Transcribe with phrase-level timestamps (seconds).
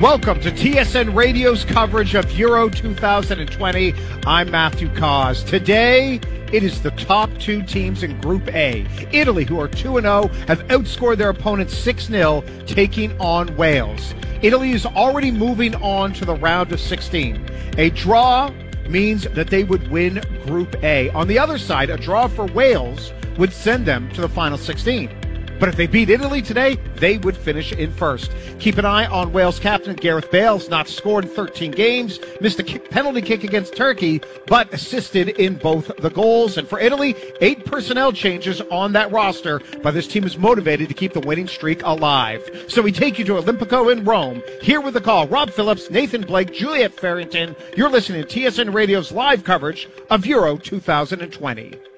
[0.00, 3.92] Welcome to TSN Radio's coverage of Euro 2020.
[4.24, 5.44] I'm Matthew Cauz.
[5.44, 6.18] Today,
[6.50, 8.86] it is the top two teams in Group A.
[9.12, 14.14] Italy, who are 2 0, have outscored their opponents 6 0, taking on Wales.
[14.40, 17.44] Italy is already moving on to the round of 16.
[17.76, 18.50] A draw
[18.88, 21.10] means that they would win Group A.
[21.10, 25.19] On the other side, a draw for Wales would send them to the final 16.
[25.60, 28.32] But if they beat Italy today, they would finish in first.
[28.58, 32.62] Keep an eye on Wales captain Gareth Bales, not scored in 13 games, missed a
[32.62, 36.56] kick, penalty kick against Turkey, but assisted in both the goals.
[36.56, 40.94] And for Italy, eight personnel changes on that roster, but this team is motivated to
[40.94, 42.42] keep the winning streak alive.
[42.68, 44.42] So we take you to Olimpico in Rome.
[44.62, 47.54] Here with the call, Rob Phillips, Nathan Blake, Juliet Farrington.
[47.76, 51.89] You're listening to TSN Radio's live coverage of Euro 2020.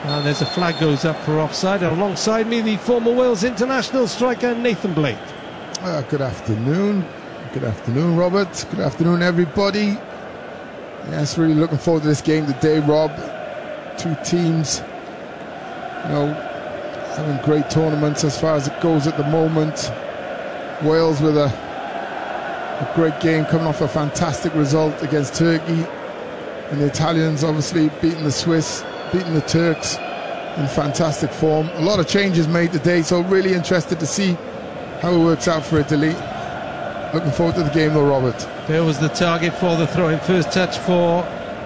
[0.04, 1.84] And there's a flag goes up for offside.
[1.84, 5.18] And alongside me, the former Wales international striker Nathan Blake.
[5.82, 7.06] Uh, good afternoon.
[7.54, 8.66] Good afternoon, Robert.
[8.72, 9.98] Good afternoon, everybody.
[11.10, 13.12] Yes, really looking forward to this game today, Rob.
[13.98, 14.80] Two teams,
[16.04, 16.34] you know,
[17.16, 19.92] having great tournaments as far as it goes at the moment.
[20.84, 21.50] Wales with a
[22.82, 25.86] a great game coming off a fantastic result against Turkey.
[26.72, 29.98] And the Italians obviously beating the Swiss, beating the Turks
[30.58, 31.70] in fantastic form.
[31.76, 34.34] A lot of changes made today, so really interested to see
[35.02, 36.16] how it works out for Italy.
[37.14, 38.40] Looking forward to the game though, Robert.
[38.68, 40.20] There was the target for the throw-in.
[40.20, 41.24] First touch for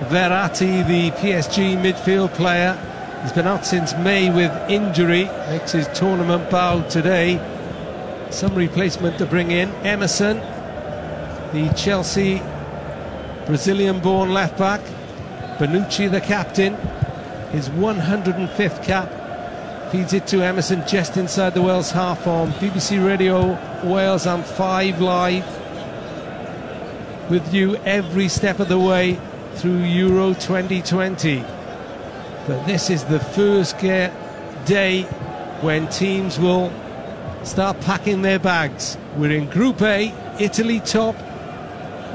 [0.09, 2.73] Verratti, the PSG midfield player.
[3.21, 5.25] He's been out since May with injury.
[5.49, 7.39] Makes his tournament bow today.
[8.31, 9.69] Some replacement to bring in.
[9.85, 10.41] Emerson
[11.55, 12.41] the Chelsea
[13.45, 14.81] Brazilian born left back.
[15.57, 16.75] Bonucci, the captain,
[17.51, 19.09] his 105th cap.
[19.89, 23.57] Feeds it to Emerson just inside the Wales half on BBC Radio
[23.89, 25.45] Wales and 5 Live.
[27.29, 29.17] With you every step of the way
[29.53, 31.39] through Euro 2020.
[32.47, 35.03] But this is the first day
[35.61, 36.69] when teams will
[37.43, 38.97] start packing their bags.
[39.16, 41.16] We're in Group A, Italy top,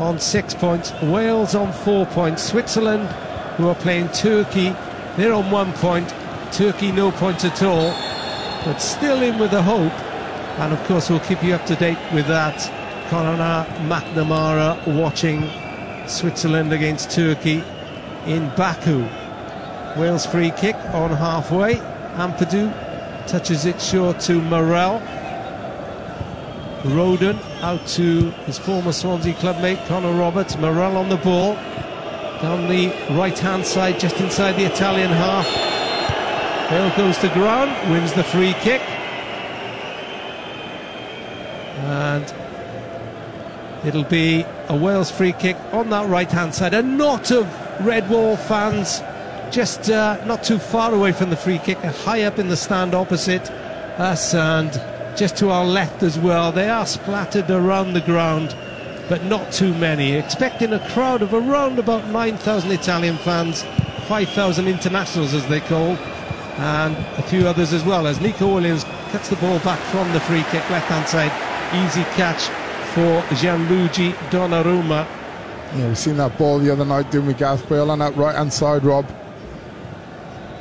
[0.01, 3.07] on six points, Wales on four points, Switzerland,
[3.57, 4.75] who are playing Turkey,
[5.17, 6.15] they're on one point,
[6.53, 7.91] Turkey no points at all,
[8.65, 9.93] but still in with a hope.
[10.59, 12.59] And of course, we'll keep you up to date with that.
[13.09, 15.49] Conor McNamara watching
[16.09, 17.63] Switzerland against Turkey
[18.27, 19.07] in Baku.
[19.99, 21.75] Wales free kick on halfway.
[22.15, 22.73] Ampadu
[23.27, 25.01] touches it short to Morrell.
[26.83, 30.57] Rodon out to his former Swansea clubmate Connor Roberts.
[30.57, 31.55] Morrell on the ball.
[32.43, 35.47] Down the right hand side, just inside the Italian half.
[36.71, 38.81] Bale goes to ground, wins the free kick.
[41.81, 42.33] And
[43.85, 46.75] it'll be a Wales free kick on that right hand side.
[46.75, 47.47] A knot of
[47.85, 49.03] Red Wall fans
[49.51, 52.95] just uh, not too far away from the free kick, high up in the stand
[52.95, 53.51] opposite
[53.99, 54.33] us.
[54.33, 54.71] And
[55.21, 56.51] just to our left as well.
[56.51, 58.57] They are splattered around the ground,
[59.11, 60.13] but not too many.
[60.13, 63.63] Expecting a crowd of around about 9,000 Italian fans,
[64.09, 65.95] 5,000 internationals as they call,
[66.57, 70.21] and a few others as well, as Neco Williams cuts the ball back from the
[70.21, 71.31] free kick, left hand side.
[71.85, 72.45] Easy catch
[72.95, 75.07] for Gianluigi Donnarumma.
[75.77, 78.35] Yeah, we've seen that ball the other night doing with Gareth Bale on that right
[78.35, 79.07] hand side, Rob.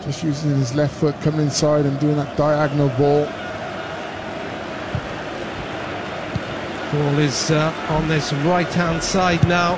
[0.04, 3.26] Just using his left foot coming inside and doing that diagonal ball.
[6.92, 9.76] Ball is uh, on this right hand side now,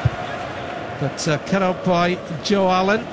[1.01, 3.05] but uh, cut out by Joe Allen.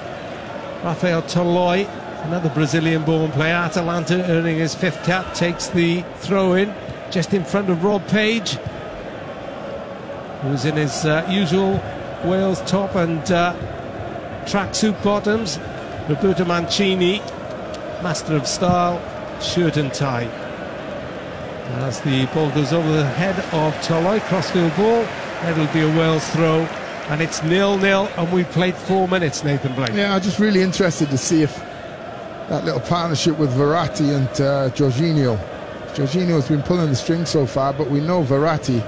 [0.85, 1.89] Rafael Toloi,
[2.23, 6.73] another Brazilian born player, Atalanta earning his fifth cap, takes the throw in
[7.11, 8.53] just in front of Rob Page,
[10.43, 11.83] who's in his uh, usual
[12.25, 13.53] Wales top and uh,
[14.45, 15.59] tracksuit bottoms.
[16.09, 17.19] Roberto Mancini,
[18.01, 19.03] master of style,
[19.41, 20.48] shirt and tie.
[21.69, 25.03] As the ball goes over the head of Toloi, crossfield ball,
[25.43, 26.61] that'll be a Wales throw,
[27.11, 29.45] and it's nil-nil, and we played four minutes.
[29.45, 29.93] Nathan Blake.
[29.93, 31.55] Yeah, I'm just really interested to see if
[32.49, 35.39] that little partnership with Verratti and uh, Jorginho.
[35.95, 38.81] Jorginho has been pulling the string so far, but we know Verratti,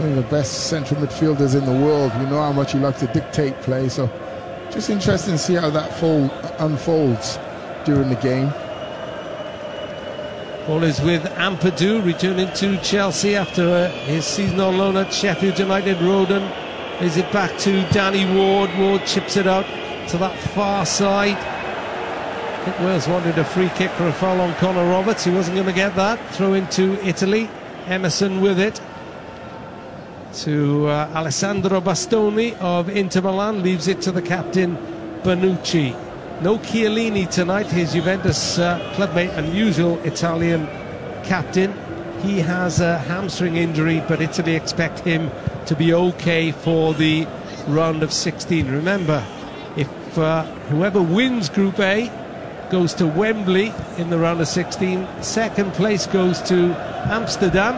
[0.00, 2.12] one of the best central midfielders in the world.
[2.18, 4.10] We know how much he likes to dictate play, so
[4.72, 7.38] just interesting to see how that fold unfolds
[7.84, 8.52] during the game.
[10.68, 15.58] Ball is with Ampadu returning to Chelsea after uh, his season on loan at Sheffield
[15.58, 15.96] United.
[15.96, 16.44] Rodon
[17.00, 18.68] is it back to Danny Ward.
[18.78, 19.64] Ward chips it out
[20.10, 21.38] to that far side.
[21.38, 25.24] I think Wales wanted a free kick for a foul on Connor Roberts.
[25.24, 26.18] He wasn't going to get that.
[26.34, 27.48] Throw into Italy.
[27.86, 28.78] Emerson with it
[30.40, 33.62] to uh, Alessandro Bastoni of Inter Milan.
[33.62, 34.76] Leaves it to the captain
[35.22, 36.07] Bonucci.
[36.40, 40.66] No Chiellini tonight, his Juventus uh, clubmate unusual Italian
[41.24, 41.74] captain.
[42.22, 45.32] He has a hamstring injury, but Italy expect him
[45.66, 47.26] to be okay for the
[47.66, 48.70] round of 16.
[48.70, 49.26] Remember,
[49.76, 52.08] if uh, whoever wins Group A
[52.70, 56.72] goes to Wembley in the round of 16, second place goes to
[57.10, 57.74] Amsterdam.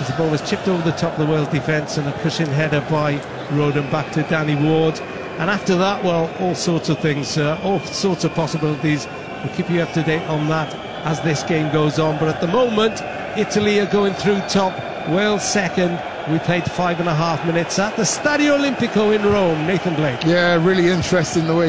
[0.00, 2.48] As the ball was chipped over the top of the Wales defence and a cushion
[2.48, 3.18] header by
[3.50, 5.00] Rodon back to Danny Ward.
[5.38, 9.06] And after that, well, all sorts of things, uh, all sorts of possibilities.
[9.44, 10.74] We'll keep you up to date on that
[11.04, 12.18] as this game goes on.
[12.18, 13.02] But at the moment,
[13.38, 14.72] Italy are going through top,
[15.10, 16.00] Wales second.
[16.32, 19.66] We played five and a half minutes at the Stadio Olimpico in Rome.
[19.66, 20.24] Nathan Blake.
[20.24, 21.68] Yeah, really interesting the way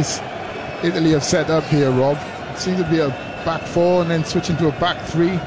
[0.81, 2.17] Italy have set up here, Rob.
[2.55, 3.09] seems to be a
[3.43, 5.37] back four and then switching to a back three.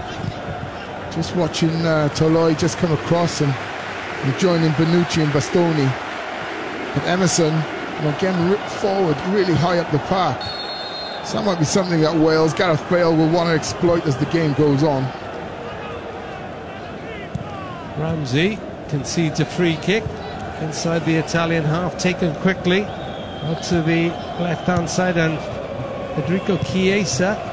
[1.10, 5.90] Just watching uh, Toloi just come across and, and joining Bonucci and Bastoni.
[6.94, 7.52] But Emerson
[8.00, 10.40] and again ripped forward really high up the park.
[11.26, 14.26] So that might be something that Wales, Gareth Bale will want to exploit as the
[14.26, 15.04] game goes on.
[17.98, 18.58] Ramsey
[18.88, 20.02] concedes a free kick
[20.60, 24.08] inside the Italian half, taken quickly out to the
[24.40, 25.38] left hand side, and
[26.14, 27.49] Federico Chiesa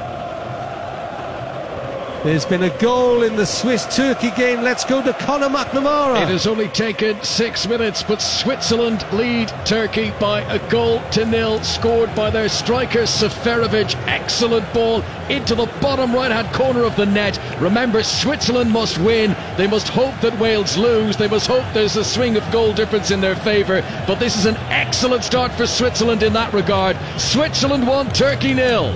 [2.28, 4.60] there's been a goal in the Swiss-Turkey game.
[4.60, 6.20] Let's go to Conor McNamara.
[6.22, 11.62] It has only taken six minutes, but Switzerland lead Turkey by a goal to nil,
[11.62, 13.94] scored by their striker Seferovic.
[14.06, 17.40] Excellent ball into the bottom right-hand corner of the net.
[17.62, 19.34] Remember, Switzerland must win.
[19.56, 21.16] They must hope that Wales lose.
[21.16, 23.80] They must hope there's a swing of goal difference in their favour.
[24.06, 26.98] But this is an excellent start for Switzerland in that regard.
[27.18, 28.94] Switzerland won, Turkey nil.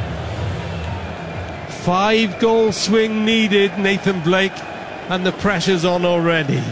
[1.83, 4.57] Five goal swing needed, Nathan Blake,
[5.11, 6.63] and the pressure's on already.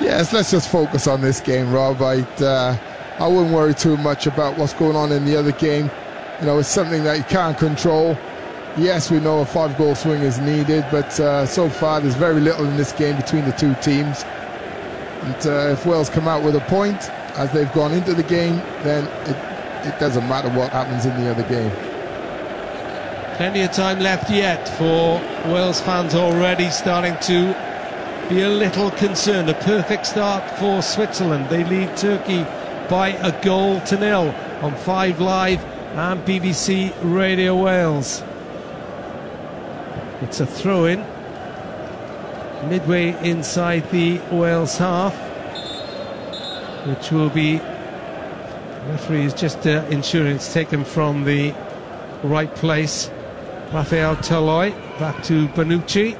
[0.00, 2.00] Yes, let's just focus on this game, Rob.
[2.00, 2.78] I, uh,
[3.18, 5.90] I wouldn't worry too much about what's going on in the other game.
[6.38, 8.16] You know, it's something that you can't control.
[8.76, 12.40] Yes, we know a five goal swing is needed, but uh, so far there's very
[12.40, 14.22] little in this game between the two teams.
[14.22, 18.54] And uh, if Wales come out with a point as they've gone into the game,
[18.84, 21.89] then it, it doesn't matter what happens in the other game.
[23.40, 25.18] Plenty of time left yet for
[25.50, 27.54] Wales fans already starting to
[28.28, 29.48] be a little concerned.
[29.48, 31.48] A perfect start for Switzerland.
[31.48, 32.42] They lead Turkey
[32.90, 35.64] by a goal to nil on 5 Live
[35.96, 38.22] and BBC Radio Wales.
[40.20, 41.00] It's a throw in
[42.68, 45.16] midway inside the Wales half,
[46.86, 47.56] which will be.
[47.56, 51.54] The referee is just uh, ensuring it's taken from the
[52.22, 53.10] right place.
[53.72, 56.18] Rafael Toloi back to Bonucci.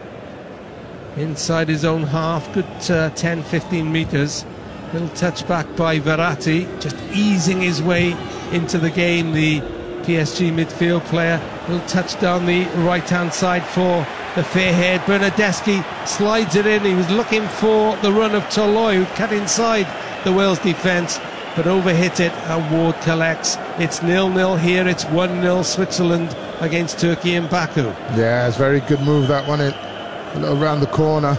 [1.17, 4.45] Inside his own half, good uh, 10 15 metres.
[4.93, 8.17] Little touch back by Verratti, just easing his way
[8.53, 9.33] into the game.
[9.33, 9.61] The
[10.03, 11.41] PSG midfield player.
[11.69, 15.85] Little touch down the right hand side for the fair haired Bernardeschi.
[16.07, 16.85] Slides it in.
[16.85, 19.89] He was looking for the run of Toloi, who cut inside
[20.25, 21.19] the Wales defence
[21.57, 23.57] but overhit it and Ward collects.
[23.79, 24.87] It's nil-nil here.
[24.87, 27.85] It's 1-0 Switzerland against Turkey in Baku.
[28.17, 29.61] Yeah, it's a very good move that one.
[29.61, 31.35] It A little round the corner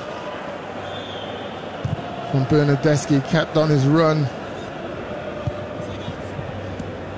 [2.32, 4.28] from Bernardeschi, kept on his run.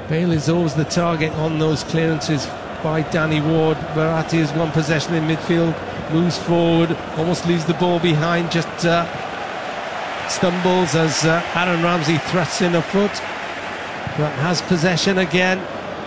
[0.09, 2.47] Bale is always the target on those clearances
[2.83, 3.77] by Danny Ward.
[3.95, 5.73] Verratti has one possession in midfield,
[6.11, 9.05] moves forward, almost leaves the ball behind, just uh,
[10.33, 13.11] stumbles as uh, Aaron Ramsey thrusts in a foot,
[14.17, 15.59] but has possession again.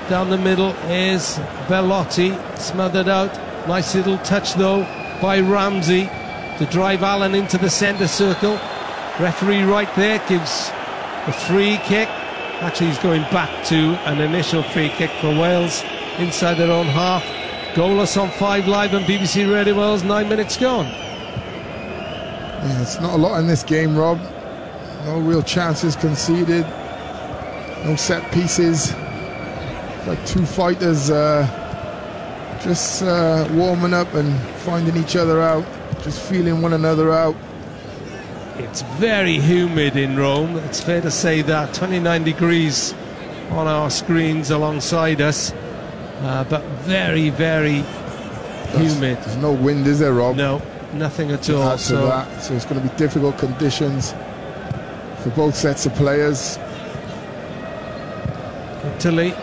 [0.08, 3.32] Down the middle is Belotti, smothered out.
[3.68, 4.82] Nice little touch though
[5.22, 6.10] by Ramsey
[6.58, 8.58] to drive Allen into the centre circle.
[9.20, 10.70] Referee right there gives
[11.26, 12.08] a free kick.
[12.60, 15.84] Actually, he's going back to an initial free kick for Wales
[16.18, 17.22] inside their own half.
[17.74, 21.05] Goalless on 5 Live on BBC Radio Wales, nine minutes gone.
[22.66, 24.18] Yeah, it's not a lot in this game, Rob.
[25.04, 26.66] No real chances conceded.
[27.84, 28.92] No set pieces.
[30.04, 31.46] Like two fighters uh,
[32.64, 35.64] just uh, warming up and finding each other out,
[36.02, 37.36] just feeling one another out.
[38.56, 40.56] It's very humid in Rome.
[40.56, 42.94] It's fair to say that 29 degrees
[43.50, 45.52] on our screens alongside us,
[46.22, 47.84] uh, but very, very
[48.72, 49.18] humid.
[49.18, 50.34] There's no wind, is there, Rob?
[50.34, 50.60] No,
[50.92, 51.78] nothing at all.
[51.78, 54.12] So that, so it's going to be difficult conditions
[55.22, 56.58] for both sets of players.
[58.94, 59.34] Italy.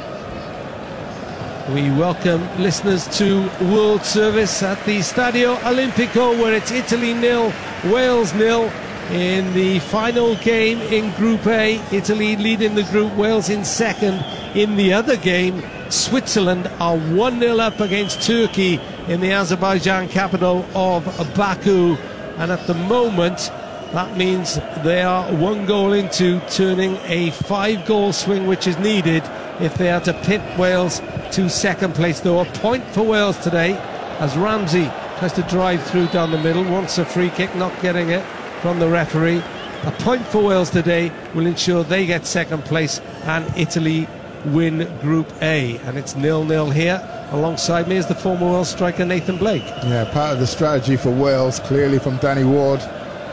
[1.70, 7.54] We welcome listeners to World Service at the Stadio Olimpico, where it's Italy nil,
[7.86, 8.72] Wales nil.
[9.12, 14.26] In the final game in Group A, Italy leading the group, Wales in second.
[14.56, 20.66] In the other game, Switzerland are 1 0 up against Turkey in the Azerbaijan capital
[20.76, 21.06] of
[21.36, 21.96] Baku.
[22.38, 23.52] And at the moment,
[23.92, 29.24] that means they are one goal into turning a five goal swing, which is needed
[29.60, 31.02] if they are to pit Wales
[31.34, 32.20] to second place.
[32.20, 33.74] Though a point for Wales today
[34.20, 38.10] as Ramsey tries to drive through down the middle, wants a free kick, not getting
[38.10, 38.24] it
[38.62, 39.44] from the referee.
[39.84, 44.08] A point for Wales today will ensure they get second place and Italy
[44.46, 45.78] win Group A.
[45.80, 47.02] And it's nil nil here.
[47.34, 49.66] Alongside me is the former Wales striker Nathan Blake.
[49.66, 52.80] Yeah, part of the strategy for Wales, clearly from Danny Ward.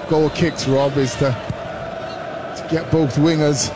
[0.09, 1.29] Goal kicks, Rob, is to,
[2.57, 3.69] to get both wingers,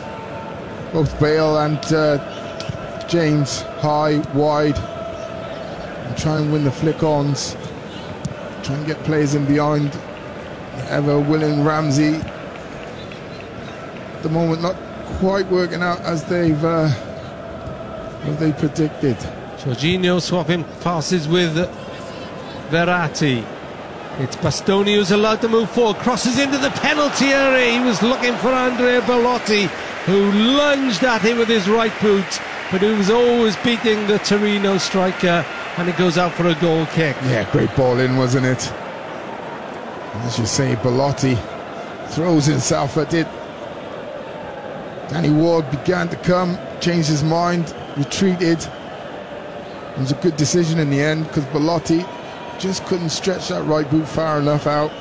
[0.91, 7.55] both Bale and uh, James, high, wide, and try and win the flick ons.
[8.63, 9.95] Try and get players in behind.
[10.89, 12.15] Ever willing Ramsey.
[14.15, 14.75] At the moment, not
[15.19, 16.89] quite working out as they've uh,
[18.23, 19.17] as they predicted.
[19.65, 21.55] Jorginho swapping passes with
[22.69, 23.43] Verratti.
[24.19, 27.79] It's Bastoni who's allowed to move forward, crosses into the penalty area.
[27.79, 29.63] He was looking for Andrea Belotti,
[30.05, 32.39] who lunged at him with his right boot,
[32.71, 35.43] but who was always beating the Torino striker,
[35.77, 37.17] and it goes out for a goal kick.
[37.23, 38.71] Yeah, great ball in, wasn't it?
[40.25, 41.37] As you say, Belotti
[42.09, 43.27] throws himself at it.
[45.09, 48.59] Danny Ward began to come, changed his mind, retreated.
[49.95, 52.05] It was a good decision in the end because Belotti
[52.59, 54.91] just couldn't stretch that right boot far enough out.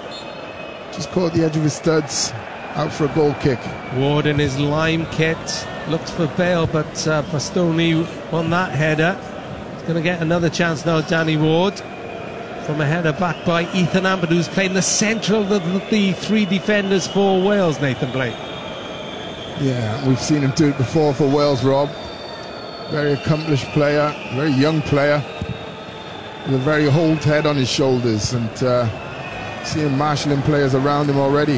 [0.92, 2.30] Just caught the edge of his studs,
[2.74, 3.58] out for a goal kick.
[3.96, 9.18] Ward in his lime kit looked for Bale, but uh, Bastoni won that header.
[9.72, 11.74] He's going to get another chance now, Danny Ward.
[12.64, 15.58] From a header back by Ethan Ampadu, who's playing the centre of the,
[15.90, 18.36] the three defenders for Wales, Nathan Blake.
[19.60, 21.90] Yeah, we've seen him do it before for Wales, Rob.
[22.94, 25.20] Very accomplished player, very young player,
[26.46, 31.16] with a very old head on his shoulders, and uh, seeing marshalling players around him
[31.16, 31.56] already.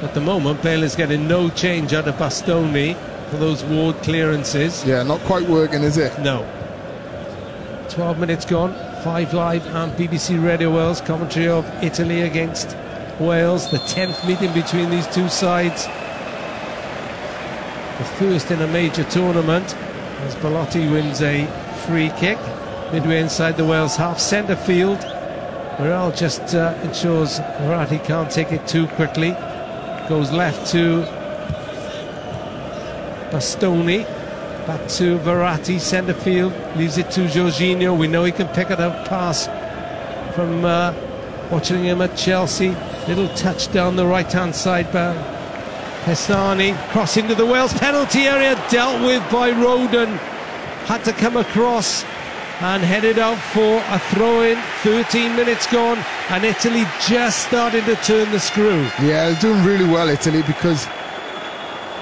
[0.00, 2.94] At the moment, Bale is getting no change out of Bastoni
[3.30, 4.86] for those Ward clearances.
[4.86, 6.16] Yeah, not quite working, is it?
[6.20, 6.48] No.
[7.88, 8.72] 12 minutes gone.
[9.02, 12.76] 5 Live and BBC Radio Wales commentary of Italy against
[13.18, 13.68] Wales.
[13.72, 15.86] The 10th meeting between these two sides.
[17.98, 19.74] The first in a major tournament
[20.22, 21.46] as Belotti wins a
[21.86, 22.38] free kick
[22.92, 24.98] midway inside the Wales half centre field.
[25.78, 29.30] Morrell just uh, ensures Verratti can't take it too quickly.
[30.08, 31.02] Goes left to
[33.30, 34.04] Bastoni.
[34.66, 36.52] Back to Verratti, centre field.
[36.76, 37.96] Leaves it to Jorginho.
[37.96, 39.46] We know he can pick it up pass
[40.34, 40.92] from uh,
[41.50, 42.76] watching him at Chelsea.
[43.08, 45.14] Little touch down the right hand side by
[46.04, 46.76] Pessina.
[46.90, 48.56] Crossing to the Wales penalty area.
[48.70, 50.16] Dealt with by Rodon.
[50.86, 52.04] Had to come across
[52.60, 54.56] and headed out for a throw in.
[54.82, 55.98] 13 minutes gone,
[56.28, 58.82] and Italy just starting to turn the screw.
[59.02, 60.86] Yeah, they're doing really well, Italy, because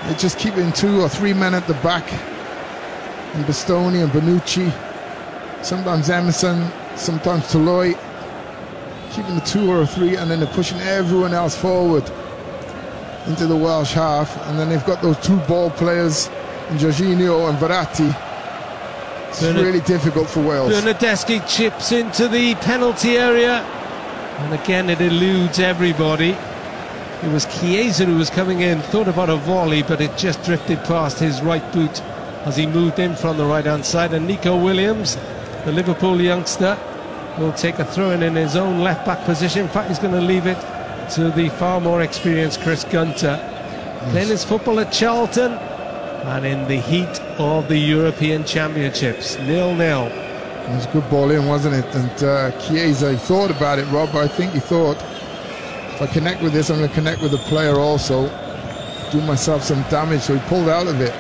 [0.05, 2.13] they're just keeping two or three men at the back.
[3.35, 4.71] And Bastoni and Bonucci,
[5.65, 7.97] sometimes Emerson, sometimes Toloi.
[9.13, 12.05] keeping the two or three, and then they're pushing everyone else forward
[13.27, 14.37] into the Welsh half.
[14.49, 16.29] And then they've got those two ball players,
[16.77, 18.15] Jorginho and Verratti.
[19.29, 20.73] It's really difficult for Wales.
[20.73, 23.61] Bernardeschi chips into the penalty area,
[24.39, 26.37] and again it eludes everybody.
[27.23, 30.79] It was Chiesa who was coming in, thought about a volley, but it just drifted
[30.85, 32.01] past his right boot
[32.45, 34.13] as he moved in from the right hand side.
[34.13, 35.17] And Neco Williams,
[35.65, 36.79] the Liverpool youngster,
[37.39, 39.63] will take a throw in in his own left back position.
[39.63, 40.59] In fact, he's going to leave it
[41.15, 43.37] to the far more experienced Chris Gunter.
[44.13, 45.59] Then his football at Charlton,
[46.29, 50.07] and in the heat of the European Championships, nil nil.
[50.07, 51.95] It was a good ball in, wasn't it?
[51.95, 54.15] And uh, Chiesa, he thought about it, Rob.
[54.15, 54.99] I think he thought,
[55.95, 58.29] if I connect with this, I'm going to connect with the player also,
[59.11, 60.21] do myself some damage.
[60.21, 61.15] So he pulled out of it.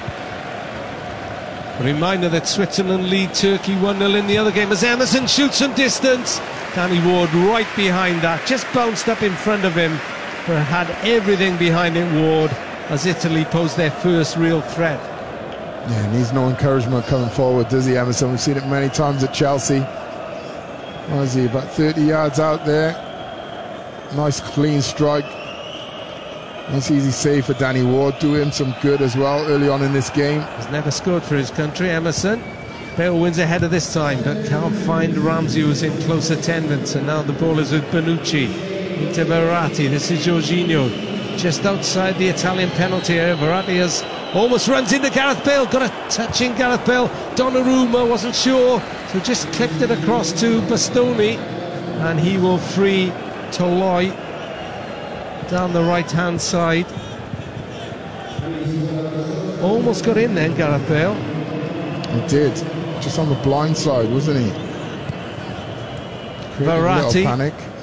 [1.81, 5.63] A reminder that Switzerland lead Turkey 1 0 in the other game as Emerson shoots
[5.63, 6.39] from distance.
[6.75, 9.93] Danny Ward right behind that, just bounced up in front of him,
[10.47, 12.51] but had everything behind it, Ward,
[12.89, 15.01] as Italy posed their first real threat.
[15.91, 18.31] Yeah, needs no encouragement coming forward, does he, Emerson?
[18.31, 19.81] We've seen it many times at Chelsea.
[19.81, 22.93] What is he, about 30 yards out there?
[24.15, 25.25] Nice clean strike.
[26.71, 28.19] Nice easy save for Danny Ward.
[28.19, 30.41] Do him some good as well early on in this game.
[30.41, 32.43] Has never scored for his country, Emerson.
[32.97, 36.95] Bale wins ahead of this time, but can't find Ramsey, who's in close attendance.
[36.95, 38.49] And now the ball is with Bonucci.
[38.99, 39.89] Into Verratti.
[39.89, 41.08] This is Jorginho.
[41.39, 43.37] Just outside the Italian penalty area.
[43.37, 44.03] Verratti has
[44.35, 45.67] almost runs into Gareth Bale.
[45.67, 47.09] Got a touch in Gareth Bale.
[47.37, 51.37] Donnarumma wasn't sure, so just clipped it across to Bastoni.
[52.09, 53.13] And he will free
[53.53, 54.11] Toloi
[55.49, 56.87] down the right hand side.
[59.63, 61.15] Almost got in then, Gareth Bale.
[61.15, 62.55] He did.
[63.01, 64.51] Just on the blind side, wasn't he?
[66.57, 67.78] Created Verratti.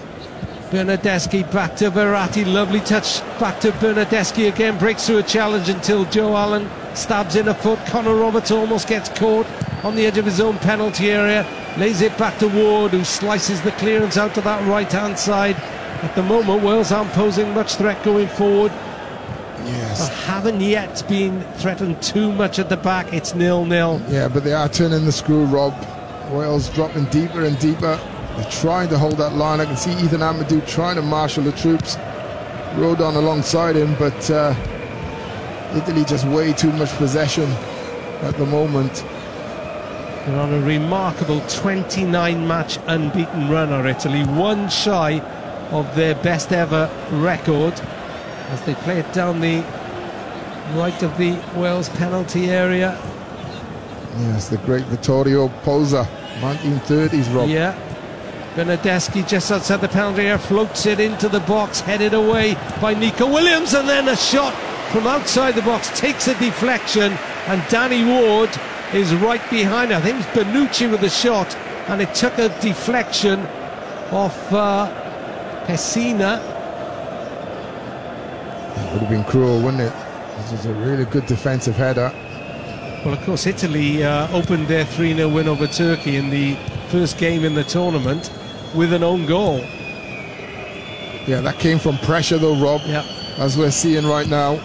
[0.71, 2.45] Bernardeschi back to Verratti.
[2.45, 4.77] Lovely touch back to Bernardeschi again.
[4.77, 7.79] Breaks through a challenge until Joe Allen stabs in a foot.
[7.85, 9.45] Connor Roberts almost gets caught
[9.83, 11.45] on the edge of his own penalty area.
[11.77, 15.55] Lays it back to Ward, who slices the clearance out to that right hand side.
[16.03, 18.71] At the moment, Wales aren't posing much threat going forward.
[19.65, 20.09] Yes.
[20.25, 23.13] Haven't yet been threatened too much at the back.
[23.13, 24.01] It's nil nil.
[24.09, 25.73] Yeah, but they are turning the screw, Rob.
[26.31, 27.99] Wales dropping deeper and deeper.
[28.37, 29.61] They're trying to hold that line.
[29.61, 31.95] I can see Ethan Ampadu trying to marshal the troops.
[32.75, 34.53] Rodon alongside him, but uh,
[35.73, 37.49] Italy just way too much possession
[38.21, 39.05] at the moment.
[40.25, 45.19] They're on a remarkable 29 match unbeaten run, are Italy, one shy
[45.71, 47.79] of their best ever record
[48.49, 49.63] as they play it down the
[50.73, 52.99] right of the Wales penalty area.
[54.17, 56.05] Yes, the great Vittorio Pozzo,
[56.39, 57.49] 1930s, Rob.
[57.49, 57.77] Yeah.
[58.55, 63.27] Bernardeschi just outside the penalty area floats it into the box, headed away by Neco
[63.27, 64.53] Williams, and then a shot
[64.93, 67.11] from outside the box takes a deflection,
[67.47, 68.49] and Danny Ward
[68.93, 69.91] is right behind.
[69.91, 71.53] I think it's Bonucci with the shot,
[71.89, 73.41] and it took a deflection
[74.11, 74.87] off uh,
[75.67, 76.39] Pessina.
[78.77, 79.93] It would have been cruel, wouldn't it?
[80.37, 82.09] This was a really good defensive header.
[83.03, 86.55] Well, of course, Italy uh, opened their 3 0 win over Turkey in the
[86.87, 88.31] first game in the tournament
[88.75, 89.59] with an own goal.
[91.27, 92.81] Yeah, that came from pressure, though, Rob.
[92.85, 93.03] Yeah.
[93.37, 94.59] as we're seeing right now.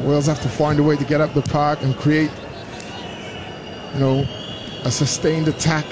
[0.00, 2.30] Wales have to find a way to get up the park and create,
[3.94, 4.26] you know,
[4.84, 5.86] a sustained attack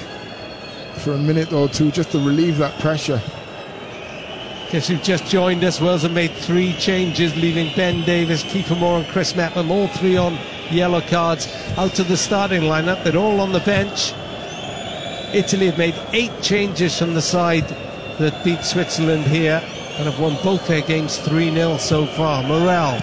[0.99, 3.23] for a minute or two just to relieve that pressure.
[4.71, 5.81] Guess who've just joined us?
[5.81, 10.17] Wales have made three changes, leaving Ben Davies, Kiefer Moore, and Chris Mepham, all three
[10.17, 10.39] on
[10.71, 13.03] yellow cards, out of the starting lineup.
[13.05, 14.13] They're all on the bench.
[15.35, 17.67] Italy have made eight changes from the side
[18.19, 19.63] that beat Switzerland here
[19.97, 22.43] and have won both their games 3 0 so far.
[22.43, 23.01] Morel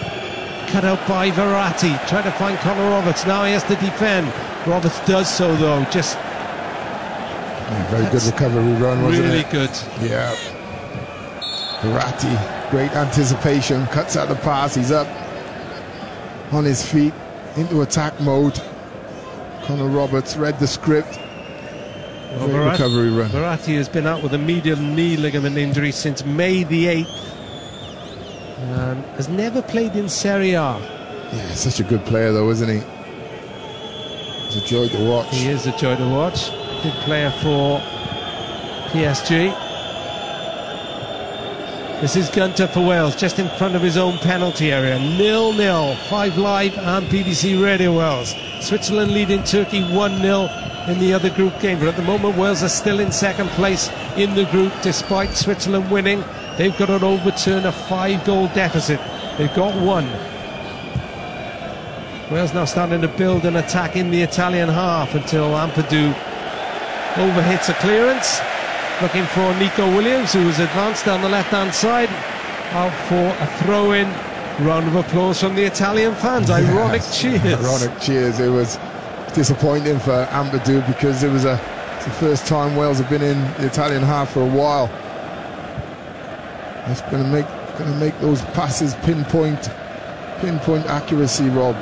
[0.68, 3.26] cut out by Verratti, trying to find Connor Roberts.
[3.26, 4.32] Now he has to defend.
[4.66, 9.50] Roberts does so though, just Yeah, very good recovery run, wasn't really it?
[9.50, 9.70] good.
[10.00, 10.34] Yeah.
[11.80, 15.08] Verratti, great anticipation, cuts out the pass, he's up
[16.52, 17.14] on his feet
[17.56, 18.60] into attack mode.
[19.64, 21.18] Connor Roberts read the script.
[22.30, 23.30] Well, Verratti- recovery run.
[23.30, 27.30] Verratti has been out with a medial knee ligament injury since May the 8th
[28.58, 30.78] and um, has never played in Serie A.
[31.32, 32.82] Yeah, such a good player though, isn't he?
[34.46, 35.34] It's a joy to watch.
[35.34, 36.50] He is a joy to watch.
[36.82, 37.80] Good player for
[38.90, 39.69] PSG.
[42.00, 44.98] This is Gunter for Wales, just in front of his own penalty area.
[44.98, 45.94] Nil nil.
[46.08, 48.34] Five live and BBC Radio Wales.
[48.62, 50.48] Switzerland leading Turkey 1 0
[50.88, 51.78] in the other group game.
[51.78, 55.90] But at the moment, Wales are still in second place in the group despite Switzerland
[55.90, 56.24] winning.
[56.56, 58.98] They've got to overturn a five goal deficit.
[59.36, 60.06] They've got one.
[62.30, 66.14] Wales now starting to build an attack in the Italian half until Ampadu
[67.16, 68.40] overhits a clearance.
[69.02, 72.10] Looking for Neco Williams, who was advanced down the left hand side.
[72.72, 74.06] Out for a throw in.
[74.66, 76.50] Round of applause from the Italian fans.
[76.50, 77.42] Ironic cheers.
[77.42, 78.38] Ironic cheers.
[78.40, 78.78] It was
[79.32, 81.58] disappointing for Ampadu because it was a
[81.96, 84.90] it's the first time Wales have been in the Italian half for a while.
[86.90, 87.46] It's going to make
[87.78, 89.70] going to make those passes pinpoint
[90.40, 91.74] pinpoint accuracy, Rob.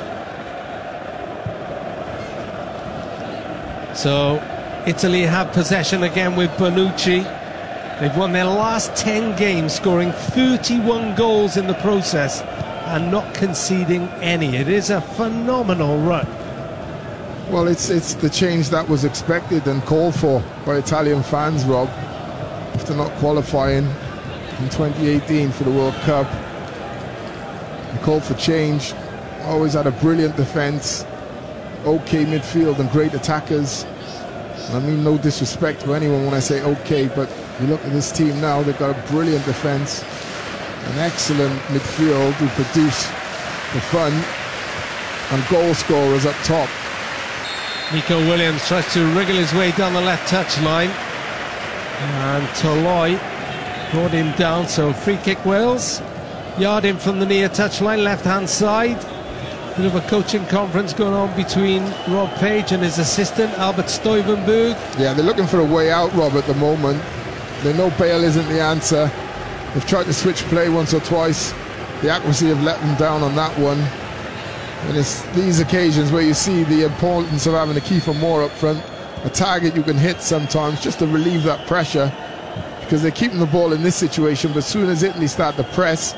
[3.93, 4.41] So
[4.89, 7.21] Italy have possession again with Bonucci.
[7.99, 14.07] They've won their last 10 games, scoring 31 goals in the process and not conceding
[14.19, 14.57] any.
[14.57, 16.25] It is a phenomenal run.
[17.51, 21.87] Well, it's it's the change that was expected and called for by Italian fans, Rob.
[22.73, 26.25] After not qualifying in 2018 for the World Cup,
[27.93, 28.95] they called for change.
[29.43, 31.05] Always had a brilliant defence,
[31.85, 33.85] okay midfield, and great attackers.
[34.71, 37.29] I mean no disrespect to anyone when I say okay, but
[37.59, 42.47] you look at this team now; they've got a brilliant defence, an excellent midfield who
[42.49, 43.05] produce
[43.71, 44.13] for fun,
[45.31, 46.69] and goal scorers up top.
[47.91, 50.89] Neco Williams tries to wriggle his way down the left touch line.
[51.99, 53.19] And Toloi
[53.91, 55.99] brought him down, so free kick Wales.
[56.59, 59.03] Yard in from the near touch line, left hand side.
[59.79, 64.73] Bit of a coaching conference going on between Rob Page and his assistant, Albert Stuivenberg.
[64.99, 67.01] Yeah, they're looking for a way out, Rob, at the moment.
[67.63, 69.09] They know Bale isn't the answer.
[69.73, 71.53] They've tried to switch play once or twice.
[72.01, 73.79] The accuracy have let them down on that one.
[74.89, 78.51] And it's these occasions where you see the importance of having a Kiefer Moore up
[78.51, 78.83] front,
[79.23, 82.11] a target you can hit sometimes just to relieve that pressure.
[82.81, 85.63] Because they're keeping the ball in this situation, but as soon as Italy start to
[85.63, 86.15] press,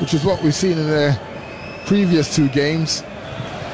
[0.00, 1.16] which is what we've seen in their
[1.86, 3.02] previous two games,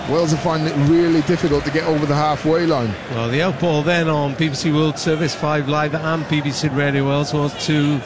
[0.09, 2.95] Wales are finding it really difficult to get over the halfway line.
[3.11, 7.67] Well, the outball then on BBC World Service 5 Live and BBC Radio Wales was
[7.67, 8.01] to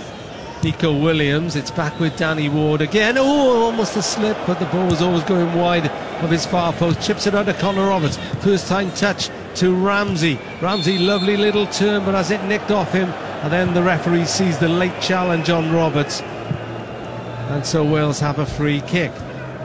[0.63, 1.57] Neco Williams.
[1.57, 3.17] It's back with Danny Ward again.
[3.19, 5.87] Oh, almost a slip, but the ball was always going wide
[6.23, 7.01] of his far post.
[7.01, 8.17] Chips it to Connor Roberts.
[8.41, 10.39] First time touch to Ramsey.
[10.61, 13.09] Ramsey, lovely little turn, but has it nicked off him.
[13.43, 16.21] And then the referee sees the late challenge on Roberts.
[17.51, 19.13] And so Wales have a free kick.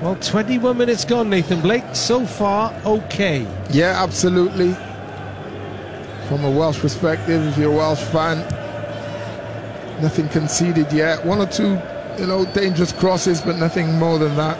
[0.02, 1.84] Well, 21 minutes gone, Nathan Blake.
[1.94, 3.46] So far, okay.
[3.70, 4.74] Yeah, absolutely.
[6.28, 8.40] From a Welsh perspective, if you're a Welsh fan,
[10.02, 11.24] nothing conceded yet.
[11.24, 11.80] One or two,
[12.18, 14.58] you know, dangerous crosses, but nothing more than that.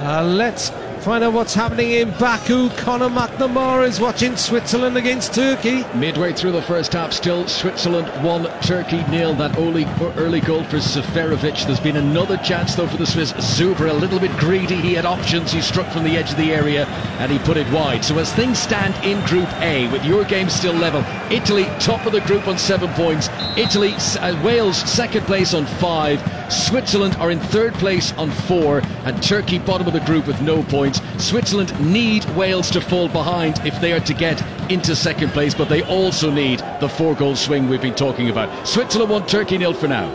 [0.00, 0.70] Uh, let's
[1.06, 2.68] find out what's happening in Baku.
[2.70, 5.84] Conor McNamara is watching Switzerland against Turkey.
[5.94, 9.32] Midway through the first half, still Switzerland 1, Turkey nil.
[9.32, 9.84] That early,
[10.16, 11.64] early goal for Seferovic.
[11.64, 13.32] There's been another chance though for the Swiss.
[13.34, 14.74] Zuber a little bit greedy.
[14.74, 15.52] He had options.
[15.52, 16.86] He struck from the edge of the area
[17.20, 18.04] and he put it wide.
[18.04, 22.14] So as things stand in Group A, with your game still level, Italy top of
[22.14, 23.28] the group on seven points.
[23.56, 26.20] Italy, uh, Wales second place on five.
[26.52, 30.62] Switzerland are in third place on four, and Turkey bottom of the group with no
[30.64, 30.95] points.
[31.18, 35.68] Switzerland need Wales to fall behind if they are to get into second place, but
[35.68, 38.66] they also need the four goal swing we've been talking about.
[38.66, 40.10] Switzerland won Turkey nil for now.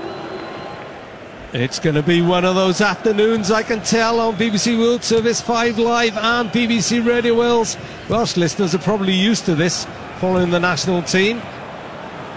[1.54, 5.42] It's going to be one of those afternoons, I can tell, on BBC World Service
[5.42, 7.76] 5 Live and BBC Radio Wales.
[8.08, 9.86] Welsh listeners are probably used to this
[10.20, 11.42] following the national team.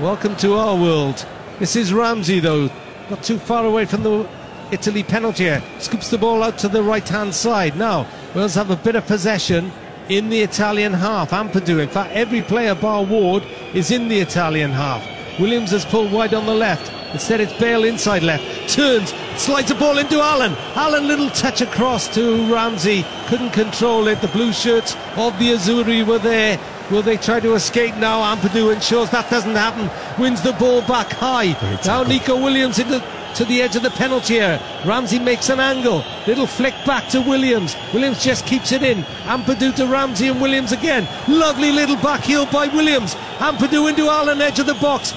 [0.00, 1.24] Welcome to our world.
[1.60, 2.68] This is Ramsey, though,
[3.08, 4.28] not too far away from the
[4.72, 5.62] Italy penalty area.
[5.78, 7.76] Scoops the ball out to the right hand side.
[7.76, 9.70] Now, Wales have a bit of possession
[10.08, 11.30] in the Italian half.
[11.30, 13.44] Ampadu, in fact, every player bar Ward
[13.74, 15.02] is in the Italian half.
[15.38, 16.92] Williams has pulled wide on the left.
[17.12, 18.44] Instead, it's Bale inside left.
[18.68, 20.52] Turns, slides the ball into Allen.
[20.74, 23.04] Allen, little touch across to Ramsey.
[23.26, 24.20] Couldn't control it.
[24.20, 26.58] The blue shirts of the Azzurri were there.
[26.90, 28.34] Will they try to escape now?
[28.34, 29.88] Ampadu ensures that doesn't happen.
[30.20, 31.52] Wins the ball back high.
[31.86, 32.98] Now Neco Williams into
[33.34, 34.62] to the edge of the penalty area.
[34.84, 36.04] Ramsey makes an angle.
[36.26, 37.76] Little flick back to Williams.
[37.92, 39.02] Williams just keeps it in.
[39.24, 41.08] Ampadu to Ramsey and Williams again.
[41.28, 43.14] Lovely little back heel by Williams.
[43.38, 45.14] Ampadu into Allen, edge of the box.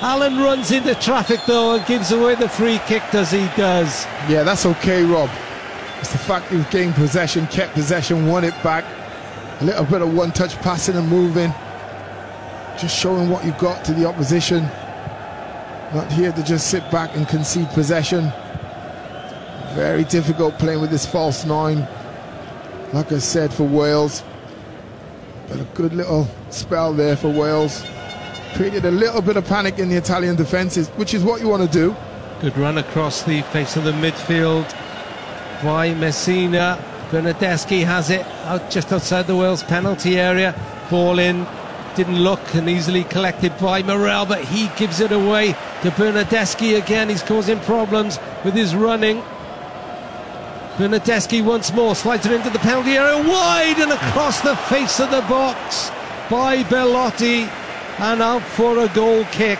[0.00, 4.04] Allen runs into traffic though and gives away the free kick as he does.
[4.28, 5.30] Yeah, that's okay, Rob.
[6.00, 8.84] It's the fact you've gained possession, kept possession, won it back.
[9.60, 11.52] A little bit of one touch passing and moving.
[12.78, 14.68] Just showing what you've got to the opposition.
[15.92, 18.32] Not here to just sit back and concede possession.
[19.74, 21.86] Very difficult playing with this false nine.
[22.92, 24.22] Like I said, for Wales.
[25.48, 27.84] But a good little spell there for Wales.
[28.54, 31.62] Created a little bit of panic in the Italian defences, which is what you want
[31.62, 31.94] to do.
[32.40, 34.70] Good run across the face of the midfield
[35.62, 36.78] by Pessina.
[37.10, 40.54] Bernardeschi has it out just outside the Wales penalty area.
[40.90, 41.46] Ball in,
[41.94, 47.10] didn't look and easily collected by Morrell, but he gives it away to Bernardeschi again.
[47.10, 49.22] He's causing problems with his running.
[50.78, 55.10] Bernardeschi once more slides it into the penalty area, wide and across the face of
[55.10, 55.90] the box
[56.30, 57.42] by Belotti,
[57.98, 59.58] and out for a goal kick.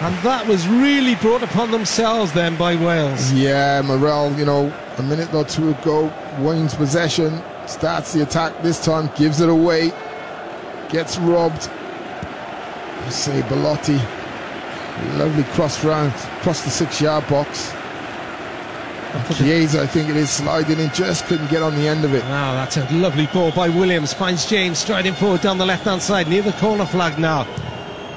[0.00, 3.32] And that was really brought upon themselves then by Wales.
[3.32, 8.82] Yeah, Morrell, you know, a minute or two ago, Wayne's possession, starts the attack this
[8.84, 9.90] time, gives it away,
[10.90, 11.68] gets robbed.
[13.04, 14.00] I say Belotti,
[15.16, 17.72] lovely cross round, across the six yard box.
[19.34, 22.22] Chiesa, I think it is, sliding in, just couldn't get on the end of it.
[22.24, 24.12] Wow, that's a lovely ball by Williams.
[24.12, 27.46] Finds James striding forward down the left hand side, near the corner flag now.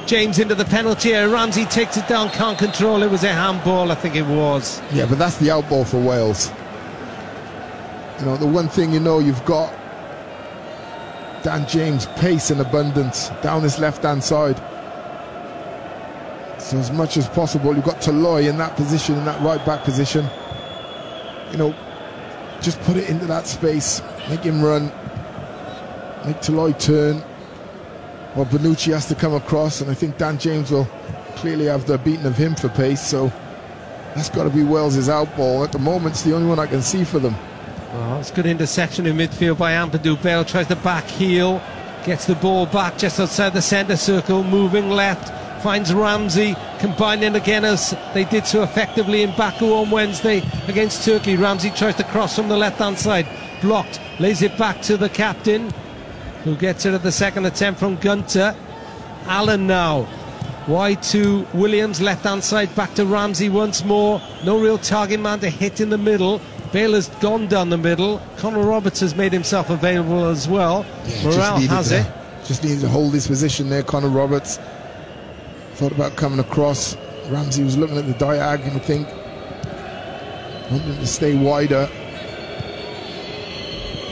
[0.05, 1.31] James into the penalty area.
[1.31, 3.09] Ramsey takes it down, can't control it.
[3.09, 4.81] Was a handball, I think it was.
[4.91, 6.51] Yeah, but that's the outball for Wales.
[8.19, 9.73] You know, the one thing you know you've got
[11.43, 14.61] Dan James pace and abundance down his left hand side.
[16.73, 20.25] As much as possible, you've got Toloi in that position, in that right back position.
[21.51, 21.75] You know,
[22.61, 24.85] just put it into that space, make him run,
[26.25, 27.21] make Toloi turn.
[28.35, 30.87] Well, Bonucci has to come across, and I think Dan James will
[31.35, 33.05] clearly have the beating of him for pace.
[33.05, 33.31] So
[34.15, 35.65] that's got to be Wales's outball.
[35.65, 37.35] At the moment, it's the only one I can see for them.
[37.93, 40.21] Oh, it's good interception in midfield by Ampadu.
[40.23, 41.61] Bale tries to back heel,
[42.05, 47.63] gets the ball back just outside the centre circle, moving left, finds Ramsey, combining again
[47.63, 51.35] as they did so effectively in Baku on Wednesday against Turkey.
[51.35, 53.27] Ramsey tries to cross from the left hand side,
[53.61, 55.71] blocked, lays it back to the captain,
[56.43, 58.55] who gets it at the second attempt from Gunter.
[59.25, 60.07] Allen now.
[60.67, 64.21] Wide to Williams, left hand side, back to Ramsey once more.
[64.43, 66.41] No real target man to hit in the middle.
[66.71, 68.21] Bale has gone down the middle.
[68.37, 70.85] Connor Roberts has made himself available as well.
[71.05, 72.07] Yeah, Morrell has it.
[72.45, 74.59] Just needed to hold his position there, Connor Roberts.
[75.81, 76.95] Thought about coming across.
[77.29, 79.07] Ramsey was looking at the diag, I think.
[80.69, 81.89] Wanting to stay wider.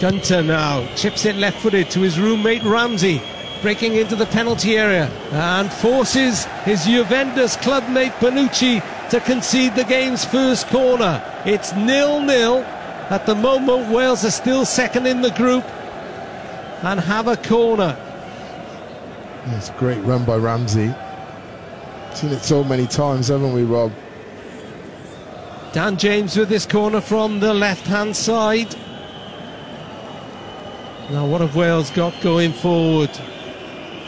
[0.01, 3.21] Gunter now chips it left footed to his roommate Ramsey,
[3.62, 10.25] breaking into the penalty area and forces his Juventus clubmate Bonucci to concede the game's
[10.25, 11.21] first corner.
[11.45, 12.63] It's nil nil.
[13.12, 15.65] At the moment, Wales are still second in the group
[16.82, 17.95] and have a corner.
[19.49, 20.95] It's a great run by Ramsey.
[22.13, 23.91] Seen it so many times, haven't we, Rob?
[25.72, 28.76] Dan James with this corner from the left hand side.
[31.12, 33.10] Now, what have Wales got going forward?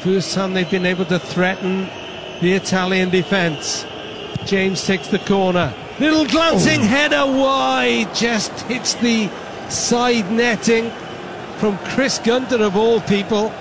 [0.02, 1.88] First time they've been able to threaten
[2.42, 3.86] the Italian defence.
[4.46, 5.74] James takes the corner.
[6.00, 6.86] Little glancing oh.
[6.86, 9.30] header wide, just hits the
[9.70, 10.90] side netting
[11.58, 13.54] from Chris Gunter of all people.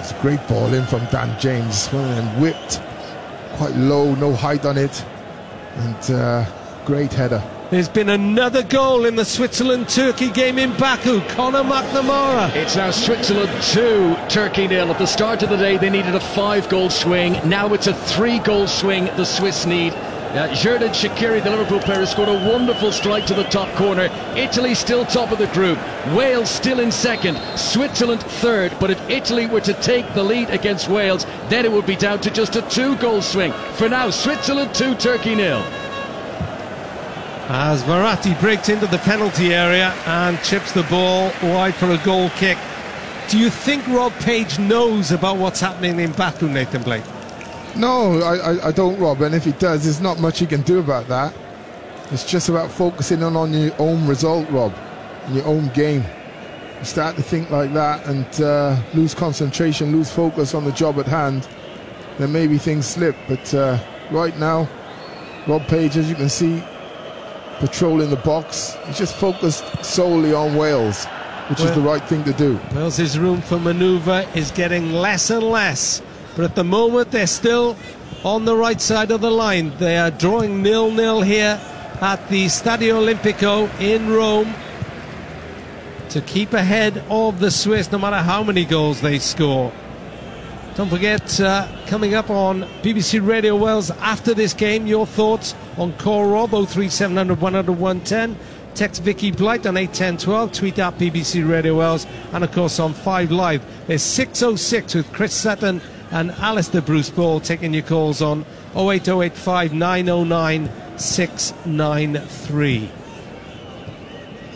[0.00, 2.80] It's a great ball in from Dan James, and whipped
[3.58, 5.04] quite low, no height on it,
[5.74, 6.46] and uh,
[6.86, 7.42] great header.
[7.70, 11.20] There's been another goal in the Switzerland Turkey game in Baku.
[11.28, 12.54] Conor McNamara.
[12.54, 14.90] It's now Switzerland 2, Turkey nil.
[14.90, 17.32] At the start of the day, they needed a five goal swing.
[17.46, 19.92] Now it's a three goal swing the Swiss need.
[20.28, 24.10] Uh, Xherdan Shaqiri, the Liverpool player, has scored a wonderful strike to the top corner.
[24.36, 25.78] Italy still top of the group.
[26.14, 27.36] Wales still in second.
[27.56, 28.76] Switzerland third.
[28.78, 32.20] But if Italy were to take the lead against Wales, then it would be down
[32.20, 33.52] to just a two goal swing.
[33.76, 35.64] For now, Switzerland 2, Turkey nil
[37.48, 42.28] as Verratti breaks into the penalty area and chips the ball wide for a goal
[42.36, 42.58] kick.
[43.30, 47.04] Do you think Rob Page knows about what's happening in Baku, Nathan Blake?
[47.78, 49.22] No, I, I, don't, Rob.
[49.22, 51.32] And if he does, there's not much he can do about that.
[52.10, 54.74] It's just about focusing on, on your own result, Rob,
[55.28, 56.04] in your own game.
[56.78, 60.98] You start to think like that and uh, lose concentration, lose focus on the job
[60.98, 61.48] at hand,
[62.18, 63.16] then maybe things slip.
[63.28, 63.78] But uh,
[64.10, 64.68] right now,
[65.46, 66.62] Rob Page, as you can see,
[67.58, 68.76] patrolling the box.
[68.86, 71.06] He's just focused solely on Wales,
[71.48, 72.58] which well, is the right thing to do.
[72.74, 76.00] Wales' room for manoeuvre is getting less and less,
[76.38, 77.76] but at the moment they're still
[78.22, 79.76] on the right side of the line.
[79.78, 81.60] They are drawing nil-nil here
[82.00, 84.54] at the Stadio Olimpico in Rome
[86.10, 89.72] to keep ahead of the Swiss no matter how many goals they score.
[90.76, 95.92] Don't forget, uh, coming up on BBC Radio Wales after this game, your thoughts on
[95.94, 98.38] Call Rob 03700 100 110.
[98.76, 103.32] Text Vicky Blight on 81012, tweet at BBC Radio Wales, and of course on 5
[103.32, 103.64] Live.
[103.88, 108.44] There's 606 with Chris Sutton and Alistair Bruce Ball taking your calls on
[108.74, 112.90] 08085 909 693.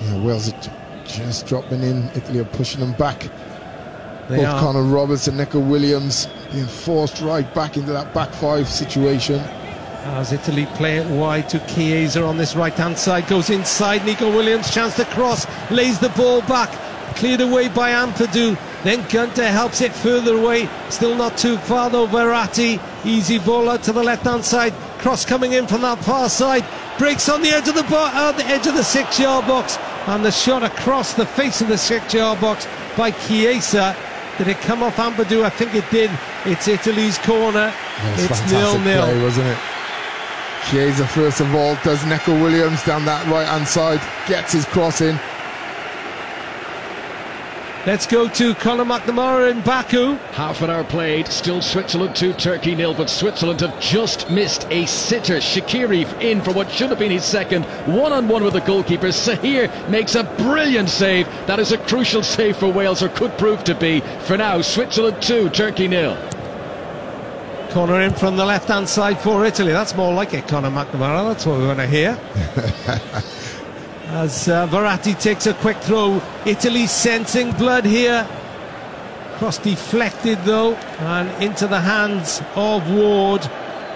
[0.01, 0.61] Yeah, Wales are
[1.05, 2.09] just dropping in.
[2.15, 3.29] Italy are pushing them back.
[4.29, 4.61] They Both are.
[4.61, 9.41] Connor Roberts and Neco Williams being forced right back into that back five situation.
[10.05, 14.05] As Italy play it wide to Chiesa on this right hand side, goes inside.
[14.05, 16.71] Neco Williams, chance to cross, lays the ball back,
[17.15, 18.57] cleared away by Ampadu.
[18.85, 22.07] Then Gunter helps it further away, still not too far though.
[22.09, 26.29] Verratti, easy ball out to the left hand side, cross coming in from that far
[26.29, 26.65] side,
[26.99, 29.79] breaks on the edge of the bo- uh, the edge of the six yard box,
[30.09, 32.67] and the shot across the face of the six yard box
[32.97, 33.97] by Chiesa.
[34.39, 35.45] Did it come off Ampadu?
[35.45, 36.11] I think it did.
[36.45, 37.73] It's Italy's corner.
[38.17, 39.05] It's nil nil.
[39.05, 39.59] play, wasn't it?
[40.71, 45.01] Chiesa, first of all, does Neco Williams down that right hand side, gets his cross
[45.01, 45.19] in.
[47.85, 50.13] Let's go to Conor McNamara in Baku.
[50.35, 54.87] Half an hour played, still Switzerland 2, Turkey nil, but Switzerland have just missed a
[54.87, 55.39] sitter.
[55.39, 59.09] Shaqiri in for what should have been his second, one on one with the goalkeeper.
[59.09, 61.27] Sahir makes a brilliant save.
[61.49, 63.99] That is a crucial save for Wales, or could prove to be.
[64.27, 66.17] For now, Switzerland 2, Turkey nil.
[67.71, 69.73] Corner in from the left hand side for Italy.
[69.73, 71.27] That's more like it, Conor McNamara.
[71.27, 72.17] That's what we want to hear.
[74.13, 78.29] As uh, Verratti takes a quick throw, Italy sensing blood here.
[79.39, 83.41] Cross deflected though, and into the hands of Ward.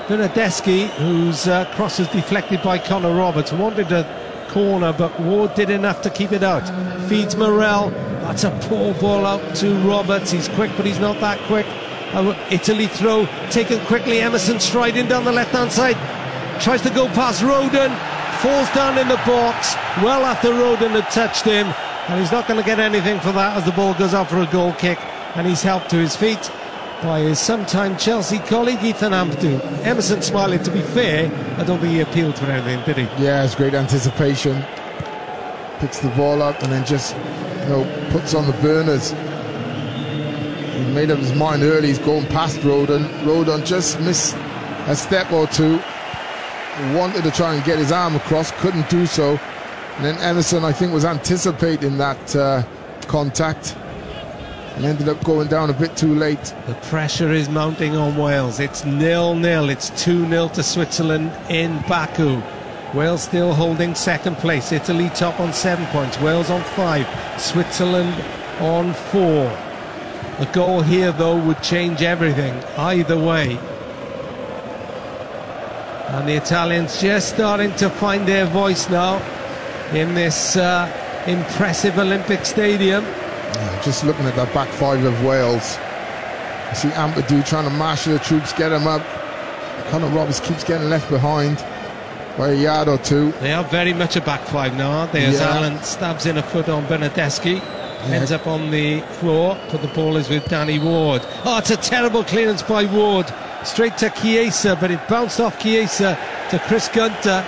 [0.08, 4.04] Bernardeschi, whose uh, cross is deflected by Connor Roberts, wanted a
[4.48, 6.66] corner, but Ward did enough to keep it out.
[7.10, 7.90] Feeds Morrell.
[8.22, 10.30] That's a poor ball out to Roberts.
[10.30, 11.66] He's quick, but he's not that quick.
[12.50, 14.20] Italy throw taken quickly.
[14.20, 15.96] Emerson striding down the left hand side.
[16.62, 18.15] Tries to go past Rodon.
[18.42, 19.74] Falls down in the box.
[20.02, 21.66] Well after Rodon had touched him.
[22.08, 24.40] And he's not going to get anything for that as the ball goes out for
[24.40, 24.98] a goal kick.
[25.34, 26.50] And he's helped to his feet
[27.02, 29.60] by his sometime Chelsea colleague Ethan Ampadu.
[29.84, 30.62] Emerson smiling.
[30.62, 33.24] To be fair, I don't think he appealed for anything, did he?
[33.24, 34.62] Yeah, it's great anticipation.
[35.78, 39.10] Picks the ball up and then just, you know, puts on the burners.
[40.76, 41.88] He made up his mind early.
[41.88, 43.08] He's going past Rodon.
[43.24, 44.36] Rodon just missed
[44.86, 45.80] a step or two.
[46.94, 49.38] Wanted to try and get his arm across, couldn't do so.
[49.96, 52.62] And then Emerson, I think, was anticipating that uh,
[53.06, 53.76] contact
[54.76, 56.54] and ended up going down a bit too late.
[56.66, 58.60] The pressure is mounting on Wales.
[58.60, 59.70] It's nil-nil.
[59.70, 62.42] It's 2-0 to Switzerland in Baku.
[62.92, 64.72] Wales still holding second place.
[64.72, 66.20] Italy top on seven points.
[66.20, 67.06] Wales on five.
[67.40, 68.14] Switzerland
[68.60, 69.46] on four.
[70.38, 72.52] A goal here, though, would change everything.
[72.76, 73.58] Either way.
[76.08, 79.18] And the Italians just starting to find their voice now
[79.92, 80.86] in this uh,
[81.26, 83.04] impressive Olympic stadium.
[83.04, 85.76] Yeah, just looking at that back five of Wales.
[86.70, 89.02] You see Ampadu trying to marshal the troops, get them up.
[89.90, 91.64] Connor Roberts keeps getting left behind
[92.36, 93.32] by a yard or two.
[93.40, 95.24] They are very much a back five now, aren't they?
[95.24, 95.56] As Yeah.
[95.56, 97.60] Allen stabs in a foot on Bernardeschi,
[98.10, 101.22] ends up on the floor, but the ball is with Danny Ward.
[101.44, 103.26] Oh, it's a terrible clearance by Ward.
[103.66, 106.16] Straight to Chiesa, but it bounced off Chiesa
[106.50, 107.40] to Chris Gunter,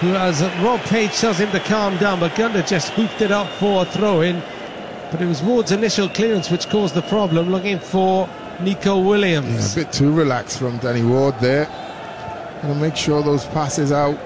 [0.00, 3.48] who, as Rob Page tells him to calm down, but Gunter just hooped it up
[3.58, 4.42] for a throw in.
[5.10, 8.28] But it was Ward's initial clearance which caused the problem, looking for
[8.60, 9.72] Neco Yeah, Williams.
[9.72, 11.66] a bit too relaxed from Danny Ward there.
[12.62, 14.18] Gonna make sure those passes out.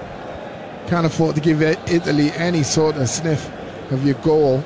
[0.87, 3.49] Can't afford to give Italy any sort of sniff
[3.91, 4.63] of your goal.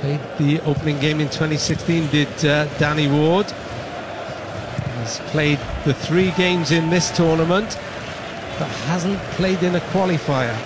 [0.00, 3.44] Played the opening game in 2016, did uh, Danny Ward.
[4.98, 7.78] He's played the three games in this tournament,
[8.58, 10.56] but hasn't played in a qualifier.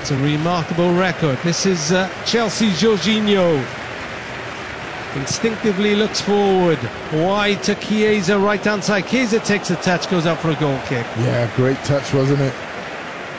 [0.00, 1.38] It's a remarkable record.
[1.44, 3.64] This is uh, Chelsea Jorginho.
[5.14, 6.80] Instinctively looks forward,
[7.12, 9.06] wide to Chiesa, right hand side.
[9.06, 11.06] Chiesa takes a touch, goes up for a goal kick.
[11.18, 12.54] Yeah, great touch, wasn't it?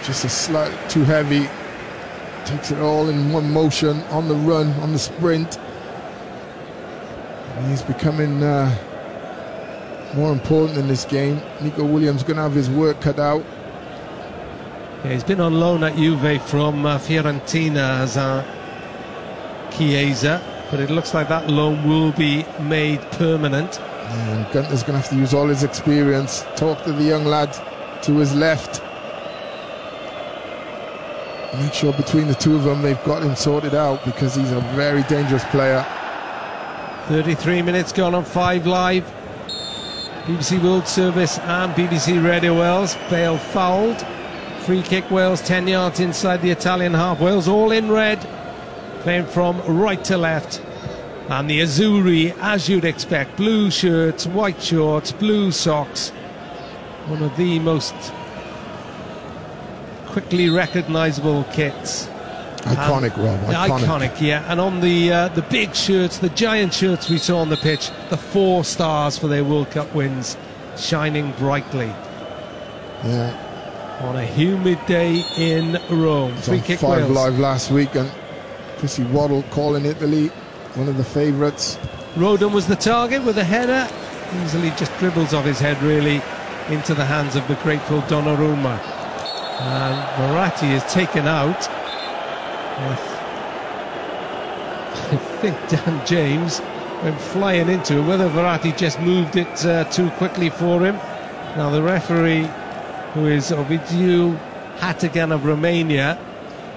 [0.03, 1.49] Just a slight too heavy.
[2.45, 5.57] Takes it all in one motion on the run, on the sprint.
[7.55, 8.69] And he's becoming uh,
[10.15, 11.41] more important in this game.
[11.61, 13.43] Neco Williams going to have his work cut out.
[15.03, 18.43] Yeah, he's been on loan at Juve from uh, Fiorentina as uh,
[19.71, 23.79] Chiesa, but it looks like that loan will be made permanent.
[23.79, 26.45] And Gunter's going to have to use all his experience.
[26.55, 27.53] Talk to the young lad
[28.03, 28.81] to his left.
[31.60, 34.62] Make sure between the two of them they've got him sorted out because he's a
[34.76, 35.86] very dangerous player.
[37.08, 39.04] 33 minutes gone on 5 Live.
[40.24, 42.95] BBC World Service and BBC Radio Wales.
[43.10, 44.04] Bale fouled.
[44.62, 47.20] Free kick Wales 10 yards inside the Italian half.
[47.20, 48.20] Wales all in red.
[49.01, 50.60] Playing from right to left.
[51.30, 56.10] And the Azzurri, as you'd expect, blue shirts, white shorts, blue socks.
[57.08, 57.93] One of the most
[60.14, 62.07] quickly recognisable kits.
[62.61, 63.39] Iconic, Rob.
[63.49, 63.80] Iconic.
[63.80, 64.45] Iconic, yeah.
[64.49, 67.89] And on the uh, the big shirts, the giant shirts we saw on the pitch,
[68.09, 70.38] the four stars for their World Cup wins,
[70.78, 71.91] shining brightly
[73.03, 73.99] Yeah.
[74.01, 76.36] on a humid day in Rome.
[76.38, 77.11] Free kick Five Wales.
[77.11, 78.09] Live last week, and
[78.78, 80.28] Chrissy Waddle calling Italy
[80.76, 81.78] one of the favourites.
[82.16, 83.89] Rodon was the target with a header.
[84.45, 86.22] Easily just dribbles off his head, really,
[86.70, 88.80] into the hands of the grateful Donnarumma.
[89.60, 91.70] And Verratti is taken out.
[91.70, 93.14] I
[94.93, 96.62] I think Dan James
[97.04, 98.08] went flying into it.
[98.08, 100.95] Whether Verratti just moved it uh, too quickly for him.
[101.56, 102.49] Now, the referee,
[103.14, 104.38] who is Ovidiu
[104.78, 106.18] Hategan of Romania,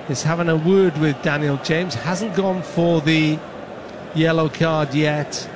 [0.08, 1.94] is having a word with Daniel James.
[1.94, 3.38] Hasn't gone for the
[4.14, 5.48] yellow card yet.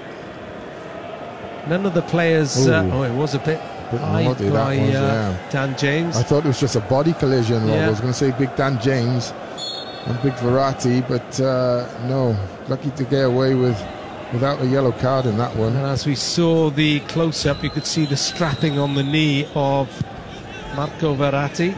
[1.68, 2.66] None of the players.
[2.66, 3.61] Uh, oh, it was a Bit
[3.99, 5.51] high naughty, that by was, uh, yeah.
[5.51, 6.16] Dan James.
[6.16, 7.66] I thought it was just a body collision.
[7.66, 7.86] Yeah.
[7.86, 9.32] I was going to say Big Dan James
[10.07, 12.36] and Big Verratti, but uh, no.
[12.68, 13.80] Lucky to get away with
[14.32, 15.74] without a yellow card in that one.
[15.74, 19.49] And as we saw the close up, you could see the strapping on the knee
[19.55, 19.88] of
[20.76, 21.76] Marco Verratti.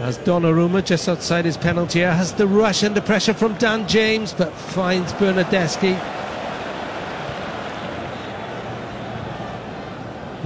[0.00, 3.88] As Donnarumma, just outside his penalty area, has the rush and the pressure from Dan
[3.88, 6.15] James, but finds Bernardeschi.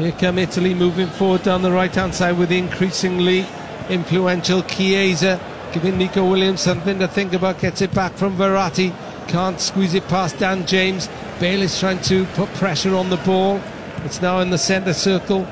[0.01, 3.45] Here come Italy moving forward down the right hand side with increasingly
[3.91, 5.39] influential Chiesa,
[5.75, 7.61] giving Neco Williams something to think about.
[7.61, 8.95] Gets it back from Verratti,
[9.29, 11.11] can't squeeze it past Dan James.
[11.39, 13.61] Bale is trying to put pressure on the ball.
[14.07, 15.47] It's now in the centre circle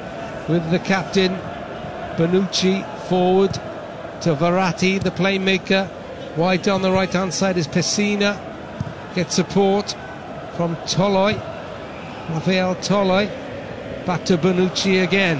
[0.48, 1.34] with the captain
[2.16, 3.52] Bonucci forward
[4.22, 5.90] to Verratti, the playmaker.
[6.38, 8.40] Wide down the right hand side is Pessina.
[9.14, 9.94] Gets support
[10.56, 11.34] from Toloi,
[12.30, 13.47] Rafael Toloi.
[14.08, 15.38] Back to Bonucci again.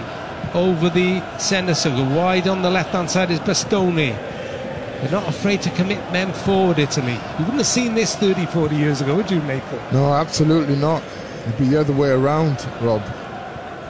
[0.53, 2.05] Over the centre circle.
[2.05, 4.11] Wide on the left hand side is Bastoni.
[4.11, 7.15] They're not afraid to commit men forward, Italy.
[7.15, 9.81] You wouldn't have seen this 30, 40 years ago, would you, Nathan?
[9.91, 11.03] No, absolutely not.
[11.47, 13.01] It'd be the other way around, Rob.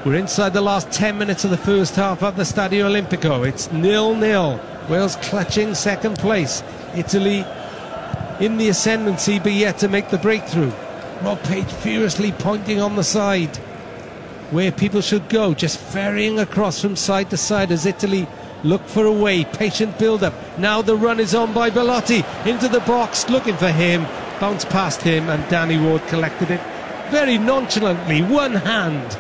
[0.07, 3.49] We're inside the last 10 minutes of the first half at the Stadio Olimpico.
[3.49, 4.61] It's nil-nil.
[4.89, 6.63] Wales clutching second place.
[6.95, 7.45] Italy
[8.39, 10.71] in the ascendancy, but yet to make the breakthrough.
[11.23, 13.59] Rob Page furiously pointing on the side
[14.51, 18.27] where people should go, just ferrying across from side to side as Italy
[18.65, 19.45] look for a way.
[19.45, 20.35] Patient build-up.
[20.59, 24.07] Now the run is on by Belotti into the box, looking for him.
[24.41, 26.61] Bounced past him, and Danny Ward collected it
[27.11, 29.19] very nonchalantly, one hand.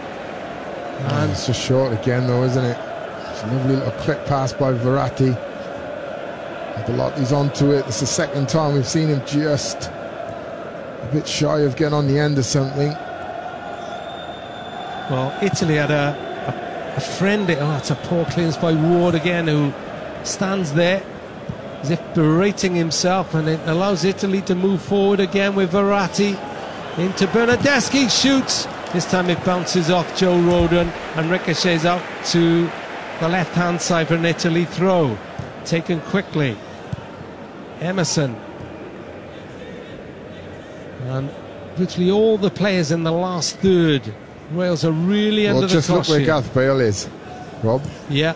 [1.12, 2.79] And it's just short again, though, isn't it?
[3.31, 5.37] It's a lovely little clip pass by Verratti.
[6.76, 7.87] And Belotti's onto it.
[7.87, 12.18] It's the second time we've seen him just a bit shy of getting on the
[12.18, 12.95] end of something.
[15.11, 17.57] Well, Italy had a, a, a friendly.
[17.57, 19.73] Oh, it's a poor clearance by Ward again, who
[20.23, 21.03] stands there
[21.81, 26.37] as if berating himself, and it allows Italy to move forward again with Verratti
[26.99, 28.11] into Bernardeschi.
[28.11, 28.67] Shoots.
[28.93, 32.71] This time it bounces off Joe Rodon and ricochets out to
[33.21, 35.17] the left hand side for an Italy throw.
[35.65, 36.57] Taken quickly.
[37.81, 38.35] Emerson.
[41.05, 41.31] And
[41.77, 44.03] virtually all the players in the last third.
[44.53, 46.26] Wales are really Well, under the just look where here.
[46.26, 47.09] Gareth Bale is,
[47.62, 47.82] Rob.
[48.09, 48.34] Yeah,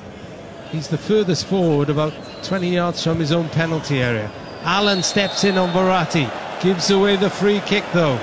[0.71, 4.31] he's the furthest forward, about 20 yards from his own penalty area.
[4.63, 6.31] Allen steps in on Verratti,
[6.63, 8.19] gives away the free kick though.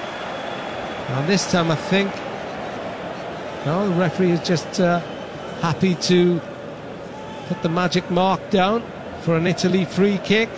[1.09, 2.13] And this time I think,
[3.65, 4.99] no, the referee is just uh,
[5.61, 6.39] happy to
[7.47, 8.83] put the magic mark down
[9.21, 10.49] for an Italy free kick.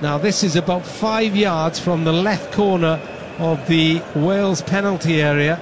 [0.00, 3.00] Now this is about five yards from the left corner
[3.38, 5.60] of the Wales penalty area.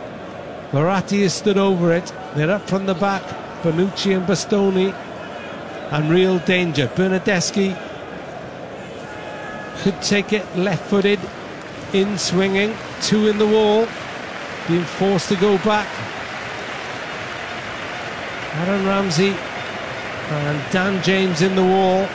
[0.71, 2.13] Verratti has stood over it.
[2.35, 3.23] They're up from the back.
[3.63, 4.93] Bonucci and Bastoni.
[5.91, 6.89] And real danger.
[6.89, 7.77] Bernardeschi
[9.83, 11.21] could take it left footed,
[11.93, 12.75] in swinging.
[13.03, 13.87] Two in the wall.
[14.69, 15.89] Being forced to go back.
[18.55, 19.35] Aaron Ramsey
[20.31, 22.09] and Dan James in the wall.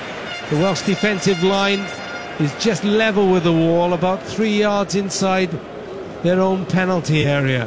[0.49, 1.85] The Welsh defensive line
[2.39, 5.49] is just level with the wall, about three yards inside
[6.23, 7.65] their own penalty area.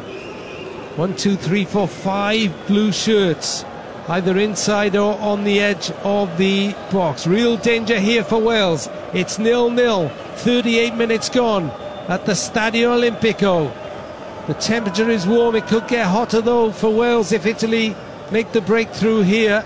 [0.97, 3.65] One, two, three, four, five blue shirts,
[4.09, 7.27] either inside or on the edge of the box.
[7.27, 8.89] Real danger here for Wales.
[9.13, 10.09] It's nil nil.
[10.37, 11.71] 38 minutes gone
[12.09, 13.73] at the Stadio Olimpico.
[14.47, 15.55] The temperature is warm.
[15.55, 17.95] It could get hotter though for Wales if Italy
[18.31, 19.65] make the breakthrough here.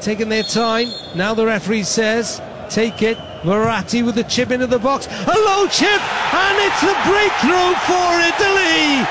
[0.00, 0.88] Taking their time.
[1.14, 3.18] Now the referee says, take it.
[3.46, 5.06] Verratti with the chip into the box.
[5.06, 6.02] A low chip,
[6.34, 9.06] and it's the breakthrough for Italy.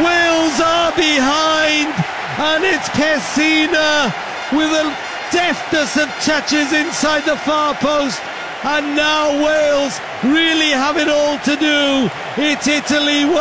[0.00, 1.92] Wales are behind,
[2.40, 4.08] and it's Pessina
[4.56, 4.96] with a
[5.30, 8.18] deftness of touches inside the far post.
[8.64, 12.08] And now Wales really have it all to do.
[12.40, 13.34] It's Italy 1,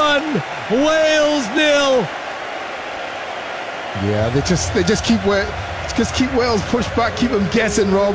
[0.83, 2.03] Wales nil.
[4.03, 5.21] Yeah, they just they just keep
[5.95, 8.13] just keep Wales pushed back, keep them guessing, Rob.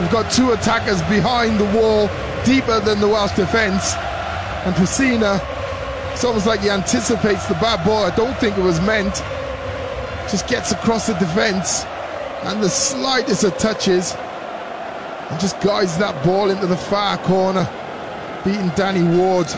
[0.00, 2.08] We've got two attackers behind the wall,
[2.44, 3.94] deeper than the Welsh defence.
[4.64, 5.40] And Pessina,
[6.12, 8.04] it's almost like he anticipates the bad ball.
[8.04, 9.22] I don't think it was meant.
[10.30, 11.84] Just gets across the defence,
[12.44, 17.68] and the slightest of touches, and just guides that ball into the far corner,
[18.44, 19.52] beating Danny Ward.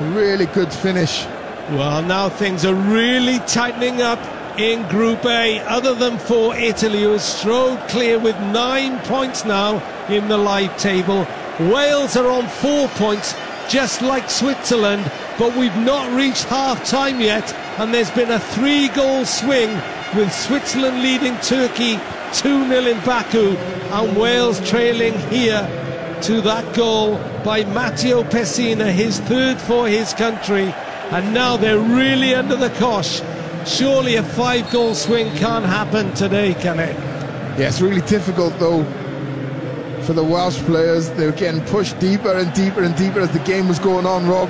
[0.00, 1.26] Really good finish.
[1.70, 4.20] Well, now things are really tightening up
[4.58, 9.78] in Group A, other than for Italy, who has strode clear with nine points now
[10.08, 11.24] in the live table.
[11.60, 13.36] Wales are on four points,
[13.68, 18.88] just like Switzerland, but we've not reached half time yet, and there's been a three
[18.88, 19.70] goal swing
[20.16, 21.96] with Switzerland leading Turkey
[22.32, 25.62] 2 0 in Baku, and Wales trailing here
[26.22, 30.74] to that goal by Matteo Pessina, his third for his country.
[31.10, 33.22] And now they're really under the cosh
[33.66, 36.96] Surely a five goal swing can't happen today, can it?
[37.58, 38.84] Yeah, it's really difficult though
[40.02, 41.10] for the Welsh players.
[41.10, 44.26] They were getting pushed deeper and deeper and deeper as the game was going on,
[44.26, 44.48] Rob.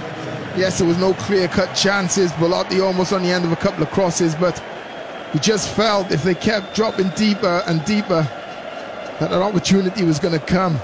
[0.56, 2.32] Yes, there was no clear cut chances.
[2.34, 4.62] Belotti almost on the end of a couple of crosses, but
[5.32, 8.22] he just felt if they kept dropping deeper and deeper,
[9.20, 10.76] that an opportunity was going to come.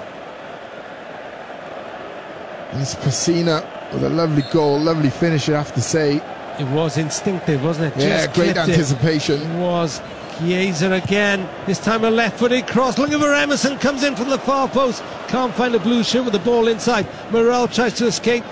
[2.72, 6.20] And it's Pessina with a lovely goal, lovely finish, I have to say.
[6.58, 8.00] It was instinctive, wasn't it?
[8.00, 9.40] Yeah, Just great anticipation.
[9.40, 9.50] It.
[9.50, 10.00] it was.
[10.38, 11.48] Chiesa again.
[11.66, 12.98] This time a left-footed cross.
[12.98, 13.78] Looking for Emerson.
[13.78, 15.02] Comes in from the far post.
[15.28, 17.06] Can't find a blue shirt with the ball inside.
[17.30, 18.44] Morrell tries to escape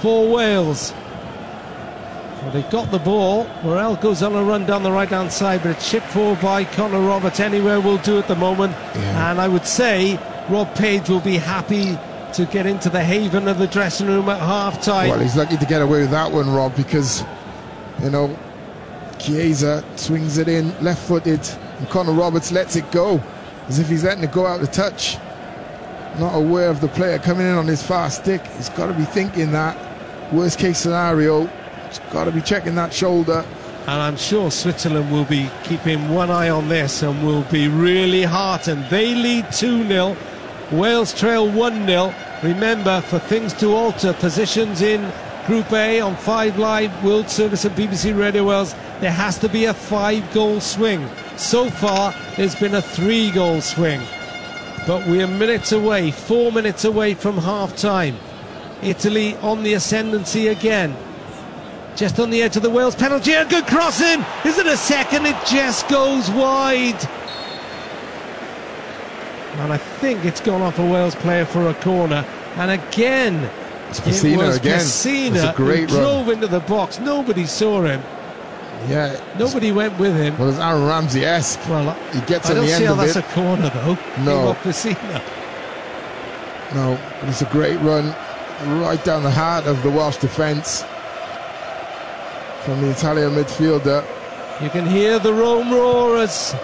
[0.00, 0.92] for Wales.
[2.42, 3.46] Well, they got the ball.
[3.62, 7.00] Morrell goes on a run down the right-hand side, but it's chipped forward by Connor
[7.00, 7.40] Roberts.
[7.40, 8.72] Anywhere will do at the moment.
[8.94, 9.30] Yeah.
[9.30, 10.18] And I would say
[10.48, 11.98] Rob Page will be happy
[12.36, 15.08] to get into the haven of the dressing room at half time.
[15.08, 17.24] Well, he's lucky to get away with that one, Rob, because,
[18.02, 18.38] you know,
[19.18, 21.40] Chiesa swings it in left footed,
[21.78, 23.22] and Connor Roberts lets it go
[23.68, 25.16] as if he's letting it go out of touch.
[26.18, 28.46] Not aware of the player coming in on his fast stick.
[28.48, 29.74] He's got to be thinking that.
[30.30, 31.46] Worst case scenario,
[31.86, 33.46] he's got to be checking that shoulder.
[33.86, 38.24] And I'm sure Switzerland will be keeping one eye on this and will be really
[38.24, 38.84] heartened.
[38.90, 40.16] They lead 2 0.
[40.72, 42.14] Wales trail 1 0.
[42.42, 45.12] Remember, for things to alter, positions in
[45.46, 49.66] Group A on 5 Live, World Service and BBC Radio Wales, there has to be
[49.66, 51.08] a five goal swing.
[51.36, 54.00] So far, there's been a three goal swing.
[54.88, 58.16] But we're minutes away, four minutes away from half time.
[58.82, 60.96] Italy on the ascendancy again.
[61.94, 64.24] Just on the edge of the Wales penalty, a good crossing.
[64.44, 65.26] Is it a second?
[65.26, 66.98] It just goes wide.
[69.58, 72.24] And I think it's gone off a Wales player for a corner.
[72.56, 73.50] And again,
[73.88, 74.78] it's Pessina it was again.
[74.80, 76.04] Pessina a great who run.
[76.04, 76.98] drove into the box.
[76.98, 78.02] Nobody saw him.
[78.88, 79.20] Yeah.
[79.38, 80.36] Nobody went with him.
[80.38, 81.60] Well, it's Aaron Ramsey-esque.
[81.68, 83.02] Well, he gets I on the end of it.
[83.02, 83.98] I don't see how that's a corner, though.
[84.24, 84.54] No.
[84.62, 85.22] Pessina.
[86.74, 88.14] No, but it's a great run
[88.82, 90.82] right down the heart of the Welsh defence
[92.64, 94.04] from the Italian midfielder.
[94.62, 96.54] You can hear the Rome roar as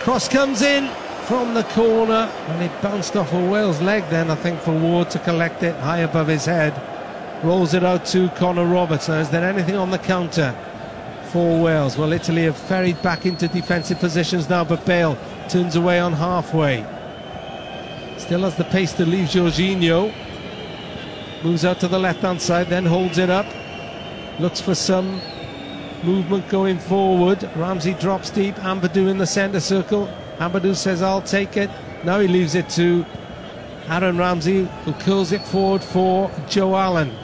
[0.00, 0.90] cross comes in
[1.26, 5.10] from the corner and it bounced off a Wales leg then I think for Ward
[5.10, 6.72] to collect it high above his head.
[7.44, 9.08] Rolls it out to Connor Roberts.
[9.08, 10.54] Now is there anything on the counter
[11.32, 11.98] for Wales?
[11.98, 15.18] Well Italy have ferried back into defensive positions now but Bale
[15.48, 16.86] turns away on halfway.
[18.18, 20.14] Still has the pace to leave Jorginho.
[21.42, 23.46] Moves out to the left hand side then holds it up.
[24.38, 25.20] Looks for some
[26.04, 27.50] movement going forward.
[27.56, 28.54] Ramsey drops deep.
[28.56, 30.08] Ampadu in the centre circle
[30.38, 31.70] Ampadu says, I'll take it.
[32.04, 33.04] Now he leaves it to
[33.88, 37.14] Aaron Ramsey, who curls it forward for Joe Allen.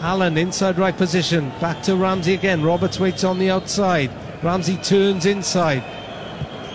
[0.00, 1.50] Allen inside right position.
[1.60, 2.62] Back to Ramsey again.
[2.62, 4.10] Roberts waits on the outside.
[4.42, 5.84] Ramsey turns inside.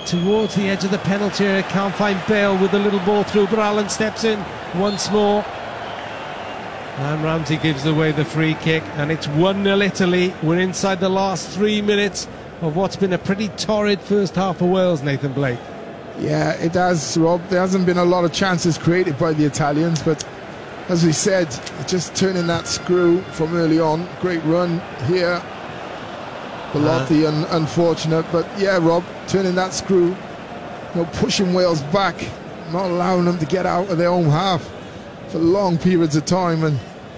[0.06, 1.64] Towards the edge of the penalty area.
[1.64, 4.44] Can't find Bale with a little ball through, but Allen steps in
[4.76, 5.44] once more.
[7.00, 10.34] And Ramsey gives away the free kick, and it's 1 0 Italy.
[10.42, 12.28] We're inside the last three minutes
[12.62, 15.60] of what's been a pretty torrid first half of Wales, Nathan Blake.
[16.20, 17.48] Yeah, it has, Rob.
[17.50, 20.28] There hasn't been a lot of chances created by the Italians, but
[20.90, 21.48] as we said,
[21.88, 24.08] just turning that screw from early on.
[24.22, 25.42] Great run here.
[26.74, 30.16] Belotti, uh, un- unfortunate, but yeah, Rob, turning that screw, you
[30.96, 32.16] know, pushing Wales back,
[32.72, 34.70] not allowing them to get out of their own half
[35.30, 36.64] for long periods of time.
[36.64, 36.78] And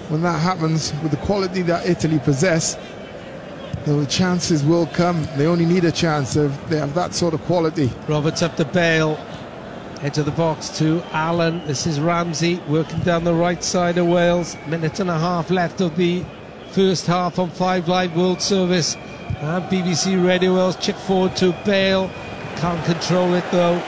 [0.10, 2.78] when that happens, with the quality that Italy possess,
[3.98, 5.28] the chances will come.
[5.38, 7.92] They only need a chance if they have that sort of quality.
[8.08, 9.18] Roberts up the Bale,
[10.02, 11.62] Edge of the box to Allen.
[11.66, 14.56] This is Ramsey working down the right side of Wales.
[14.68, 16.24] Minute and a half left of the
[16.72, 18.96] first half on Five Live World Service.
[18.96, 22.10] Uh, and BBC Radio Wales chip forward to Bale.
[22.58, 23.82] Can't control it though.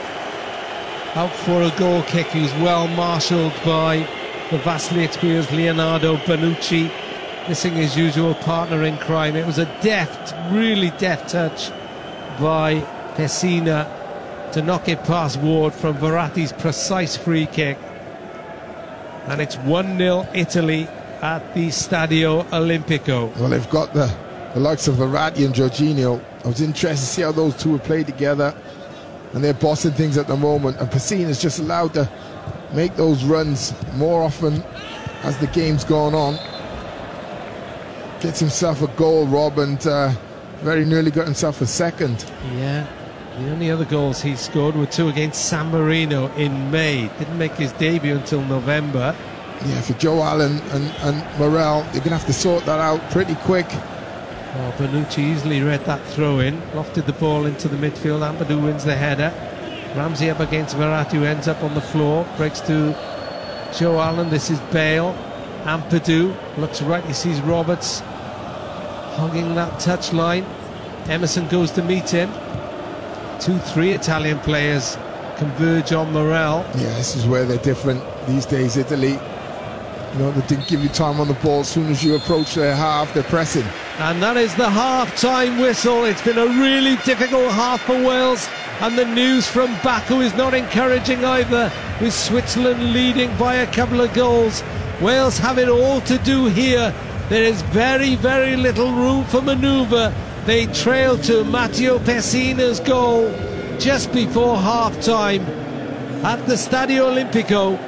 [1.14, 4.06] Out for a goal kick who's well marshalled by
[4.50, 6.90] the vastly experienced Leonardo Bonucci.
[7.48, 9.34] Missing his usual partner in crime.
[9.34, 11.70] It was a deft, really deft touch
[12.40, 12.80] by
[13.16, 17.78] Pessina to knock it past Ward from Verratti's precise free kick.
[19.26, 20.86] And it's 1 0 Italy
[21.20, 23.34] at the Stadio Olimpico.
[23.36, 24.14] Well, they've got the,
[24.54, 26.22] the likes of Verratti and Jorginho.
[26.44, 28.54] I was interested to see how those two would play together.
[29.32, 30.76] And they're bossing things at the moment.
[30.78, 32.10] And is just allowed to
[32.72, 34.62] make those runs more often
[35.22, 36.34] as the game's gone on.
[38.22, 40.12] Gets himself a goal, Rob, and uh,
[40.58, 42.24] very nearly got himself a second.
[42.54, 42.86] Yeah,
[43.36, 47.10] the only other goals he scored were two against San Marino in May.
[47.18, 49.12] Didn't make his debut until November.
[49.66, 53.00] Yeah, for Joe Allen and, and Morrell, you're going to have to sort that out
[53.10, 53.66] pretty quick.
[53.68, 58.20] Oh, Bonucci easily read that throw in, lofted the ball into the midfield.
[58.20, 59.34] Ampadu wins the header.
[59.96, 62.96] Ramsey up against Verratti, who ends up on the floor, breaks to
[63.76, 64.30] Joe Allen.
[64.30, 65.12] This is Bale.
[65.64, 68.00] Ampadu looks right, he sees Roberts
[69.16, 70.44] hugging that touchline.
[71.08, 72.30] Emerson goes to meet him
[73.42, 74.96] two, three Italian players
[75.36, 76.64] converge on Morrell.
[76.76, 79.18] Yeah, this is where they're different these days, Italy.
[80.12, 81.60] You know, they didn't give you time on the ball.
[81.60, 83.66] As soon as you approach their half, they're pressing.
[83.98, 86.04] And that is the half-time whistle.
[86.04, 88.48] It's been a really difficult half for Wales.
[88.80, 94.00] And the news from Baku is not encouraging either, with Switzerland leading by a couple
[94.00, 94.62] of goals.
[95.00, 96.94] Wales have it all to do here.
[97.32, 100.12] There is very, very little room for manoeuvre
[100.44, 103.30] they trail to Matteo Pessina's goal
[103.78, 105.40] just before half time
[106.26, 107.78] at the Stadio Olimpico.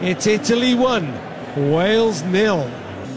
[0.00, 2.66] It's Italy 1, Wales nil.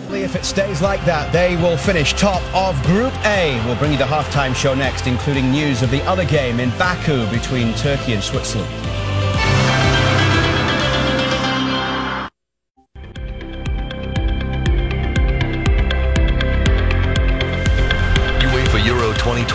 [0.10, 3.56] If it stays like that, they will finish top of Group A.
[3.66, 7.26] We'll bring you the halftime show next, including news of the other game in Baku
[7.32, 8.97] between Turkey and Switzerland.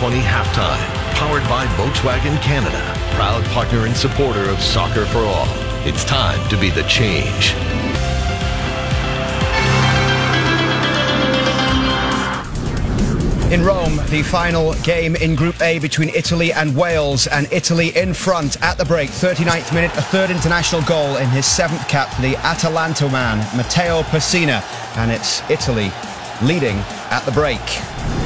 [0.03, 2.81] 2020 halftime, powered by Volkswagen Canada,
[3.15, 5.47] proud partner and supporter of Soccer for All.
[5.87, 7.53] It's time to be the change.
[13.53, 18.13] In Rome, the final game in Group A between Italy and Wales, and Italy in
[18.13, 19.09] front at the break.
[19.09, 24.01] 39th minute, a third international goal in his seventh cap for the Atalanta man, Matteo
[24.01, 24.61] Pessina,
[24.97, 25.93] and it's Italy
[26.41, 26.83] leading
[27.13, 27.61] at the break.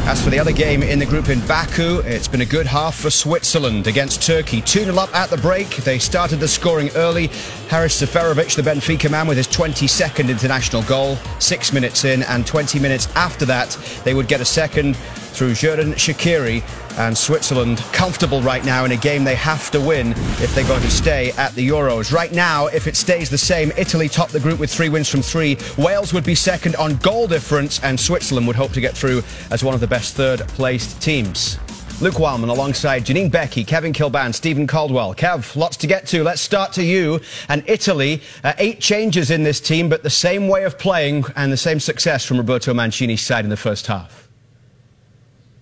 [0.08, 2.96] As for the other game in the group in Baku, it's been a good half
[2.96, 4.62] for Switzerland against Turkey.
[4.62, 5.68] 2 0 up at the break.
[5.76, 7.28] They started the scoring early.
[7.68, 11.18] Haris Seferovic, the Benfica man, with his 22nd international goal.
[11.40, 14.96] Six minutes in, and 20 minutes after that, they would get a second
[15.38, 16.64] through Xherdan Shaqiri
[16.98, 20.82] and Switzerland comfortable right now in a game they have to win if they're going
[20.82, 22.12] to stay at the Euros.
[22.12, 25.22] Right now, if it stays the same, Italy top the group with three wins from
[25.22, 25.56] three.
[25.78, 29.22] Wales would be second on goal difference, and Switzerland would hope to get through
[29.52, 31.60] as one of the best third placed teams.
[32.02, 35.14] Luke Wileman alongside Janine Beckie, Kevin Kilbane, Steven Caldwell.
[35.14, 36.24] Kev, lots to get to.
[36.24, 37.20] Let's start to you.
[37.50, 41.52] And Italy, uh, eight changes in this team, but the same way of playing and
[41.52, 44.27] the same success from Roberto Mancini's side in the first half.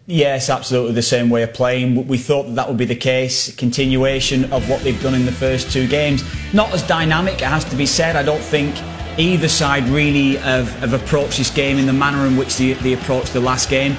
[0.08, 2.08] Yes, absolutely the same way of playing.
[2.08, 3.56] We thought that that would be the case.
[3.56, 6.24] Continuation of what they've done in the first two games.
[6.54, 8.16] Not as dynamic, it has to be said.
[8.16, 8.76] I don't think
[9.18, 12.94] either side really have, have approached this game in the manner in which they, they
[12.94, 13.94] approached the last game.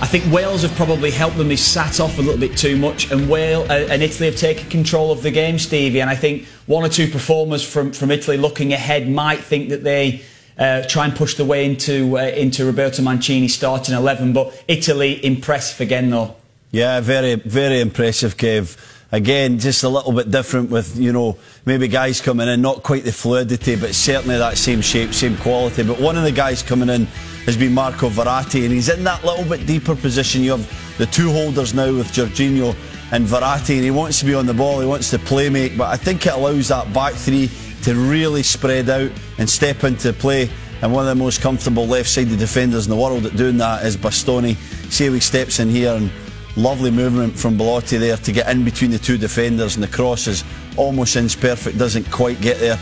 [0.00, 1.48] I think Wales have probably helped them.
[1.48, 4.66] They sat off a little bit too much, and Wales uh, and Italy have taken
[4.70, 6.00] control of the game, Stevie.
[6.00, 9.84] And I think one or two performers from, from Italy looking ahead might think that
[9.84, 10.22] they
[10.60, 14.32] uh, try and push the way into uh, into Roberto Mancini starting eleven.
[14.32, 16.36] But Italy impressive again, though.
[16.70, 18.76] Yeah, very very impressive, Kev.
[19.12, 21.36] Again, just a little bit different with, you know,
[21.66, 25.82] maybe guys coming in, not quite the fluidity, but certainly that same shape, same quality.
[25.82, 27.06] But one of the guys coming in
[27.44, 30.42] has been Marco Verratti, and he's in that little bit deeper position.
[30.42, 32.76] You have the two holders now with Jorginho
[33.10, 35.76] and Verratti, and he wants to be on the ball, he wants to play make,
[35.76, 37.50] but I think it allows that back three
[37.84, 40.50] to really spread out and step into play.
[40.82, 43.96] And one of the most comfortable left-sided defenders in the world at doing that is
[43.96, 44.56] Bastoni.
[44.90, 46.10] See how he steps in here and
[46.56, 50.26] lovely movement from Belotti there to get in between the two defenders and the cross
[50.26, 50.44] is
[50.76, 52.78] almost inch perfect, doesn't quite get there.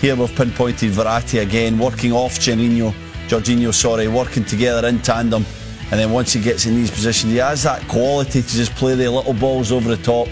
[0.00, 2.92] Here we've pinpointed Verratti again, working off Jorginho,
[3.28, 5.44] Jorginho, sorry, working together in tandem.
[5.90, 8.94] And then once he gets in these positions, he has that quality to just play
[8.94, 10.28] the little balls over the top.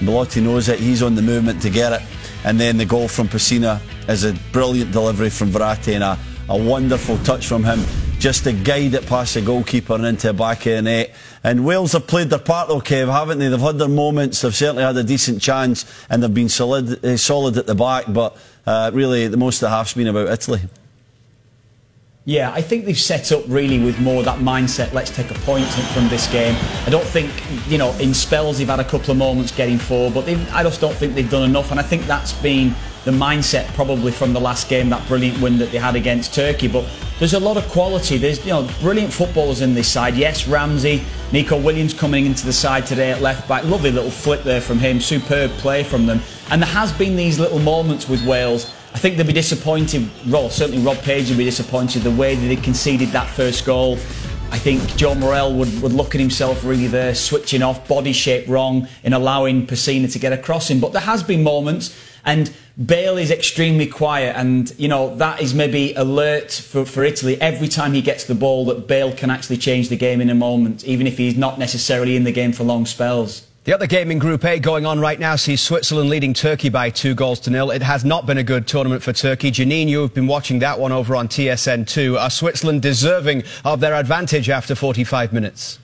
[0.00, 2.02] Belotti knows it, he's on the movement to get it.
[2.46, 6.16] And then the goal from Pessina is a brilliant delivery from Verratti and a,
[6.48, 7.80] a wonderful touch from him
[8.20, 11.14] just to guide it past the goalkeeper and into the back of the net.
[11.42, 13.48] And Wales have played their part though, Kev, haven't they?
[13.48, 17.16] They've had their moments, they've certainly had a decent chance and they've been solid, uh,
[17.16, 20.60] solid at the back, but uh, really the most of the half's been about Italy.
[22.28, 25.64] Yeah, I think they've set up really with more that mindset, let's take a point
[25.94, 26.56] from this game.
[26.84, 27.30] I don't think,
[27.68, 30.80] you know, in spells they've had a couple of moments getting forward, but I just
[30.80, 31.70] don't think they've done enough.
[31.70, 32.74] And I think that's been
[33.04, 36.66] the mindset probably from the last game, that brilliant win that they had against Turkey.
[36.66, 36.84] But
[37.20, 38.18] there's a lot of quality.
[38.18, 40.16] There's, you know, brilliant footballers in this side.
[40.16, 43.62] Yes, Ramsey, Neco Williams coming into the side today at left back.
[43.62, 44.98] Lovely little flip there from him.
[45.00, 46.20] Superb play from them.
[46.50, 50.08] And there has been these little moments with Wales I think they'll be disappointed.
[50.26, 53.98] Well, certainly Rob Page will be disappointed the way that they conceded that first goal.
[54.50, 58.48] I think Joe Morrell would, would look at himself really there, switching off, body shape
[58.48, 60.80] wrong, in allowing Pessina to get across him.
[60.80, 61.94] But there has been moments,
[62.24, 62.50] and
[62.86, 67.68] Bale is extremely quiet, and you know that is maybe alert for, for Italy every
[67.68, 70.84] time he gets the ball that Bale can actually change the game in a moment,
[70.84, 73.45] even if he's not necessarily in the game for long spells.
[73.66, 76.88] The other game in Group A going on right now sees Switzerland leading Turkey by
[76.88, 77.72] two goals to nil.
[77.72, 79.50] It has not been a good tournament for Turkey.
[79.50, 82.16] Janine, you've been watching that one over on TSN2.
[82.16, 85.80] Are Switzerland deserving of their advantage after 45 minutes?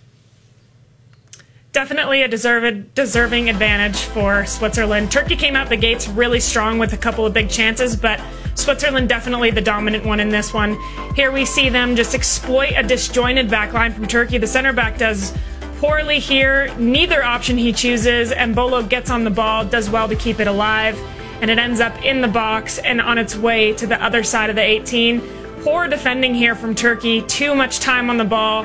[1.73, 5.11] Definitely a deserved, deserving advantage for Switzerland.
[5.11, 8.21] Turkey came out the gates really strong with a couple of big chances, but
[8.55, 10.79] Switzerland definitely the dominant one in this one.
[11.17, 14.39] Here we see them just exploit a disjointed back line from Turkey.
[14.39, 15.37] The center back does
[15.83, 16.73] poorly here.
[16.79, 20.47] Neither option he chooses, and Bolo gets on the ball, does well to keep it
[20.47, 20.97] alive,
[21.41, 24.49] and it ends up in the box and on its way to the other side
[24.49, 25.21] of the 18.
[25.65, 28.65] Poor defending here from Turkey, too much time on the ball,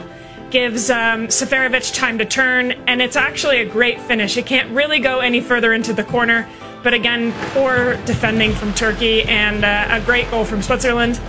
[0.52, 4.38] gives um, Seferovic time to turn, and it's actually a great finish.
[4.38, 6.48] It can't really go any further into the corner,
[6.84, 11.20] but again, poor defending from Turkey and uh, a great goal from Switzerland.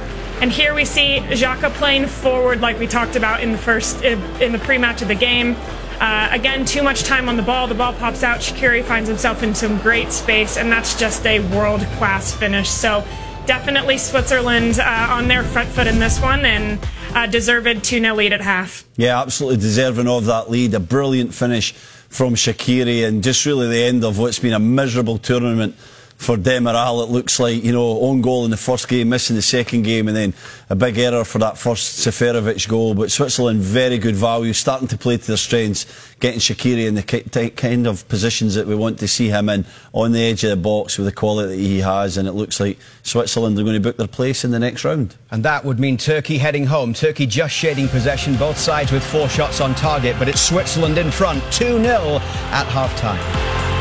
[0.40, 4.52] And here we see Xhaka playing forward like we talked about in the first in
[4.52, 5.56] the pre-match of the game.
[6.00, 7.66] Uh, again, too much time on the ball.
[7.66, 8.38] The ball pops out.
[8.38, 12.70] Shaqiri finds himself in some great space, and that's just a world class finish.
[12.70, 13.04] So,
[13.46, 16.78] definitely Switzerland uh, on their front foot in this one and
[17.14, 18.84] uh, deserved 2 0 lead at half.
[18.96, 20.72] Yeah, absolutely deserving of that lead.
[20.74, 25.18] A brilliant finish from Shaqiri, and just really the end of what's been a miserable
[25.18, 25.74] tournament
[26.18, 29.42] for Demiral, it looks like, you know, own goal in the first game, missing the
[29.42, 30.34] second game, and then
[30.68, 32.94] a big error for that first Seferovic goal.
[32.94, 35.86] But Switzerland, very good value, starting to play to their strengths,
[36.18, 40.10] getting Shaqiri in the kind of positions that we want to see him in, on
[40.10, 42.78] the edge of the box with the quality that he has, and it looks like
[43.04, 45.14] Switzerland are going to book their place in the next round.
[45.30, 46.94] And that would mean Turkey heading home.
[46.94, 51.12] Turkey just shading possession, both sides with four shots on target, but it's Switzerland in
[51.12, 52.16] front, 2 0
[52.50, 53.77] at half time.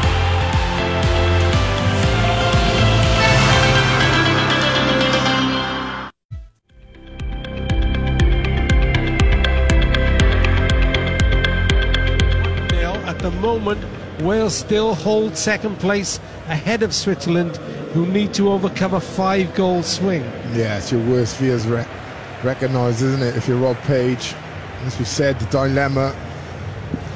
[13.68, 17.58] Moment, Wales still hold second place ahead of Switzerland,
[17.94, 20.22] who need to overcome a five goal swing.
[20.54, 21.86] Yeah, it's your worst fears re-
[22.46, 23.36] recognised, isn't it?
[23.36, 24.34] If you're Rob Page,
[24.86, 26.16] as we said, the dilemma,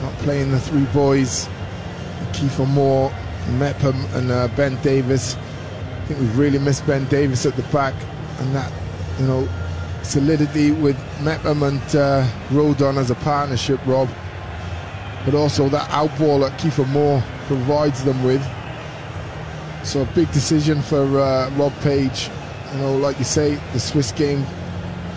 [0.01, 1.47] not playing the three boys,
[2.33, 3.13] Kiefer Moore,
[3.51, 5.37] Mepham, and uh, Ben Davies.
[5.37, 7.93] I think we've really missed Ben Davies at the back,
[8.39, 8.73] and that,
[9.21, 9.47] you know,
[10.03, 14.09] solidity with Mepham and uh, Rodon as a partnership, Rob
[15.25, 18.41] but also that outball that Kiefer Moore provides them with.
[19.83, 22.29] So a big decision for uh, Rob Page.
[22.73, 24.45] You know, like you say, the Swiss game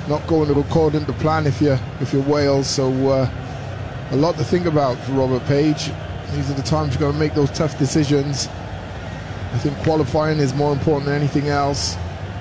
[0.08, 2.66] not going according to plan if you're if you're Wales.
[2.66, 3.30] So uh,
[4.10, 5.90] a lot to think about for Robert Page.
[6.32, 8.48] These are the times you're going to make those tough decisions.
[9.52, 11.96] I think qualifying is more important than anything else.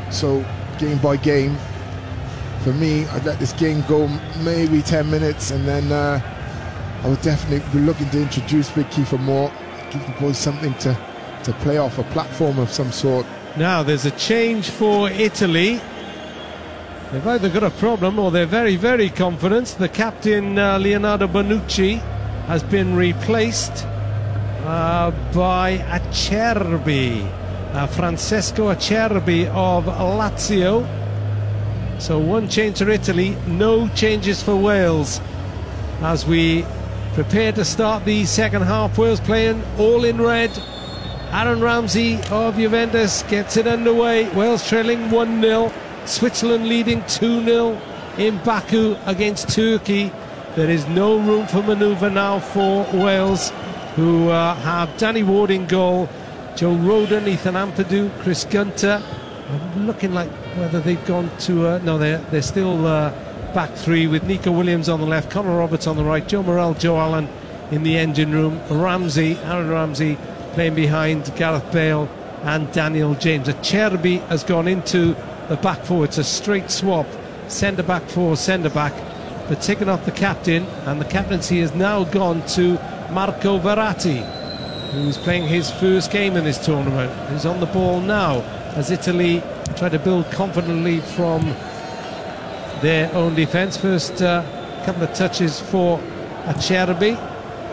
[0.10, 0.44] So
[0.80, 1.56] game by game.
[2.64, 4.08] For me, I'd let this game go
[4.44, 5.92] maybe 10 minutes and then.
[5.92, 6.33] Uh,
[7.04, 9.52] I would definitely be looking to introduce Big Kiefer Moore,
[9.92, 10.98] give the boys something to,
[11.44, 13.26] to play off, a platform of some sort.
[13.58, 15.82] Now there's a change for Italy.
[17.12, 19.76] They've either got a problem or they're very, very confident.
[19.78, 22.00] The captain, uh, Leonardo Bonucci,
[22.48, 23.86] has been replaced
[24.66, 27.30] uh, by Acerbi.
[27.74, 30.88] uh, Francesco Acerbi of Lazio.
[32.00, 35.20] So one change for Italy, no changes for Wales.
[36.02, 36.66] As we
[37.14, 40.52] prepare to start the second half, Wales playing all in red.
[41.32, 44.28] Aaron Ramsey of Juventus gets it underway.
[44.30, 45.72] Wales trailing 1 0.
[46.06, 47.80] Switzerland leading 2 0
[48.18, 50.12] in Baku against Turkey.
[50.56, 53.52] There is no room for manoeuvre now for Wales,
[53.96, 56.10] who uh, have Danny Ward in goal,
[56.56, 59.04] Joe Rodon, Ethan Ampadu, Chris Gunter.
[59.50, 61.68] I'm looking like whether they've gone to.
[61.68, 63.12] Uh, no, they're, they're still uh,
[63.54, 66.74] back three with Neco Williams on the left, Connor Roberts on the right, Joe Morrell,
[66.74, 67.30] Joe Allen
[67.70, 70.18] in the engine room, Ramsey, Aaron Ramsey
[70.54, 72.10] playing behind Gareth Bale
[72.44, 73.48] and Daniel James.
[73.48, 75.16] Acerbi has gone into
[75.50, 76.04] the back four.
[76.04, 77.06] It's a straight swap,
[77.48, 78.94] centre back for centre back.
[79.48, 82.74] But taken off the captain, and the captaincy has now gone to
[83.12, 84.22] Marco Verratti,
[84.92, 87.12] who's playing his first game in this tournament.
[87.32, 88.40] He's on the ball now
[88.76, 89.44] as Italy
[89.76, 91.56] try to build confidently from
[92.84, 93.78] their own defence.
[93.78, 94.44] First uh,
[94.84, 95.98] couple of touches for
[96.44, 97.16] Acerbi.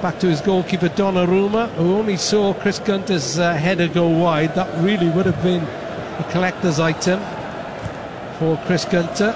[0.00, 4.54] Back to his goalkeeper Donnarumma, who only saw Chris Gunter's uh, header go wide.
[4.54, 7.20] That really would have been a collector's item
[8.38, 9.32] for Chris Gunter,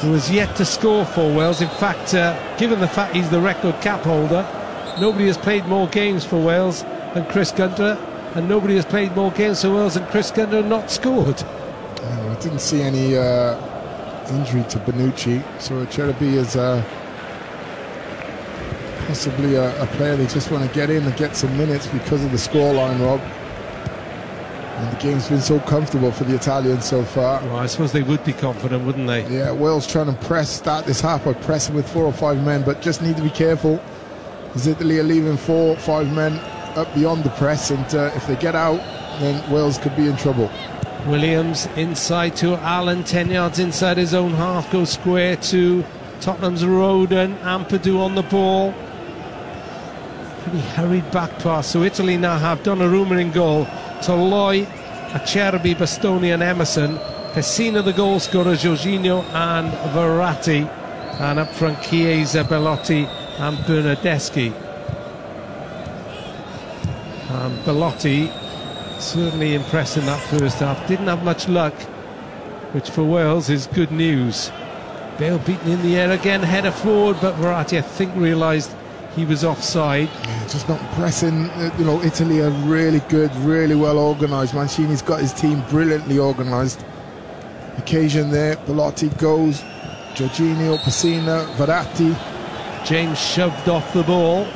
[0.00, 1.62] who has yet to score for Wales.
[1.62, 4.44] In fact, uh, given the fact he's the record cap holder,
[5.00, 6.82] nobody has played more games for Wales
[7.14, 7.96] than Chris Gunter,
[8.34, 11.40] and nobody has played more games for Wales than Chris Gunter and not scored.
[12.02, 13.54] I didn't see any uh,
[14.30, 16.82] injury to Bonucci, so Acerbi is uh,
[19.06, 22.24] possibly a, a, player they just want to get in and get some minutes because
[22.24, 23.20] of the scoreline, Rob.
[23.20, 27.40] And the game's been so comfortable for the Italians so far.
[27.44, 29.26] Well, I suppose they would be confident, wouldn't they?
[29.28, 32.62] Yeah, Wales trying to press, start this half by pressing with four or five men,
[32.62, 33.80] but just need to be careful.
[34.54, 36.38] As Italy are leaving four, five men
[36.76, 38.78] up beyond the press, and uh, if they get out,
[39.20, 40.50] then Wales could be in trouble.
[41.06, 45.84] Williams inside to Allen, 10 yards inside his own half, goes square to
[46.20, 48.72] Tottenham's Rodon, and Ampadu on the ball.
[50.42, 51.66] Pretty hurried back pass.
[51.66, 53.66] So Italy now have Donnarumma in goal.
[54.00, 54.64] Toloi,
[55.10, 56.96] Acerbi, Bastoni, and Emerson.
[57.34, 60.66] Pessina, the goal scorer, Jorginho and Verratti.
[61.20, 63.04] And up front, Chiesa, Belotti,
[63.38, 64.52] and Bernardeschi.
[67.28, 68.30] And Belotti
[69.04, 70.88] certainly impressed in that first half.
[70.88, 71.74] Didn't have much luck,
[72.72, 74.50] which for Wales is good news.
[75.18, 78.74] Bale beaten in the air again, header forward, but Verratti, I think, realised
[79.14, 80.08] he was offside.
[80.08, 81.48] Yeah, just not pressing.
[81.50, 84.54] Uh, you know, Italy are really good, really well organised.
[84.54, 86.84] Mancini's got his team brilliantly organised.
[87.78, 89.60] Occasion there, Belotti goes,
[90.14, 92.16] Jorginho, Pessina, Verratti.
[92.84, 94.46] James shoved off the ball,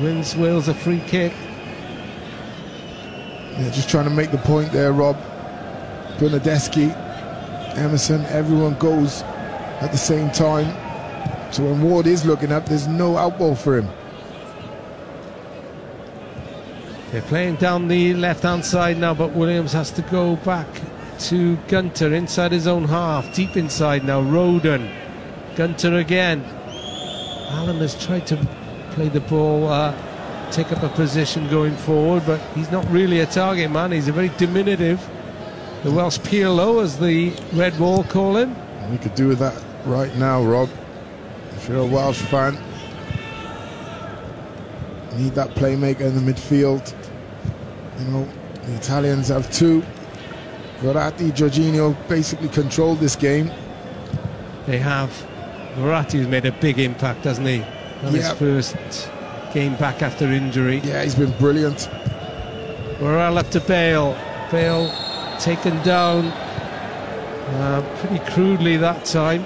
[0.00, 1.32] wins Wales a free kick.
[3.58, 5.16] Yeah, just trying to make the point there, Rob.
[6.18, 6.94] Bernardeschi,
[7.76, 9.22] Emerson, everyone goes
[9.80, 10.66] at the same time.
[11.52, 13.88] So when Ward is looking up, there's no outball for him.
[17.12, 20.66] They're playing down the left-hand side now, but Williams has to go back
[21.20, 24.20] to Gunter inside his own half, deep inside now.
[24.20, 24.90] Rodon,
[25.54, 26.44] Gunter again.
[27.52, 28.36] Allen has tried to
[28.90, 29.94] play the ball, uh,
[30.52, 33.92] take up a position going forward, but he's not really a target man.
[33.92, 35.04] He's a very diminutive.
[35.82, 38.56] The Welsh Pirlo, as the Red Wall call him.
[38.90, 40.68] We could do with that right now, Rob.
[41.56, 42.58] If you're a Welsh fan,
[45.16, 46.94] need that playmaker in the midfield.
[47.98, 48.28] You know,
[48.64, 49.82] the Italians have two.
[50.80, 53.50] Verratti, Jorginho basically controlled this game.
[54.66, 55.10] They have.
[55.76, 57.62] Verratti has made a big impact, hasn't he?
[58.02, 58.76] On his first
[59.52, 60.80] game back after injury.
[60.84, 61.88] Yeah, he's been brilliant.
[63.00, 64.16] Morrell up to Bale.
[64.50, 64.90] Bale
[65.38, 69.44] taken down uh, pretty crudely that time.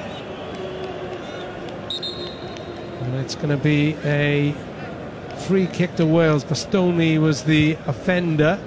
[3.03, 4.55] And it's going to be a
[5.47, 6.45] free kick to Wales.
[6.45, 8.59] Bastoni was the offender.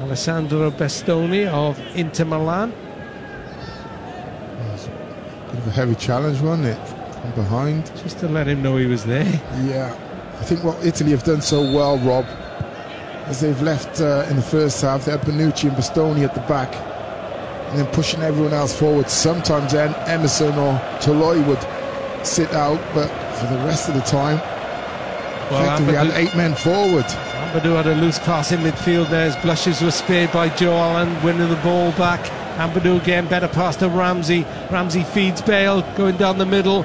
[0.00, 2.72] Alessandro Bastoni of Inter Milan.
[5.46, 6.95] Bit of a heavy challenge, wasn't it?
[7.26, 7.86] From behind.
[7.96, 9.24] Just to let him know he was there.
[9.64, 9.94] Yeah.
[10.38, 12.26] I think what Italy have done so well, Rob,
[13.28, 16.40] is they've left uh, in the first half, they had Bonucci and Bastoni at the
[16.42, 16.72] back,
[17.70, 19.08] and then pushing everyone else forward.
[19.10, 23.08] Sometimes then Emerson or Toloi would sit out, but
[23.38, 24.38] for the rest of the time,
[25.50, 27.04] well, Ampadu, had eight men forward.
[27.04, 29.30] Ampadu had a loose pass in midfield there.
[29.30, 32.20] His blushes were spared by Joe Allen, winning the ball back.
[32.56, 34.44] Ampadu again, better pass to Ramsey.
[34.70, 36.84] Ramsey feeds Bale, going down the middle.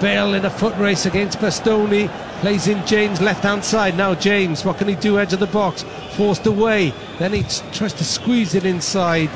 [0.00, 2.08] Bale in a foot race against Bastoni.
[2.40, 3.96] Plays in James left hand side.
[3.96, 5.18] Now James, what can he do?
[5.18, 5.84] Edge of the box.
[6.12, 6.92] Forced away.
[7.18, 7.42] Then he
[7.72, 9.30] tries to squeeze it inside.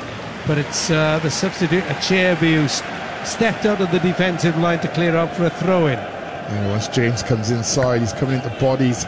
[0.47, 2.81] But it's uh, the substitute, Acerbi, who's
[3.29, 5.99] stepped out of the defensive line to clear out for a throw in.
[5.99, 9.05] Yeah, once James comes inside, he's coming into bodies.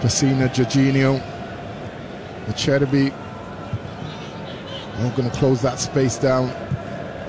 [0.00, 1.22] Pessina, Jorginho.
[4.96, 6.52] I'm going to close that space down.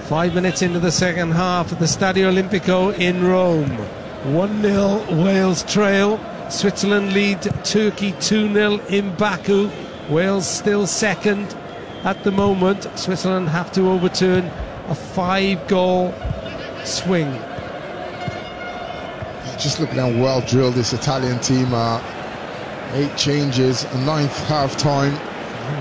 [0.07, 3.71] Five minutes into the second half at the Stadio Olimpico in Rome.
[4.35, 6.19] 1 0 Wales trail.
[6.47, 9.71] Switzerland lead Turkey 2 0 in Baku.
[10.07, 11.57] Wales still second
[12.03, 12.87] at the moment.
[12.93, 14.45] Switzerland have to overturn
[14.89, 16.13] a five goal
[16.83, 17.31] swing.
[19.57, 21.99] Just looking how well drilled this Italian team are.
[22.93, 25.15] Eight changes, a ninth half time.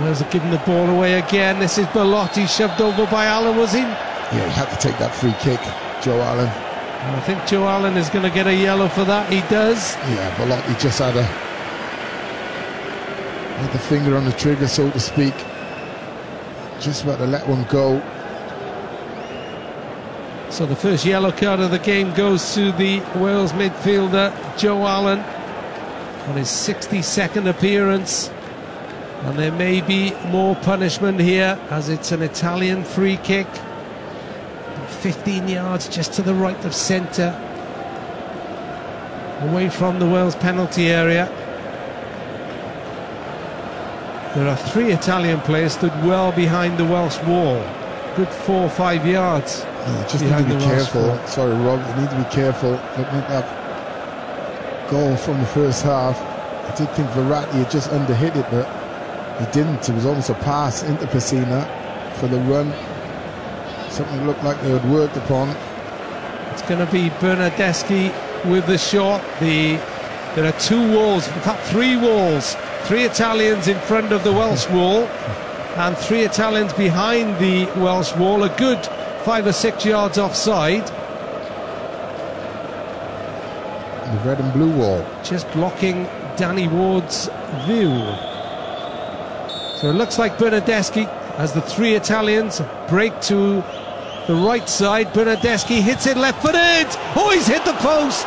[0.03, 1.59] Wales are giving the ball away again.
[1.59, 3.85] This is Belotti shoved over by Allen, was he?
[4.33, 5.61] Yeah, he had to take that free kick,
[6.03, 6.49] Joe Allen.
[6.49, 9.31] I think Joe Allen is going to get a yellow for that.
[9.31, 9.95] He does.
[9.97, 11.22] Yeah, Belotti just had a
[13.55, 15.35] had the finger on the trigger, so to speak.
[16.81, 18.03] Just about to let one go.
[20.51, 25.20] So the first yellow card of the game goes to the Wales midfielder Joe Allen
[26.29, 28.31] on his 62nd appearance.
[29.22, 33.47] And there may be more punishment here as it's an Italian free kick.
[35.05, 37.29] 15 yards just to the right of centre.
[39.43, 41.27] Away from the Wales penalty area.
[44.35, 47.63] There are three Italian players stood well behind the Welsh wall.
[48.17, 49.61] Good four or five yards.
[49.61, 51.19] Yeah, just need to be careful.
[51.27, 51.87] Sorry, Rob.
[51.87, 52.71] You need to be careful.
[52.71, 56.19] Looking at that goal from the first half.
[56.19, 58.67] I did think Verratti had just underhit it, but
[59.39, 59.87] he didn't.
[59.87, 61.69] It was almost a pass into Pessina
[62.15, 62.73] for the run.
[63.95, 65.51] Something looked like they had worked upon.
[66.51, 68.12] It's going to be Bernardeschi
[68.45, 69.22] with the shot.
[69.38, 69.76] The
[70.34, 72.57] there are two walls, in fact three walls,
[72.88, 75.05] three Italians in front of the Welsh wall,
[75.76, 78.42] and three Italians behind the Welsh wall.
[78.42, 78.84] A good
[79.22, 80.84] five or six yards offside.
[84.09, 85.07] The red and blue wall.
[85.22, 86.03] Just blocking
[86.36, 87.28] Danny Ward's
[87.64, 87.95] view.
[89.78, 91.07] So it looks like Bernardeschi
[91.38, 93.62] as the three Italians break to
[94.27, 95.12] the right side.
[95.12, 96.87] Bernardeschi hits it left footed.
[97.16, 98.27] Oh, he's hit the post.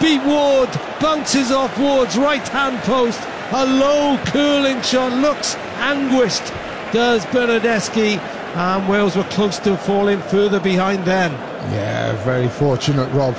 [0.00, 0.68] Beat Ward,
[1.00, 3.20] bounces off Ward's right hand post.
[3.52, 6.44] A low curling shot looks anguished,
[6.92, 8.18] does Bernardeschi.
[8.54, 11.32] And Wales were close to falling further behind then.
[11.72, 13.34] Yeah, very fortunate, Rob.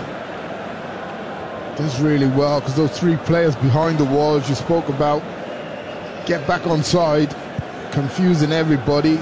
[1.78, 5.22] Does really well because those three players behind the walls you spoke about
[6.26, 7.36] get back on side,
[7.91, 9.18] confusing everybody.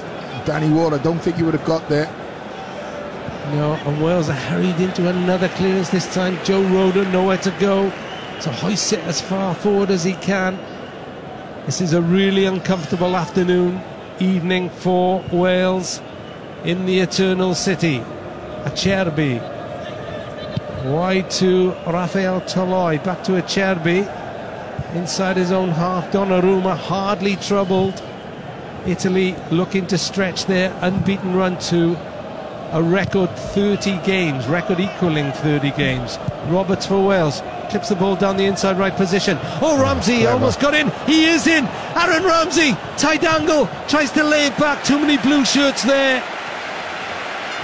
[0.45, 2.13] Danny Ward, I don't think he would have got there.
[3.49, 6.37] No, and Wales are hurried into another clearance this time.
[6.45, 7.91] Joe Rodon nowhere to go.
[8.39, 10.57] So hoist it as far forward as he can.
[11.65, 13.81] This is a really uncomfortable afternoon,
[14.19, 16.01] evening for Wales
[16.63, 17.99] in the Eternal City.
[18.63, 19.41] Acerbi.
[20.85, 23.03] Wide to Rafael Toloi.
[23.03, 24.07] Back to Acerbi.
[24.95, 26.11] Inside his own half.
[26.11, 28.01] Donnarumma hardly troubled.
[28.85, 31.97] Italy looking to stretch their unbeaten run to
[32.71, 36.17] a record 30 games, record equaling 30 games.
[36.47, 39.37] Roberts for Wales clips the ball down the inside right position.
[39.61, 40.89] Oh, Ramsey almost got in.
[41.05, 41.65] He is in.
[41.95, 44.83] Aaron Ramsey, tight angle, tries to lay it back.
[44.85, 46.23] Too many blue shirts there.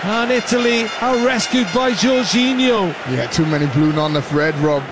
[0.04, 2.94] And Italy are rescued by Jorginho.
[3.16, 4.84] Yeah, too many blue, not enough red, Rob.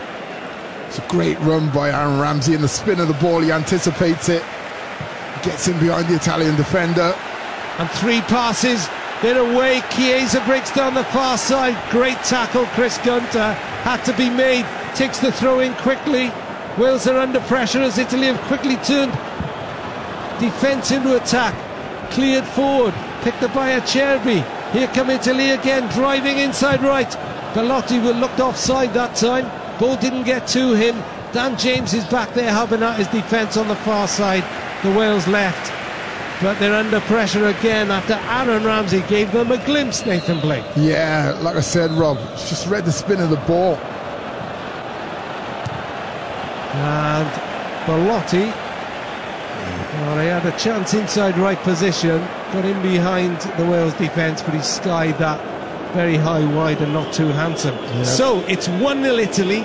[0.87, 3.41] It's a great run by Aaron Ramsey in the spin of the ball.
[3.41, 4.43] He anticipates it,
[5.43, 7.13] gets in behind the Italian defender.
[7.77, 8.87] And three passes.
[9.21, 9.81] They're away.
[9.91, 11.75] Chiesa breaks down the far side.
[11.91, 12.65] Great tackle.
[12.67, 13.53] Chris Gunter
[13.83, 14.65] had to be made.
[14.95, 16.31] Takes the throw in quickly.
[16.77, 19.13] Wales are under pressure as Italy have quickly turned
[20.39, 21.53] defence into attack.
[22.11, 22.93] Cleared forward.
[23.21, 24.43] Picked up by Acerbi.
[24.71, 27.09] Here come Italy again, driving inside right.
[27.53, 29.49] Belotti was looked offside that time.
[29.79, 30.95] Ball didn't get to him.
[31.31, 34.43] Dan James is back there helping out his defence on the far side.
[34.83, 35.84] The Wales left.
[36.41, 40.65] But they're under pressure again after Aaron Ramsey gave them a glimpse, Nathan Blake.
[40.75, 43.75] Yeah, like I said, Rob, just read the spin of the ball.
[46.75, 47.27] And
[47.85, 48.51] Belotti,
[50.01, 52.19] well, he had a chance inside right position,
[52.51, 55.39] got in behind the Wales defence, but he skied that
[55.93, 57.77] very high wide and not too handsome.
[58.03, 59.61] So it's 1 0 Italy.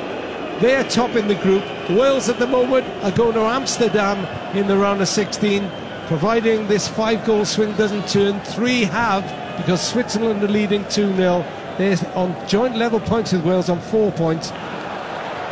[0.61, 1.65] They're top in the group.
[1.91, 4.25] Wales at the moment are going to Amsterdam
[4.57, 5.69] in the round of 16.
[6.11, 9.23] Providing this five goal swing doesn't turn, three have
[9.57, 11.45] because Switzerland are leading 2 0.
[11.79, 14.51] They're on joint level points with Wales on four points,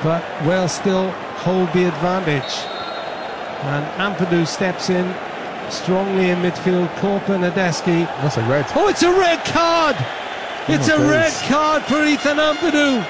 [0.03, 1.13] but Wales still
[1.47, 2.53] hold the advantage.
[3.71, 5.07] And Ampadu steps in
[5.71, 6.89] strongly in midfield.
[6.97, 8.07] Korpa Nadeski.
[8.21, 8.67] That's a red.
[8.75, 9.95] Oh, it's a red card!
[10.01, 13.07] Oh it's my a red card for Ethan Ampadu.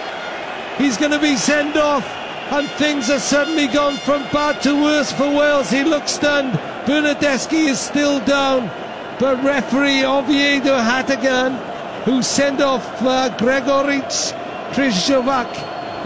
[0.77, 2.07] He's going to be sent off,
[2.53, 5.71] and things have suddenly gone from bad to worse for Wales.
[5.71, 6.61] He looks stunned.
[6.89, 8.69] Bernardeschi is still down,
[9.21, 11.53] but referee Ovidiu Hategan,
[12.05, 14.11] who sent off uh, Gregoric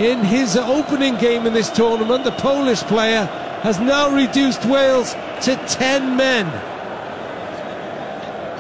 [0.00, 3.26] in his opening game in this tournament, the Polish player,
[3.62, 5.12] has now reduced Wales
[5.42, 6.46] to 10 men.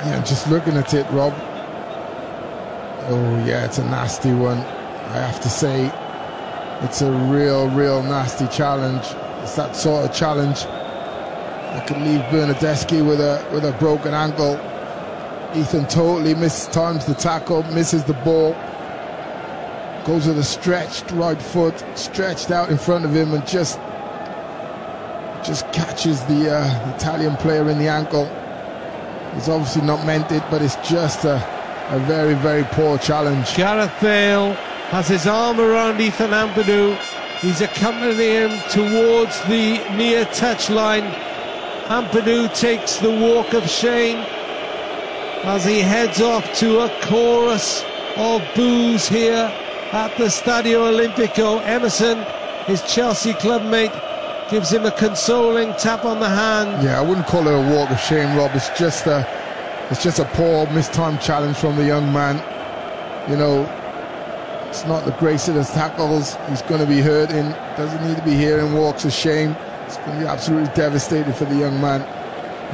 [0.06, 1.32] Yeah, just looking at it, Rob.
[3.08, 4.58] Oh, yeah, it's a nasty one.
[4.58, 5.90] I have to say,
[6.82, 9.06] it's a real, real nasty challenge.
[9.42, 10.66] It's that sort of challenge
[11.72, 14.60] that could leave Bernardeschi with a with a broken ankle.
[15.54, 18.52] Ethan totally mistimes the tackle, misses the ball,
[20.04, 23.78] goes with a stretched right foot, stretched out in front of him, and just
[25.42, 28.26] just catches the uh, Italian player in the ankle.
[29.34, 31.36] He's obviously not meant it, but it's just a,
[31.88, 33.56] a very, very poor challenge.
[33.56, 34.52] Gareth Bale
[34.92, 36.96] has his arm around Ethan Ampadu.
[37.40, 41.31] He's accompanying him towards the near touchline.
[41.86, 44.18] Ampadu takes the walk of shame
[45.44, 47.84] as he heads off to a chorus
[48.16, 49.52] of boos here
[49.92, 51.60] at the Stadio Olimpico.
[51.66, 52.24] Emerson,
[52.66, 53.92] his Chelsea clubmate,
[54.48, 56.84] gives him a consoling tap on the hand.
[56.84, 58.52] Yeah, I wouldn't call it a walk of shame, Rob.
[58.54, 59.26] It's just a,
[59.90, 62.36] it's just a poor mistimed challenge from the young man.
[63.28, 63.64] You know,
[64.68, 66.36] it's not the grace of his tackles.
[66.48, 67.50] He's going to be hurting.
[67.76, 69.56] Doesn't need to be hearing walks of shame.
[69.92, 72.00] It's going to be absolutely devastated for the young man.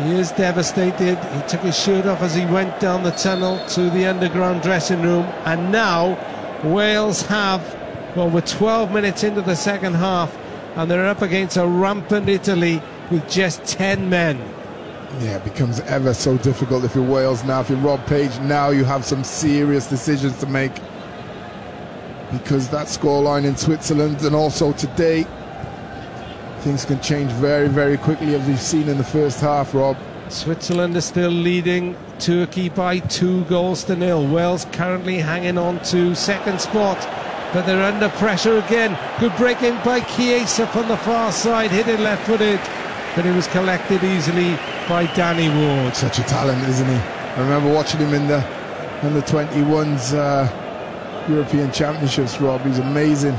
[0.06, 1.18] He is devastated.
[1.18, 5.02] He took his shirt off as he went down the tunnel to the underground dressing
[5.02, 5.24] room.
[5.44, 6.16] And now
[6.62, 7.60] Wales have,
[8.14, 10.32] well, we're 12 minutes into the second half,
[10.76, 14.38] and they're up against a rampant Italy with just 10 men.
[15.18, 17.62] Yeah, it becomes ever so difficult if you're Wales now.
[17.62, 20.72] If you're Rob Page now, you have some serious decisions to make
[22.30, 25.26] because that scoreline in Switzerland and also today,
[26.68, 29.96] things can change very, very quickly as we've seen in the first half, Rob.
[30.28, 34.26] Switzerland is still leading Turkey by two goals to nil.
[34.28, 36.98] Wales currently hanging on to second spot,
[37.54, 38.98] but they're under pressure again.
[39.18, 42.60] Good break in by Chiesa from the far side, hit it left footed,
[43.16, 44.54] but it was collected easily
[44.90, 45.96] by Danny Ward.
[45.96, 46.96] Such a talent, isn't he?
[46.96, 48.40] I remember watching him in the
[49.14, 52.60] the 21s uh, European Championships, Rob.
[52.60, 53.36] He's amazing.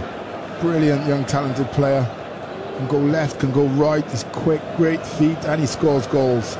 [0.61, 2.07] Brilliant young talented player.
[2.79, 6.57] Can go left, can go right, he's quick, great feet, and he scores goals.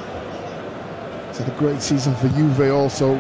[1.30, 3.14] It's had a great season for Juve also.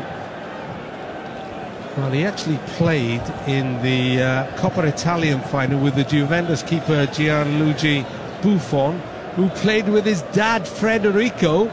[1.96, 8.04] Well, he actually played in the uh, Coppa Italian final with the Juventus keeper Gianluigi
[8.42, 9.00] Buffon,
[9.38, 11.68] who played with his dad Federico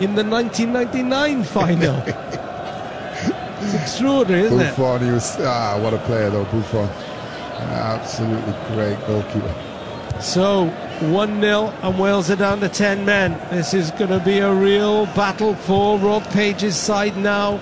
[0.00, 2.02] in the 1999 final.
[2.06, 4.76] it's extraordinary, isn't it?
[4.76, 6.88] Buffon, he was ah, what a player though, Buffon.
[7.68, 9.71] Absolutely great goalkeeper.
[10.22, 10.66] So
[11.00, 13.32] 1 0, and Wales are down to 10 men.
[13.50, 17.58] This is going to be a real battle for Rob Page's side now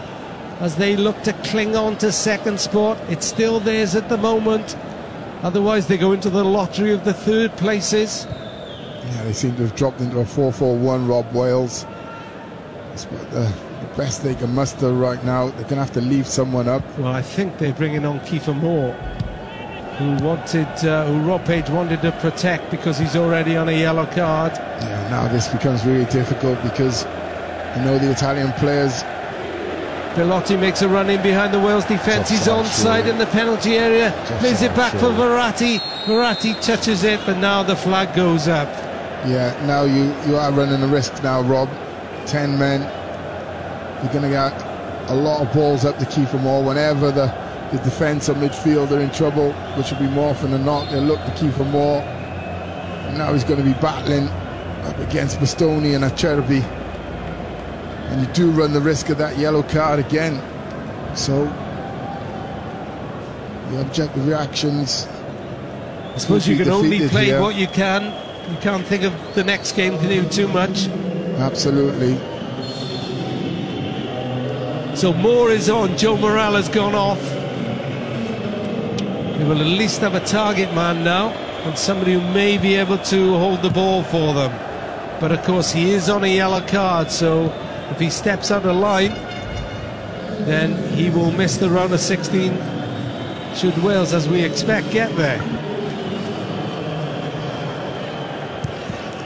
[0.61, 2.99] as they look to cling on to second spot.
[3.09, 4.77] It's still theirs at the moment.
[5.43, 8.27] Otherwise, they go into the lottery of the third places.
[8.29, 11.87] Yeah, they seem to have dropped into a 4-4-1, Rob Wales.
[12.93, 15.47] It's about the, the best they can muster right now.
[15.47, 16.83] They're going to have to leave someone up.
[16.99, 18.95] Well, I think they're bringing on Kiefer Moore,
[20.01, 24.07] who wanted, uh, who Rob Page wanted to protect because he's already on a yellow
[24.07, 24.53] card.
[24.55, 27.05] Yeah, now this becomes really difficult because
[27.77, 29.03] you know the Italian players.
[30.17, 32.31] Belotti makes a run in behind the Wales defence.
[32.31, 34.11] He's onside in the penalty area.
[34.41, 35.11] Plays it back for.
[35.11, 35.79] Verratti.
[36.07, 38.69] Verratti touches it, but now the flag goes up.
[39.27, 41.69] Yeah, now you, you are running a risk now, Rob.
[42.27, 42.81] 10 men.
[44.03, 44.53] You're going to get
[45.11, 47.27] a lot of balls up to Kiefer Moore whenever the,
[47.73, 50.91] the defence or midfield are in trouble, which will be more often than not.
[50.91, 52.01] They'll look to Kiefer Moore.
[52.01, 54.29] And now he's going to be battling
[54.87, 56.63] up against Bastoni and Acerbi.
[58.11, 60.43] And you do run the risk of that yellow card again.
[61.17, 61.45] So
[63.71, 65.07] the objective reactions.
[66.15, 67.41] I suppose you can only play here.
[67.41, 68.05] what you can.
[68.51, 70.89] You can't think of the next game to do too much.
[71.39, 72.17] Absolutely.
[74.97, 75.97] So Moore is on.
[75.97, 77.40] Joe Morrell has gone off.
[79.51, 81.31] Will at least have a target man now
[81.65, 84.53] and somebody who may be able to hold the ball for them.
[85.19, 87.53] But of course, he is on a yellow card, so
[87.91, 89.11] if he steps out of line,
[90.47, 92.53] then he will miss the round of 16
[93.57, 95.41] should Wales, as we expect, get there.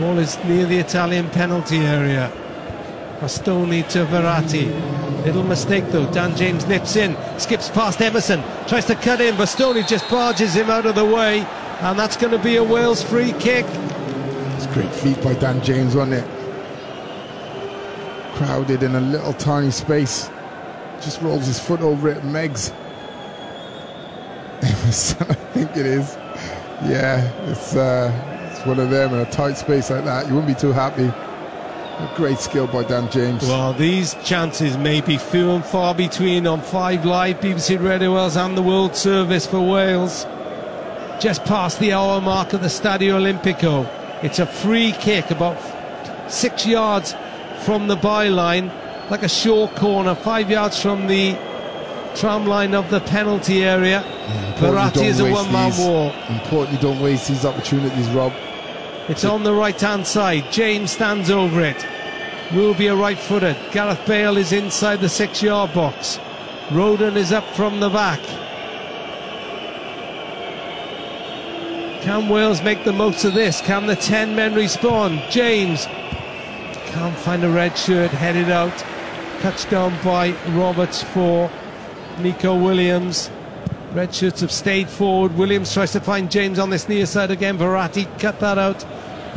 [0.01, 2.32] Ball is near the Italian penalty area.
[3.20, 5.03] Bastoni to Verratti.
[5.24, 6.10] Little mistake though.
[6.12, 9.34] Dan James nips in, skips past Emerson, tries to cut in.
[9.36, 11.40] Bastoni just barges him out of the way,
[11.80, 13.64] and that's going to be a Wales free kick.
[14.56, 16.30] It's great feet by Dan James, wasn't it?
[18.34, 20.28] Crowded in a little tiny space.
[21.01, 22.22] Just rolls his foot over it.
[22.22, 22.70] Megs.
[24.62, 26.16] Emerson, I think it is.
[26.84, 28.12] Yeah, it's uh,
[28.51, 30.28] it's one of them in a tight space like that.
[30.28, 31.10] You wouldn't be too happy.
[31.99, 33.45] A great skill by Dan James.
[33.45, 38.37] Well, these chances may be few and far between on 5 Live, BBC Radio Wales
[38.37, 40.27] and the World Service for Wales.
[41.21, 43.89] Just past the hour mark at the Stadio Olimpico.
[44.25, 45.57] It's a free kick about
[46.29, 47.15] six yards
[47.65, 48.73] from the byline,
[49.09, 51.39] like a short corner, five yards from the
[52.16, 54.03] tram line of the penalty area.
[54.03, 56.12] Yeah, Verratti is a one-man war.
[56.29, 58.33] Important you don't waste these opportunities, Rob.
[59.09, 60.51] It's on the right hand side.
[60.51, 61.86] James stands over it.
[62.55, 63.56] Will be a right footed.
[63.70, 66.18] Gareth Bale is inside the six yard box.
[66.68, 68.20] Rodon is up from the back.
[72.02, 73.60] Can Wales make the most of this?
[73.60, 75.28] Can the 10 men respawn?
[75.31, 75.86] James
[76.94, 78.76] can't find a red shirt, headed out.
[79.40, 81.51] Touchdown by Roberts for
[82.20, 83.31] Neco Williams.
[83.93, 85.36] Red shirts have stayed forward.
[85.36, 87.59] Williams tries to find James on this near side again.
[87.59, 88.85] Verratti cut that out.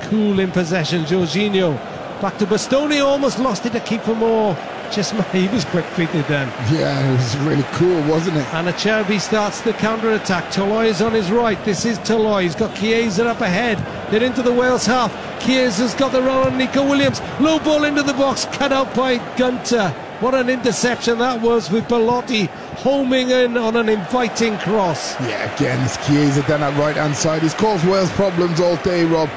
[0.03, 1.03] Cool in possession.
[1.03, 1.77] Jorginho
[2.21, 3.03] back to Bastoni.
[3.03, 4.57] Almost lost it to Kiefer Moore.
[4.91, 6.47] Just he was quick feeted then.
[6.73, 8.53] Yeah, it was really cool, wasn't it?
[8.53, 10.45] And Acerbi starts the counter attack.
[10.45, 11.63] Toloi is on his right.
[11.65, 12.43] This is Toloi.
[12.43, 13.77] He's got Chiesa up ahead.
[14.11, 15.11] They're into the Wales half.
[15.43, 17.21] Chiesa's got the run on Neco Williams.
[17.39, 19.89] Low ball into the box, cut out by Gunter.
[20.19, 22.45] What an interception that was with Belotti
[22.77, 25.19] homing in on an inviting cross.
[25.21, 27.43] Yeah, again, it's Chiesa down that right hand side.
[27.43, 29.29] He's caused Wales problems all day, Rob.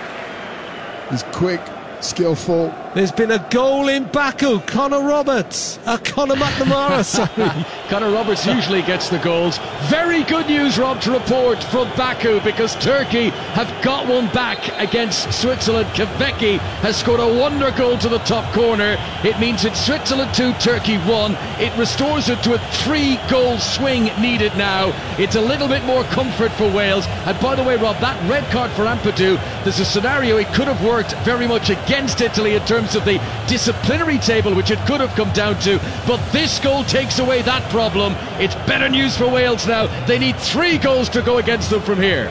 [1.11, 1.61] He's quick,
[2.01, 2.73] skillful.
[2.93, 4.59] There's been a goal in Baku.
[4.63, 5.79] Connor Roberts.
[5.87, 7.65] Uh, Conor McNamara, sorry.
[7.89, 9.59] Connor Roberts usually gets the goals.
[9.85, 15.33] Very good news, Rob, to report from Baku because Turkey have got one back against
[15.33, 15.87] Switzerland.
[15.91, 18.97] Kahveci has scored a wonder goal to the top corner.
[19.23, 21.37] It means it's Switzerland 2, Turkey 1.
[21.61, 24.91] It restores it to a three goal swing needed now.
[25.17, 27.07] It's a little bit more comfort for Wales.
[27.07, 30.67] And by the way, Rob, that red card for Ampadu, there's a scenario it could
[30.67, 35.01] have worked very much against Italy in terms of the disciplinary table, which it could
[35.01, 35.79] have come down to.
[36.07, 38.15] But this goal takes away that problem.
[38.41, 39.87] It's better news for Wales now.
[40.07, 42.29] They need three goals to go against them from here.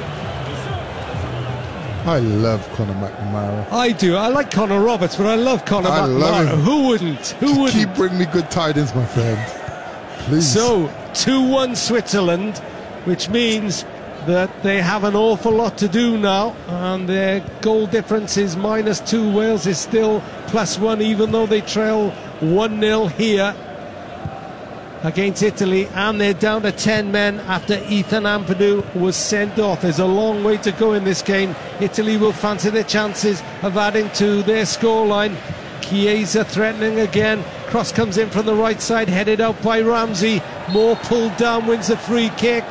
[2.05, 3.71] I love Conor McNamara.
[3.71, 4.15] I do.
[4.15, 6.53] I like Connor Roberts, but I love Conor I love McNamara.
[6.53, 6.59] him.
[6.61, 7.27] Who wouldn't?
[7.27, 7.87] Who Just wouldn't?
[7.87, 9.37] keep bringing me good tidings, my friend.
[10.25, 10.47] Please.
[10.51, 12.57] So, 2 1 Switzerland,
[13.05, 13.83] which means
[14.29, 18.99] that they have an awful lot to do now, and their goal difference is minus
[18.99, 19.33] 2.
[19.35, 23.55] Wales is still plus 1, even though they trail 1 0 here
[25.01, 29.81] against Italy, and they're down to 10 men after Ethan Ampadu was sent off.
[29.81, 31.55] There's a long way to go in this game.
[31.79, 35.35] Italy will fancy their chances of adding to their scoreline.
[35.81, 37.43] Chiesa threatening again.
[37.67, 40.39] Cross comes in from the right side, headed out by Ramsey.
[40.69, 42.63] More pulled down, wins the free kick.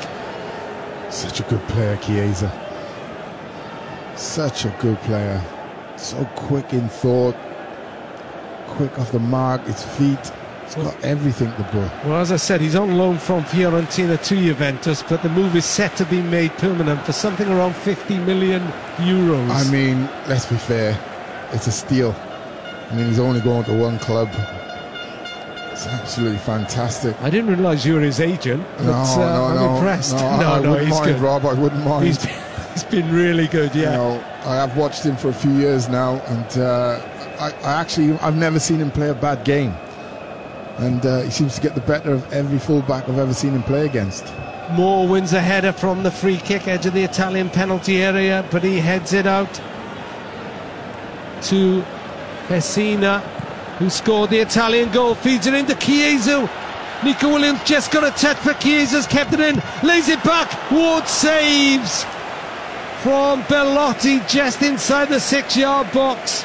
[1.10, 2.50] Such a good player, Chiesa.
[4.16, 5.42] Such a good player.
[5.96, 7.36] So quick in thought,
[8.66, 10.32] quick off the mark, his feet.
[10.64, 11.90] He's got everything, the boy.
[12.04, 15.64] Well, as I said, he's on loan from Fiorentina to Juventus, but the move is
[15.64, 18.60] set to be made permanent for something around 50 million
[18.98, 19.50] euros.
[19.50, 20.98] I mean, let's be fair,
[21.52, 22.14] it's a steal.
[22.90, 24.28] I mean, he's only going to one club.
[25.78, 27.14] It's absolutely fantastic.
[27.22, 30.16] I didn't realise you were his agent, but no, uh, no, I'm no, impressed.
[30.16, 31.20] No, I wouldn't he's mind, good.
[31.20, 31.46] Rob.
[31.46, 32.04] I wouldn't mind.
[32.04, 32.42] He's been,
[32.72, 33.92] he's been really good, yeah.
[33.92, 37.00] You know, I have watched him for a few years now, and uh,
[37.38, 39.70] I, I actually I've never seen him play a bad game.
[40.78, 43.62] And uh, he seems to get the better of every fullback I've ever seen him
[43.62, 44.26] play against.
[44.72, 48.64] Moore wins a header from the free kick edge of the Italian penalty area, but
[48.64, 49.54] he heads it out
[51.42, 51.84] to
[52.48, 53.22] Pessina,
[53.78, 56.50] who scored the Italian goal, feeds it into Chiesa.
[57.04, 60.70] Neco Williams just got a touch, but Chiesa's kept it in, lays it back.
[60.70, 62.04] Ward saves
[63.02, 66.44] from Belotti just inside the six yard box.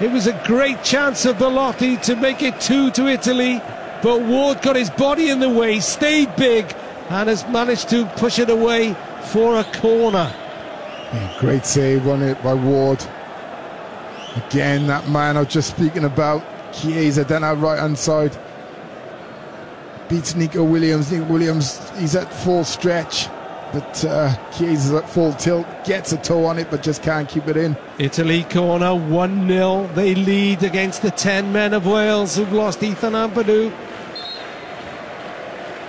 [0.00, 3.60] It was a great chance of Belotti to make it two to Italy,
[4.02, 6.72] but Ward got his body in the way, stayed big,
[7.08, 8.96] and has managed to push it away
[9.32, 10.32] for a corner.
[11.12, 13.04] Yeah, great save on it by Ward.
[14.36, 16.42] Again, that man I was just speaking about,
[16.72, 18.36] Chiesa, down our right hand side.
[20.08, 21.12] beats Neco Williams.
[21.12, 23.28] Neco Williams, he's at full stretch,
[23.72, 27.28] but uh, Chiesa is at full tilt, gets a toe on it, but just can't
[27.28, 27.76] keep it in.
[27.98, 29.90] Italy corner 1 0.
[29.94, 33.72] They lead against the 10 men of Wales who've lost Ethan Ampadu.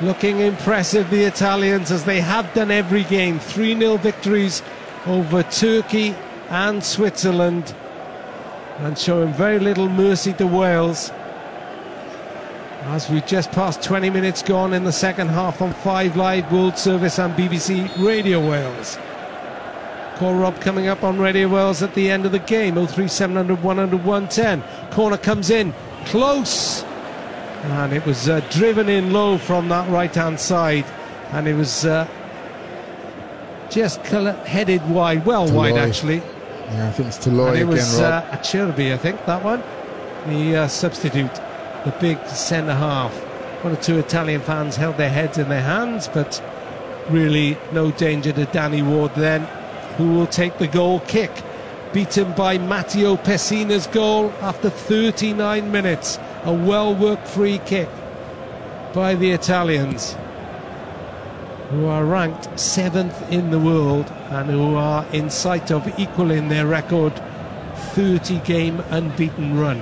[0.02, 3.40] Looking impressive, the Italians, as they have done every game.
[3.40, 4.62] 3 0 victories
[5.06, 6.16] over Turkey
[6.50, 7.76] and Switzerland,
[8.80, 11.12] and showing very little mercy to Wales.
[12.86, 16.78] As we've just passed 20 minutes gone in the second half on 5 Live World
[16.78, 18.98] Service and BBC Radio Wales.
[20.16, 22.76] Call Rob coming up on Radio Wales at the end of the game.
[22.76, 24.92] 03700 100 110.
[24.92, 25.74] Corner comes in.
[26.06, 26.84] Close.
[27.64, 30.86] And it was uh, driven in low from that right hand side.
[31.32, 32.08] And it was uh,
[33.72, 35.26] just headed wide.
[35.26, 36.22] Well wide, actually.
[36.72, 38.24] Yeah, I think it's Toloi And it again, was Rob.
[38.24, 39.62] uh, I think, that one.
[40.28, 41.34] The uh, substitute,
[41.86, 43.14] the big centre half.
[43.64, 46.42] One or two Italian fans held their heads in their hands, but
[47.10, 49.42] really no danger to Danny Ward then,
[49.98, 51.32] who will take the goal kick.
[51.92, 56.18] Beaten by Matteo Pessina's goal after 39 minutes.
[56.46, 57.88] A well worked free kick
[58.94, 60.16] by the Italians,
[61.70, 66.66] who are ranked seventh in the world and who are in sight of equaling their
[66.66, 67.14] record
[67.94, 69.80] 30 game unbeaten run.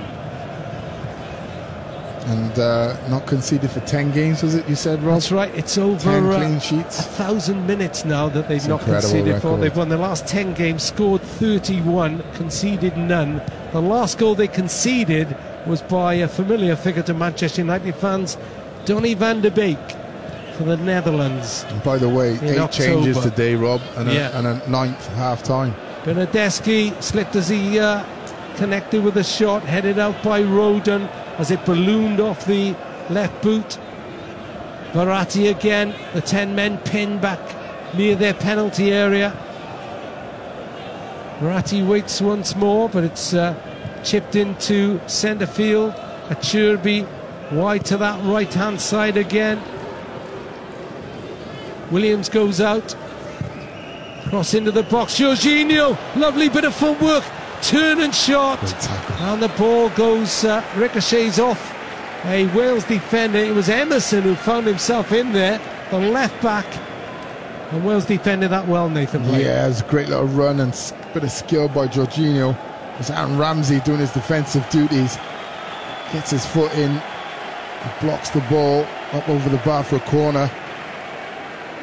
[2.26, 5.14] And uh, not conceded for 10 games, was it, you said, Rob?
[5.14, 8.82] That's right, it's over 10 uh, clean a thousand minutes now that they've It's not
[8.82, 9.56] conceded for.
[9.56, 13.42] They've won the last 10 games, scored 31, conceded none.
[13.72, 18.36] The last goal they conceded was by a familiar figure to Manchester United fans,
[18.84, 19.78] Donny van de Beek
[20.52, 21.64] for the Netherlands.
[21.68, 25.74] And by the way, eight changes today, Rob, and a, and a ninth half time.
[26.04, 28.04] Bernardeschi slipped as he uh,
[28.56, 31.08] connected with a shot, headed out by Rodon
[31.38, 32.76] as it ballooned off the
[33.10, 33.78] left boot.
[34.92, 37.40] Verratti again, the 10 men pinned back
[37.94, 39.30] near their penalty area.
[41.40, 43.54] Verratti waits once more, but it's uh,
[44.04, 45.92] chipped into centre field.
[46.28, 47.06] Acerbi
[47.52, 49.60] wide to that right hand side again.
[51.92, 52.96] Williams goes out.
[54.28, 55.18] Cross into the box.
[55.18, 57.22] Jorginho, lovely bit of footwork.
[57.60, 58.58] Turn and shot.
[59.20, 61.72] And the ball goes, uh, ricochets off
[62.24, 63.38] a Wales defender.
[63.38, 65.60] It was Emerson who found himself in there,
[65.90, 66.66] the left back.
[67.72, 69.44] And Wales defended that well, Nathan Blake.
[69.44, 70.72] Yeah, it was a great little run and
[71.14, 72.56] bit of skill by Jorginho.
[72.98, 75.16] It's Aaron Ramsey doing his defensive duties.
[76.12, 77.00] Gets his foot in,
[78.00, 80.50] blocks the ball up over the bar for a corner.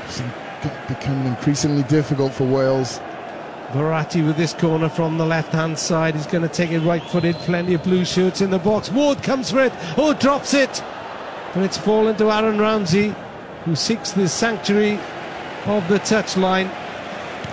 [0.09, 0.23] It's
[0.87, 2.99] becoming increasingly difficult for Wales.
[3.73, 6.15] Verratti with this corner from the left hand side.
[6.15, 7.35] He's going to take it right footed.
[7.35, 8.89] Plenty of blue shirts in the box.
[8.91, 9.73] Ward comes for it.
[9.97, 10.83] Oh, drops it.
[11.53, 13.13] But it's fallen to Aaron Ramsey,
[13.65, 14.99] who seeks the sanctuary
[15.65, 16.69] of the touchline.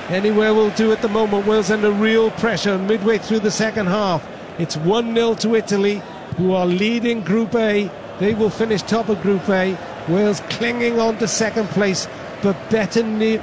[0.09, 1.47] Anywhere will do at the moment.
[1.47, 4.27] Wales under real pressure midway through the second half.
[4.59, 6.01] It's 1 0 to Italy,
[6.39, 7.91] who are leading Group A.
[8.19, 9.77] They will finish top of Group A.
[10.09, 12.07] Wales clinging on to second place,
[12.43, 13.43] but better near.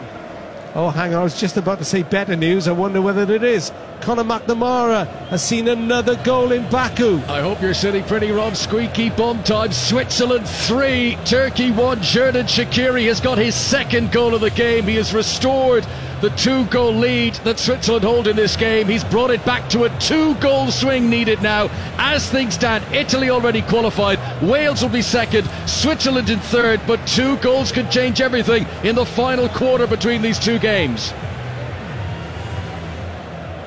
[0.75, 2.67] Oh, hang on, I was just about to say better news.
[2.67, 3.71] I wonder whether it is.
[4.01, 7.17] Conor McNamara has seen another goal in Baku.
[7.27, 8.55] I hope you're sitting pretty, Rob.
[8.55, 9.71] Squeaky bomb time.
[9.71, 11.99] Switzerland 3, Turkey 1.
[11.99, 14.85] Xherdan Shaqiri has got his second goal of the game.
[14.85, 15.85] He has restored
[16.23, 18.87] the two goal lead that Switzerland hold in this game.
[18.87, 21.69] He's brought it back to a two goal swing needed now.
[21.97, 24.19] As things stand, Italy already qualified.
[24.41, 29.05] Wales will be second, Switzerland in third, but two goals could change everything in the
[29.05, 31.13] final quarter between these two games.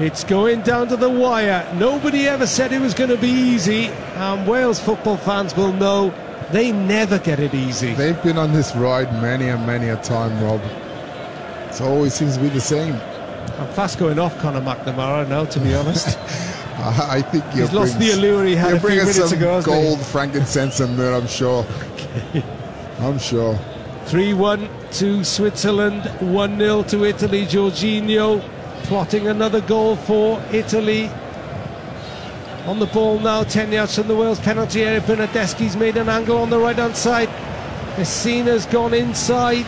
[0.00, 1.70] It's going down to the wire.
[1.74, 6.10] Nobody ever said it was going to be easy, and Wales football fans will know
[6.52, 7.92] they never get it easy.
[7.92, 10.62] They've been on this ride many and many a time, Rob.
[11.76, 12.94] It always seems to be the same.
[13.58, 16.18] I'm fast going off Conor McNamara now, to be honest.
[16.78, 20.00] I think He's lost the allure he had a few bring minutes some ago, gold,
[20.00, 21.14] frankincense, and myrrh.
[21.14, 21.66] I'm sure.
[23.00, 23.58] I'm sure.
[24.06, 27.44] 3 1 to Switzerland, 1 0 to Italy.
[27.44, 28.40] Jorginho
[28.84, 31.10] plotting another goal for Italy.
[32.66, 35.00] On the ball now, 10 yards from the Wales penalty area.
[35.00, 37.28] Bernardeschi's made an angle on the right hand side.
[37.96, 39.66] Pessina's gone inside.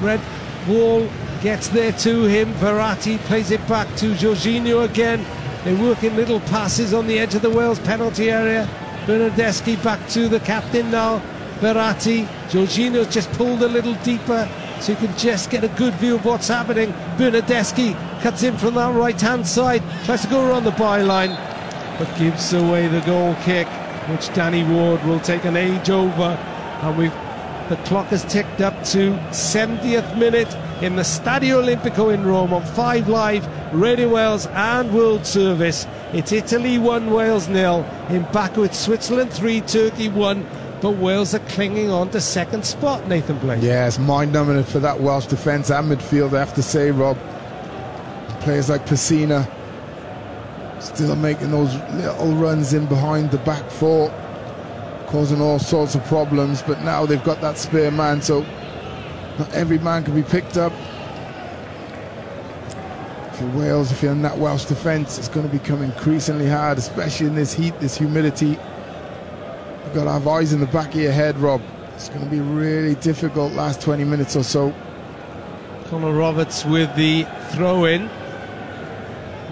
[0.00, 0.20] Red
[0.66, 1.08] Wall
[1.42, 2.52] gets there to him.
[2.54, 5.24] Verratti plays it back to Jorginho again.
[5.64, 8.68] They're working little passes on the edge of the Wales penalty area.
[9.06, 11.20] Bernardeschi back to the captain now.
[11.60, 12.26] Verratti.
[12.48, 14.48] Jorginho's just pulled a little deeper
[14.80, 16.92] so you can just get a good view of what's happening.
[17.16, 21.36] Bernardeschi cuts in from that right hand side, tries to go around the byline,
[21.98, 23.68] but gives away the goal kick,
[24.08, 26.38] which Danny Ward will take an age over
[26.82, 27.31] And we've
[27.72, 32.62] the clock has ticked up to 70th minute in the Stadio Olimpico in Rome on
[32.62, 35.86] 5 Live, Radio Wales and World Service.
[36.12, 37.82] It's Italy 1, Wales nil.
[38.10, 40.46] In Baku, it's Switzerland 3, Turkey 1.
[40.82, 43.62] But Wales are clinging on to second spot, Nathan Blake.
[43.62, 47.16] Yeah, it's mind numbing for that Welsh defence and midfield, I have to say, Rob.
[48.40, 49.50] Players like Pessina
[50.78, 54.12] still making those little runs in behind the back four
[55.12, 56.62] causing all sorts of problems.
[56.62, 58.40] But now they've got that spare man, so
[59.38, 60.72] not every man can be picked up.
[63.40, 67.26] You're Wales, if you're in that Welsh defence, it's going to become increasingly hard, especially
[67.26, 68.50] in this heat, this humidity.
[68.50, 71.60] You've got to have eyes in the back of your head, Rob.
[71.94, 74.74] It's going to be really difficult last 20 minutes or so.
[75.86, 78.08] Connor Roberts with the throw in.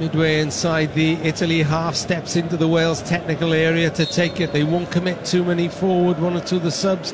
[0.01, 4.51] Midway inside the Italy half steps into the Wales technical area to take it.
[4.51, 6.19] They won't commit too many forward.
[6.19, 7.13] One or two of the subs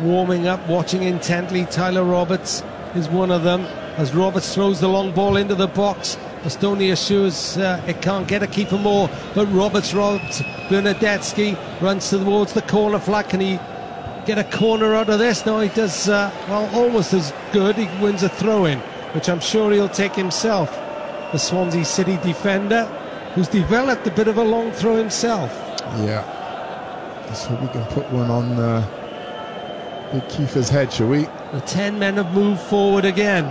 [0.00, 1.64] warming up, watching intently.
[1.64, 2.62] Tyler Roberts
[2.94, 3.62] is one of them.
[3.96, 8.42] As Roberts throws the long ball into the box, Estonia assures uh, it can't get
[8.42, 9.08] a Kiefer Moore.
[9.34, 13.30] But Roberts robs Bernardeschi, runs towards the corner flag.
[13.30, 13.58] Can he
[14.26, 15.46] get a corner out of this?
[15.46, 17.76] No, he does, uh, well, almost as good.
[17.76, 18.78] He wins a throw in,
[19.14, 20.82] which I'm sure he'll take himself
[21.36, 22.86] the Swansea City defender,
[23.34, 25.52] who's developed a bit of a long throw himself.
[25.98, 26.24] Yeah.
[27.26, 28.80] Let's hope we can put one on uh,
[30.14, 31.24] Big Kiefer's head, shall we?
[31.52, 33.44] The 10 men have moved forward again.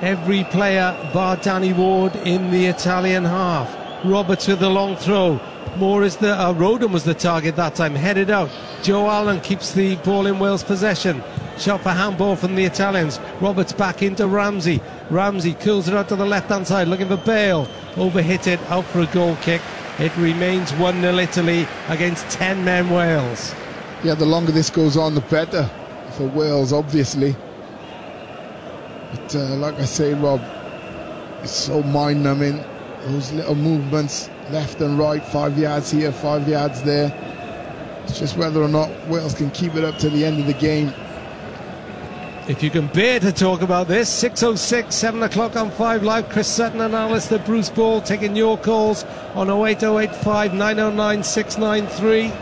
[0.00, 3.68] Every player bar Danny Ward in the Italian half.
[4.02, 5.38] Roberts with the long throw.
[5.76, 8.48] Moore is the uh, Rodon was the target that time, headed out.
[8.82, 11.22] Joe Allen keeps the ball in Wales' possession.
[11.62, 13.20] Shot for handball from the Italians.
[13.40, 14.80] Roberts back into Ramsey.
[15.10, 17.66] Ramsey curls it out to the left hand side, looking for Bale.
[17.94, 19.62] Overhit it, out for a goal kick.
[20.00, 23.54] It remains 1 0 Italy against 10 men Wales.
[24.02, 25.70] Yeah, the longer this goes on, the better
[26.16, 27.36] for Wales, obviously.
[29.12, 30.40] But uh, like I say, Rob,
[31.44, 32.60] it's so mind numbing.
[33.02, 37.16] Those little movements left and right, five yards here, five yards there.
[38.02, 40.54] It's just whether or not Wales can keep it up to the end of the
[40.54, 40.92] game.
[42.48, 46.28] If you can bear to talk about this, 6.06, 7 o'clock on 5 Live.
[46.28, 49.04] Chris Sutton and Alistair Bruce Ball taking your calls
[49.34, 52.32] on 08085 909 693.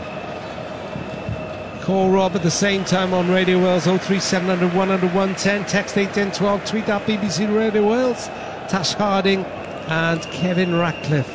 [1.83, 5.65] Call Rob at the same time on Radio Wales 03700 100 110.
[5.65, 6.65] Text 81012.
[6.65, 8.25] Tweet at BBC Radio Wales.
[8.69, 9.45] Tash Harding
[9.87, 11.29] and Kevin Ratcliffe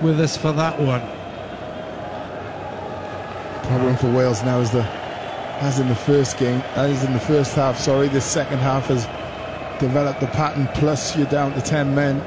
[0.00, 1.02] with us for that one.
[3.66, 4.97] Problem for Wales now is the
[5.60, 9.04] as in the first game, as in the first half, sorry, the second half has
[9.80, 12.18] developed the pattern, plus you're down to 10 men.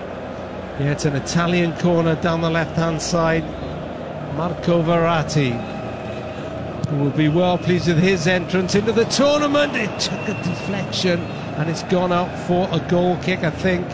[0.79, 3.43] Yeah, it's an Italian corner down the left hand side.
[4.35, 5.51] Marco Verratti
[6.99, 9.75] will be well pleased with his entrance into the tournament.
[9.75, 11.19] It took a deflection
[11.57, 13.85] and it's gone out for a goal kick, I think.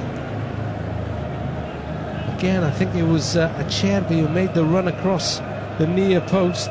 [2.38, 5.40] Again, I think it was uh, Acerbi who made the run across
[5.78, 6.70] the near post.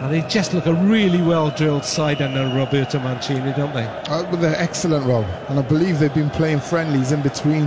[0.00, 3.84] And they just look a really well drilled side under Roberto Mancini, don't they?
[3.84, 5.26] Uh, well, they're excellent, Rob.
[5.50, 7.66] And I believe they've been playing friendlies in between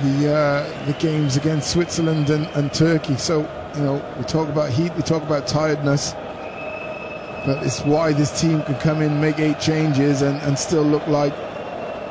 [0.00, 3.16] the uh, the games against Switzerland and, and Turkey.
[3.16, 3.40] So,
[3.76, 6.14] you know, we talk about heat, we talk about tiredness.
[7.44, 11.06] But it's why this team can come in, make eight changes, and, and still look
[11.08, 11.34] like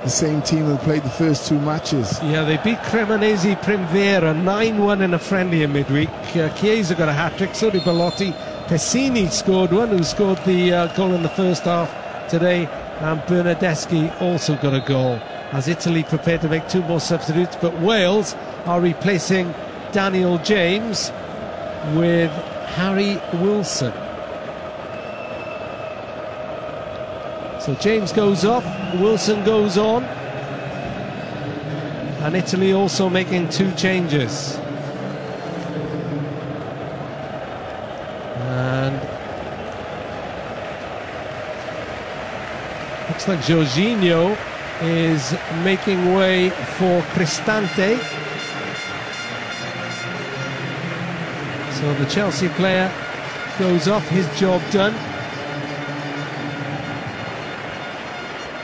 [0.04, 2.20] the same team that played the first two matches.
[2.22, 6.10] Yeah, they beat Cremonese Primavera 9 1 in a friendly in midweek.
[6.36, 8.34] Uh, Chiesa got a hat trick, so did Belotti.
[8.72, 11.90] Pessina scored one, who scored the uh, goal in the first half
[12.30, 12.68] today,
[13.02, 15.16] and Bernardeschi also got a goal.
[15.52, 18.34] As Italy prepared to make two more substitutes, but Wales
[18.64, 19.54] are replacing
[19.92, 21.12] Daniel James
[21.96, 22.32] with
[22.78, 23.92] Harry Wilson.
[27.60, 28.64] So James goes off,
[29.02, 30.06] Wilson goes on,
[32.24, 34.61] and Italy also making two changes.
[43.22, 44.36] Looks like Jorginho
[44.82, 48.00] is making way for Cristante.
[51.74, 52.92] So the Chelsea player
[53.60, 54.96] goes off, his job done.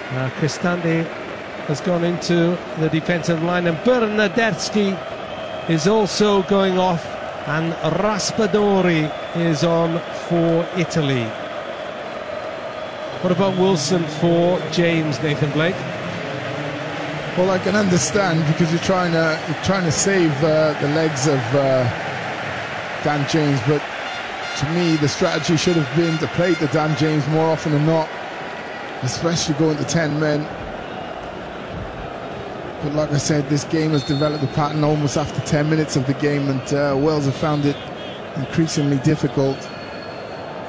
[0.09, 1.05] Uh, Cristante
[1.67, 4.97] has gone into the defensive line, and Bernardeschi
[5.69, 7.05] is also going off,
[7.45, 11.47] and Raspadori is on for Italy.
[13.28, 15.76] What about Wilson for James, Nathan Blake?
[17.36, 21.28] Well, I can understand because you're trying to you're trying to save uh, the legs
[21.28, 21.84] of uh,
[23.04, 23.84] Dan James, but
[24.60, 27.86] to me, the strategy should have been to play to Dan James more often than
[27.86, 28.08] not,
[29.04, 30.44] especially going to 10 men.
[32.82, 36.08] But like I said, this game has developed a pattern almost after 10 minutes of
[36.08, 37.76] the game, and uh, Wales have found it
[38.38, 39.62] increasingly difficult.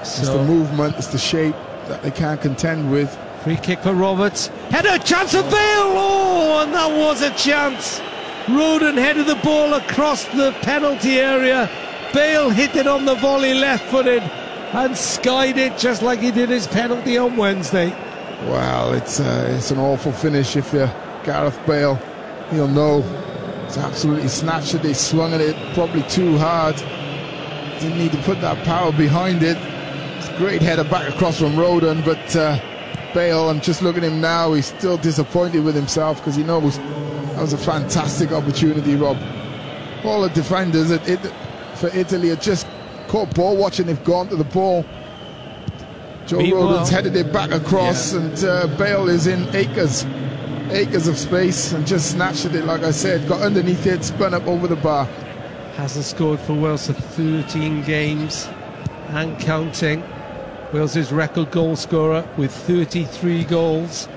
[0.02, 1.54] So, it's the movement, it's the shape
[1.88, 3.16] that they can't contend with.
[3.44, 4.48] Free kick for Roberts.
[4.70, 5.52] Header, chance of Bale!
[5.54, 8.00] Oh, and that was a chance.
[8.46, 11.70] Rodon headed the ball across the penalty area.
[12.12, 16.48] Bale hit it on the volley left footed and skied it just like he did
[16.48, 17.90] his penalty on Wednesday.
[18.46, 20.92] Well, it's uh, it's an awful finish if you're
[21.24, 21.96] Gareth Bale.
[22.50, 23.02] He'll know
[23.66, 24.82] it's absolutely snatched it.
[24.82, 26.76] They swung at it probably too hard.
[27.80, 29.58] Didn't need to put that power behind it.
[30.38, 32.60] It's a great header back across from Rodon, but uh,
[33.12, 34.52] Bale, I'm just looking at him now.
[34.52, 39.16] He's still disappointed with himself because he knows that was a fantastic opportunity, Rob.
[40.04, 41.18] All the defenders at it,
[41.74, 42.68] for Italy are just
[43.08, 43.86] caught ball watching.
[43.86, 44.86] They've gone to the ball.
[46.28, 48.20] Joe Meanwhile, Rodon's headed it back across, yeah.
[48.20, 50.06] and uh, Bale is in acres,
[50.70, 52.64] acres of space, and just snatched it.
[52.64, 55.06] Like I said, got underneath it, spun up over the bar.
[55.74, 58.48] Hasn't scored for Wales for 13 games
[59.08, 60.04] and counting.
[60.72, 64.08] Wales' record goal scorer with 33 goals.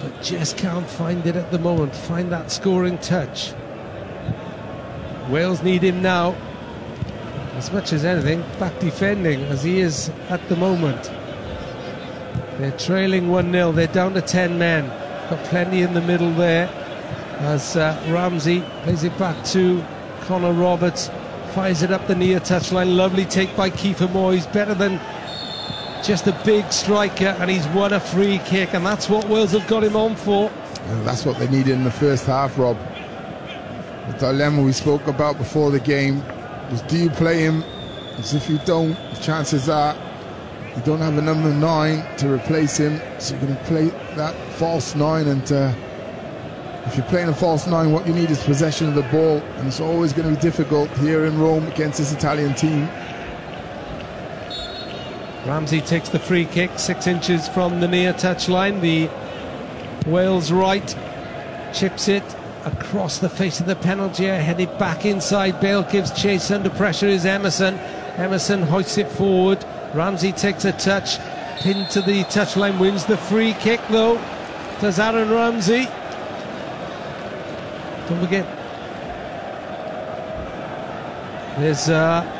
[0.00, 1.94] But just can't find it at the moment.
[1.94, 3.52] Find that scoring touch.
[5.28, 6.34] Wales need him now,
[7.56, 11.10] as much as anything, back defending as he is at the moment.
[12.58, 14.88] They're trailing 1 0, they're down to 10 men.
[15.28, 16.68] Got plenty in the middle there
[17.40, 19.84] as uh, Ramsey plays it back to
[20.22, 21.10] Connor Roberts.
[21.54, 22.96] Fires it up the near touchline.
[22.96, 24.34] Lovely take by Kiefer Moore.
[24.34, 25.00] He's better than
[26.04, 29.66] just a big striker, and he's won a free kick, and that's what Wales have
[29.66, 30.50] got him on for.
[30.50, 32.78] And that's what they needed in the first half, Rob.
[34.06, 36.22] The dilemma we spoke about before the game
[36.70, 37.62] was do you play him?
[38.16, 39.96] As if you don't, the chances are
[40.76, 44.34] you don't have a number nine to replace him, so you're going to play that
[44.52, 45.26] false nine.
[45.26, 45.74] And uh,
[46.86, 49.68] if you're playing a false nine, what you need is possession of the ball, and
[49.68, 52.88] it's always going to be difficult here in Rome against this Italian team.
[55.46, 58.80] Ramsey takes the free kick, six inches from the near touchline.
[58.80, 59.08] The
[60.08, 60.96] Wales right
[61.72, 62.24] chips it
[62.64, 65.60] across the face of the penalty area, headed back inside.
[65.60, 67.74] Bale gives chase under pressure is Emerson.
[68.16, 69.64] Emerson hoists it forward.
[69.94, 71.18] Ramsey takes a touch,
[71.60, 74.16] pinned to the touchline, wins the free kick though.
[74.80, 75.88] Does Aaron Ramsey?
[78.10, 78.44] Don't forget.
[81.58, 82.38] There's uh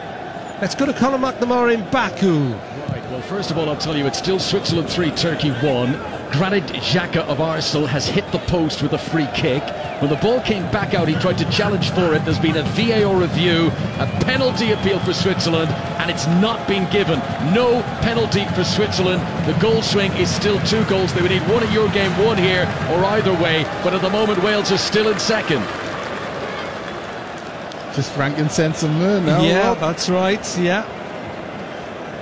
[0.61, 2.53] Let's go to Conor McNamara in Baku.
[2.91, 6.20] Right, well, first of all, I'll tell you, it's still Switzerland 3, Turkey 1.
[6.33, 9.63] Granit Xhaka of Arsenal has hit the post with a free kick.
[10.01, 12.25] When the ball came back out, he tried to challenge for it.
[12.25, 13.67] There's been a VAR review,
[13.99, 17.19] a penalty appeal for Switzerland, and it's not been given.
[17.53, 19.21] No penalty for Switzerland.
[19.47, 21.13] The goal swing is still two goals.
[21.13, 23.65] They would need one at your game, one here, or either way.
[23.83, 25.63] But at the moment, Wales are still in second.
[27.95, 29.43] Just frankincense and myrrh now.
[29.43, 30.59] Yeah, that's right.
[30.59, 30.87] Yeah.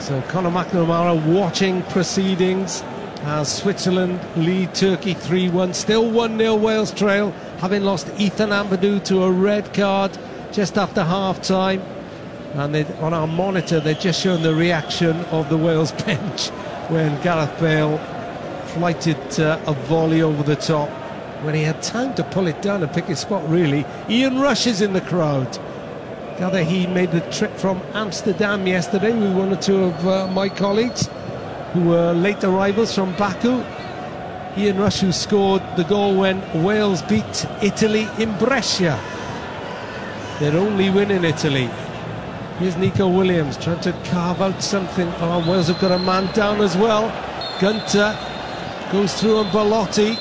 [0.01, 2.83] So Conor McNamara watching proceedings
[3.23, 5.75] as Switzerland lead Turkey 3 1.
[5.75, 10.17] Still 1 0 Wales trail, having lost Ethan Ampadu to a red card
[10.53, 11.81] just after half time.
[12.55, 16.49] And on our monitor, they're just showing the reaction of the Wales bench
[16.89, 17.99] when Gareth Bale
[18.75, 20.89] flighted uh, a volley over the top
[21.43, 23.85] when he had time to pull it down and pick his spot, really.
[24.09, 25.53] Ian Rush is in the crowd.
[26.39, 30.49] Gather he made the trip from Amsterdam yesterday with one or two of uh, my
[30.49, 31.09] colleagues
[31.73, 33.65] who were late arrivals from Baku.
[34.57, 38.99] Ian Rush, who scored the goal when Wales beat Italy in Brescia.
[40.41, 41.69] Their only win in Italy.
[42.59, 45.09] Here's Neco Williams trying to carve out something.
[45.19, 47.09] Oh, Wales have got a man down as well.
[47.61, 48.19] Gunter
[48.91, 50.15] goes through on Belotti.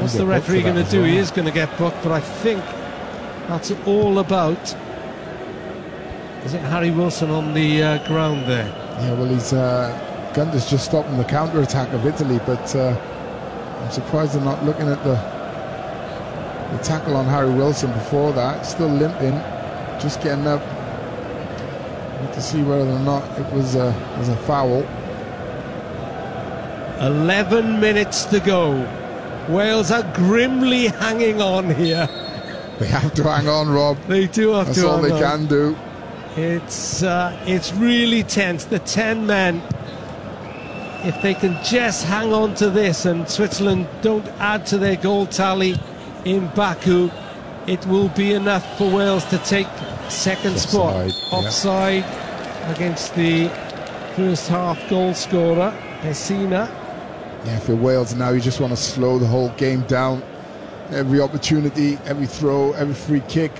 [0.00, 1.00] What's the referee going to do?
[1.00, 1.10] Well.
[1.10, 2.62] He is going to get booked, but I think
[3.48, 4.76] that's all about.
[6.44, 8.87] Is it Harry Wilson on the uh, ground there?
[9.00, 12.96] Yeah, well, he's uh, Gunter's just stopping the counter attack of Italy, but uh,
[13.82, 15.14] I'm surprised they're not looking at the
[16.76, 18.66] the tackle on Harry Wilson before that.
[18.66, 19.32] Still limping,
[20.00, 20.60] just getting up.
[22.20, 24.82] Need to see whether or not it was a was a foul.
[27.00, 28.72] 11 minutes to go.
[29.48, 32.08] Wales are grimly hanging on here.
[32.78, 33.98] They have to hang on, Rob.
[34.08, 34.84] They do have That's to.
[34.84, 35.20] That's all they on.
[35.20, 35.76] can do.
[36.36, 38.64] It's uh, it's really tense.
[38.66, 39.62] The ten men,
[41.04, 45.26] if they can just hang on to this, and Switzerland don't add to their goal
[45.26, 45.76] tally
[46.24, 47.10] in Baku,
[47.66, 49.66] it will be enough for Wales to take
[50.08, 51.42] second Offside, spot.
[51.42, 51.48] yeah.
[51.48, 53.48] Offside against the
[54.14, 56.68] first half goal scorer, Pessina.
[57.44, 60.22] Yeah, for Wales now, you just want to slow the whole game down.
[60.90, 63.52] Every opportunity, every throw, every free kick.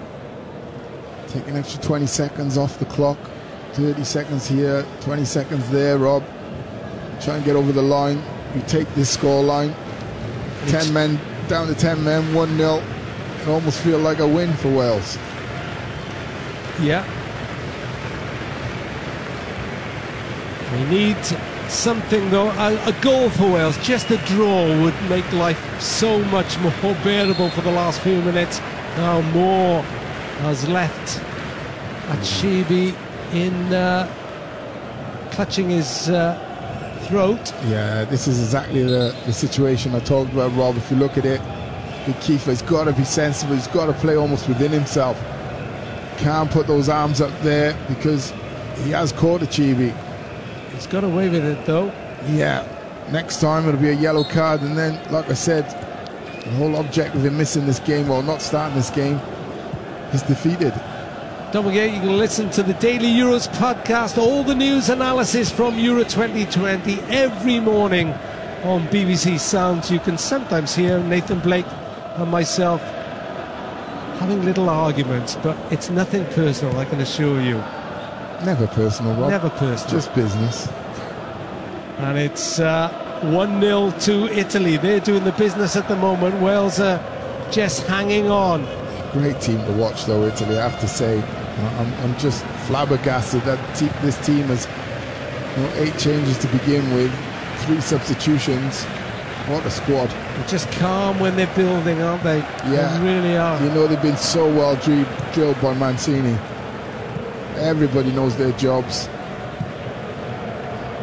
[1.29, 3.19] Take an extra 20 seconds off the clock.
[3.75, 6.25] 30 seconds here, 20 seconds there, Rob.
[7.21, 8.23] Try and get over the line.
[8.55, 9.75] You take this score line.
[10.69, 12.83] 10 men, down to 10 men, 1 0.
[13.43, 15.19] It almost feel like a win for Wales.
[16.81, 17.05] Yeah.
[20.73, 21.17] We need
[21.69, 23.77] something though, a, a goal for Wales.
[23.79, 28.61] Just a draw would make life so much more bearable for the last few minutes.
[28.97, 29.85] Now Moore
[30.41, 31.21] has left
[32.09, 32.95] Acerbi
[33.35, 34.09] in uh,
[35.33, 36.35] clutching his uh,
[37.09, 37.53] throat.
[37.67, 40.77] Yeah, this is exactly the, the situation I talked about, Rob.
[40.77, 41.41] If you look at it,
[42.07, 43.55] the Kiefer's got to be sensible.
[43.55, 45.19] He's got to play almost within himself.
[46.19, 48.33] Can't put those arms up there because
[48.85, 49.95] he has caught Acerbi.
[50.73, 51.93] He's got away with it though.
[52.31, 52.67] Yeah,
[53.11, 55.65] next time it'll be a yellow card, and then, like I said,
[56.45, 59.21] the whole object of him missing this game or not starting this game
[60.13, 60.73] is defeated.
[61.53, 65.79] Don't forget, you can listen to the Daily Euros podcast, all the news analysis from
[65.79, 68.13] Euro 2020 every morning
[68.65, 69.91] on BBC Sounds.
[69.91, 71.67] You can sometimes hear Nathan Blake
[72.17, 72.83] and myself
[74.19, 77.57] having little arguments, but it's nothing personal, I can assure you.
[78.45, 79.31] Never personal, Rob.
[79.31, 79.95] Never personal.
[79.95, 80.69] Just business.
[81.99, 82.91] And it's uh,
[83.23, 84.77] 1 0 to Italy.
[84.77, 86.41] They're doing the business at the moment.
[86.43, 87.03] Wales are
[87.51, 88.65] just hanging on.
[89.13, 91.23] Great team to watch, though, Italy, I have to say.
[91.59, 94.67] I'm, I'm just flabbergasted that te- this team has
[95.57, 97.13] you know, eight changes to begin with,
[97.65, 98.85] three substitutions.
[99.49, 100.11] What a squad.
[100.11, 102.39] They're just calm when they're building, aren't they?
[102.39, 102.99] Yeah.
[102.99, 103.61] They really are.
[103.63, 106.39] You know, they've been so well drilled, drilled by Mancini.
[107.57, 109.09] Everybody knows their jobs.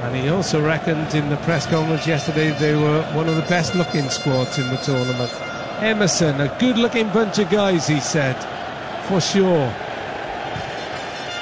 [0.04, 3.74] And he also reckoned in the press conference yesterday they were one of the best
[3.74, 5.32] looking squads in the tournament.
[5.82, 8.36] Emerson, a good looking bunch of guys, he said,
[9.08, 9.74] for sure.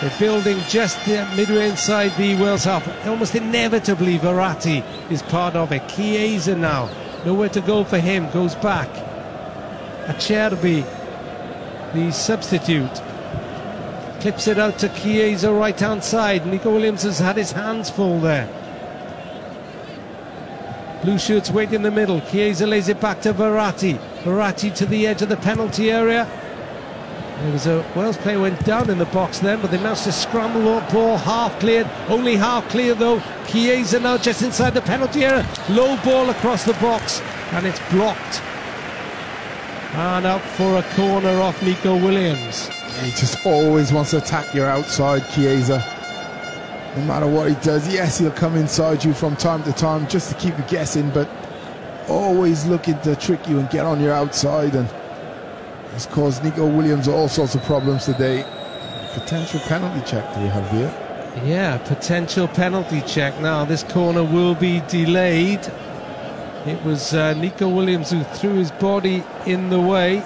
[0.01, 2.85] They're building just midway inside the Wales half.
[3.07, 5.87] Almost inevitably, Verratti is part of it.
[5.87, 6.89] Chiesa now,
[7.25, 8.89] nowhere to go for him, goes back.
[10.07, 10.83] Acerbi,
[11.93, 13.01] the substitute,
[14.19, 16.45] clips it out to Chiesa right hand side.
[16.45, 18.49] Neco Williams has had his hands full there.
[21.03, 22.19] Blue shirts wait in the middle.
[22.21, 23.99] Chiesa lays it back to Verratti.
[24.23, 26.27] Verratti to the edge of the penalty area.
[27.41, 30.13] There was a Wales player went down in the box then, but they managed to
[30.13, 31.89] scramble the ball half cleared.
[32.07, 33.21] Only half clear though.
[33.47, 35.45] Chiesa now just inside the penalty area.
[35.69, 37.21] Low ball across the box,
[37.51, 38.41] and it's blocked.
[39.95, 42.69] And out for a corner off Neco Williams.
[43.01, 45.83] He just always wants to attack your outside, Chiesa.
[46.95, 50.29] No matter what he does, yes, he'll come inside you from time to time just
[50.29, 51.27] to keep you guessing, but
[52.07, 54.75] always looking to trick you and get on your outside.
[54.75, 54.89] And
[55.93, 58.45] it's caused Neco Williams all sorts of problems today.
[59.13, 60.91] Potential penalty check do we have here?
[61.45, 63.39] Yeah, potential penalty check.
[63.41, 65.61] Now, this corner will be delayed.
[66.65, 70.23] It was uh, Neco Williams who threw his body in the way.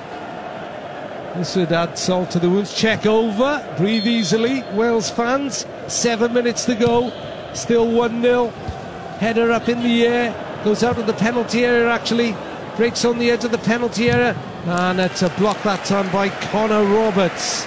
[1.36, 2.74] This would add salt to the wounds.
[2.74, 3.64] Check over.
[3.78, 5.66] Breathe easily, Wales fans.
[5.88, 7.12] Seven minutes to go.
[7.54, 8.48] Still 1 0.
[9.20, 10.47] Header up in the air.
[10.64, 12.36] Goes out of the penalty area, actually.
[12.76, 14.36] Breaks on the edge of the penalty area.
[14.66, 17.66] And it's a block that time by Connor Roberts.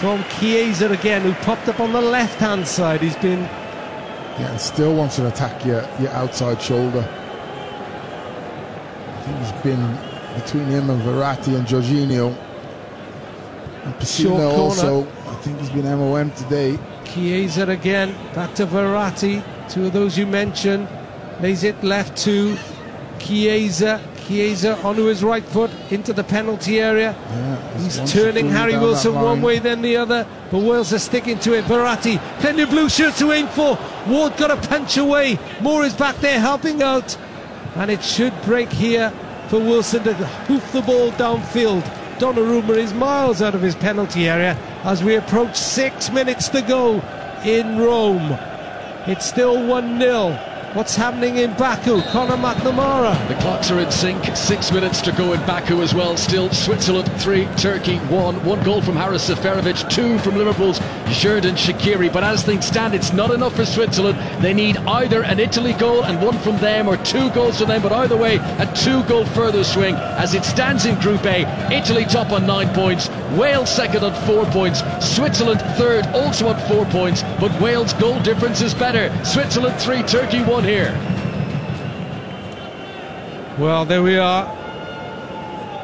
[0.00, 3.00] From Chiesa again, who popped up on the left hand side.
[3.00, 7.08] He's been Yeah, and still wants to attack your, your outside shoulder.
[9.08, 9.98] I think he's been
[10.34, 12.36] between him and Verratti and Jorginho.
[13.84, 16.78] And Pessina also, I think he's been MOM today.
[17.04, 19.42] Chiesa again, back to Verratti.
[19.68, 20.88] Two of those you mentioned.
[21.42, 22.56] Lays it left to
[23.18, 24.00] Chiesa.
[24.24, 27.16] Chiesa onto his right foot into the penalty area.
[27.18, 30.24] Yeah, He's turning Harry Wilson one way, then the other.
[30.52, 31.64] But Wales are sticking to it.
[31.64, 33.76] Verratti, plenty of blue shirts to aim for.
[34.06, 35.36] Ward got a punch away.
[35.60, 37.18] Moore is back there helping out.
[37.74, 39.10] And it should break here
[39.48, 41.82] for Wilson to hoof the ball downfield.
[42.18, 47.00] Donnarumma is miles out of his penalty area as we approach six minutes to go
[47.44, 48.38] in Rome.
[49.08, 50.51] It's still 1 0.
[50.74, 52.00] What's happening in Baku?
[52.00, 53.28] Conor McNamara.
[53.28, 54.34] The clocks are in sync.
[54.34, 56.16] Six minutes to go in Baku as well.
[56.16, 58.42] Still Switzerland three, Turkey one.
[58.42, 62.10] One goal from Haris Seferovic, two from Liverpool's Xherdan Shaqiri.
[62.10, 64.18] But as things stand, it's not enough for Switzerland.
[64.42, 67.82] They need either an Italy goal and one from them, or two goals from them.
[67.82, 69.94] But either way, a two-goal further swing.
[69.94, 74.46] As it stands in Group A, Italy top on nine points, Wales second on four
[74.46, 77.22] points, Switzerland third also on four points.
[77.38, 79.12] But Wales' goal difference is better.
[79.22, 80.92] Switzerland three, Turkey one here.
[83.58, 84.58] Well, there we are.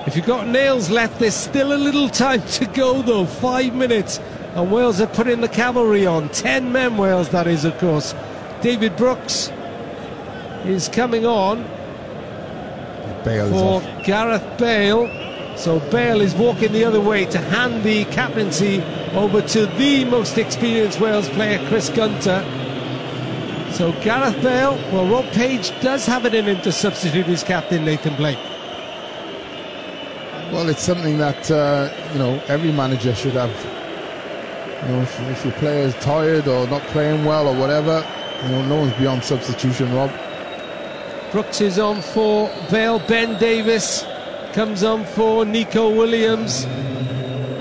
[0.07, 3.27] If you've got nails left, there's still a little time to go, though.
[3.27, 4.21] Five minutes.
[4.55, 6.31] And Wales are putting the cavalry on.
[6.31, 8.15] Ten men, Wales, that is, of course.
[8.63, 9.53] David Brooks
[10.65, 11.63] is coming on
[13.25, 15.57] Bale for Gareth Bale.
[15.57, 18.83] So Bale is walking the other way to hand the captaincy
[19.13, 22.43] over to the most experienced Wales player, Chris Gunter.
[23.79, 27.85] So Gareth Bale, well, Rob Page does have it in him to substitute his captain,
[27.85, 28.41] Nathan Blake.
[30.51, 33.55] Well, it's something that uh, you know every manager should have.
[34.83, 38.05] You know, if, if your player is tired or not playing well or whatever,
[38.43, 39.95] you know, no one's beyond substitution.
[39.95, 40.11] Rob.
[41.31, 42.99] Brooks is on for Bale.
[42.99, 44.05] Ben Davies
[44.55, 46.67] comes on for Neco Williams.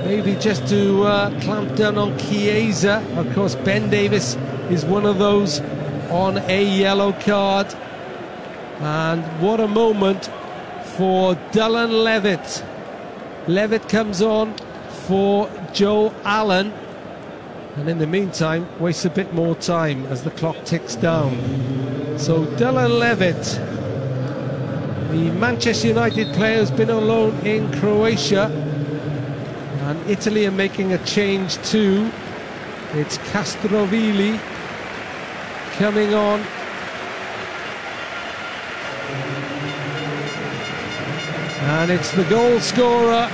[0.04, 3.06] Maybe just to uh, clamp down on Chiesa.
[3.18, 4.36] Of course, Ben Davies
[4.72, 5.62] is one of those
[6.10, 7.74] on a yellow card.
[8.80, 10.30] And what a moment
[10.96, 12.64] for Dylan Levitt.
[13.48, 14.56] Levitt comes on
[15.08, 16.74] for Joe Allen.
[17.76, 21.38] And in the meantime, wastes a bit more time as the clock ticks down.
[22.18, 23.44] So Dylan Levitt,
[25.12, 28.46] the Manchester United player, has been on loan in Croatia.
[29.82, 32.12] And Italy are making a change too.
[32.94, 34.40] It's Castrovilli
[35.78, 36.40] coming on.
[41.70, 43.28] And it's the goal scorer,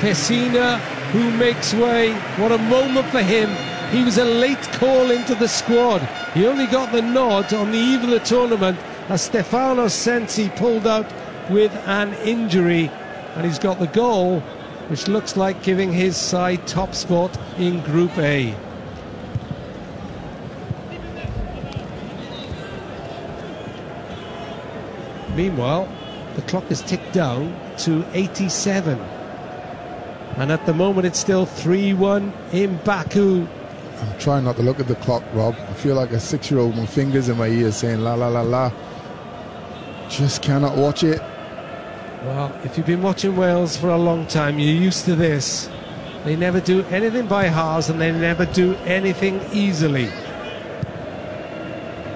[0.00, 0.78] Pessina,
[1.10, 2.14] who makes way.
[2.38, 3.50] What a moment for him.
[3.90, 6.00] He was a late call into the squad.
[6.32, 8.78] He only got the nod on the eve of the tournament
[9.10, 11.12] as Stefano Sensi pulled out
[11.50, 12.90] with an injury.
[13.34, 14.40] And he's got the goal,
[14.88, 18.54] which looks like giving his side top spot in Group A.
[25.34, 25.88] Meanwhile,
[26.36, 28.98] the clock has ticked down to 87.
[30.36, 33.46] And at the moment, it's still 3 1 in Baku.
[34.00, 35.54] I'm trying not to look at the clock, Rob.
[35.54, 38.42] I feel like a six-year-old with my fingers in my ears saying la la la
[38.42, 38.72] la.
[40.08, 41.20] Just cannot watch it.
[42.24, 45.68] Well, if you've been watching Wales for a long time, you're used to this.
[46.24, 50.06] They never do anything by halves and they never do anything easily.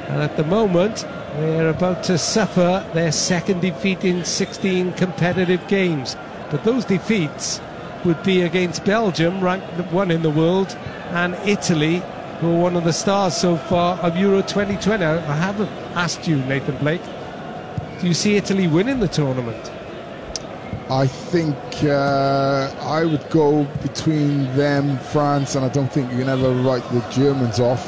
[0.08, 1.04] And at the moment,
[1.34, 6.16] they're about to suffer their second defeat in 16 competitive games.
[6.50, 7.60] But those defeats
[8.04, 10.76] would be against Belgium, ranked one in the world,
[11.10, 12.02] and Italy,
[12.40, 15.04] who are one of the stars so far of Euro 2020.
[15.04, 17.02] I haven't asked you, Nathan Blake.
[18.00, 19.72] Do you see Italy winning the tournament?
[20.88, 26.28] I think uh, I would go between them, France, and I don't think you can
[26.28, 27.84] ever write the Germans off.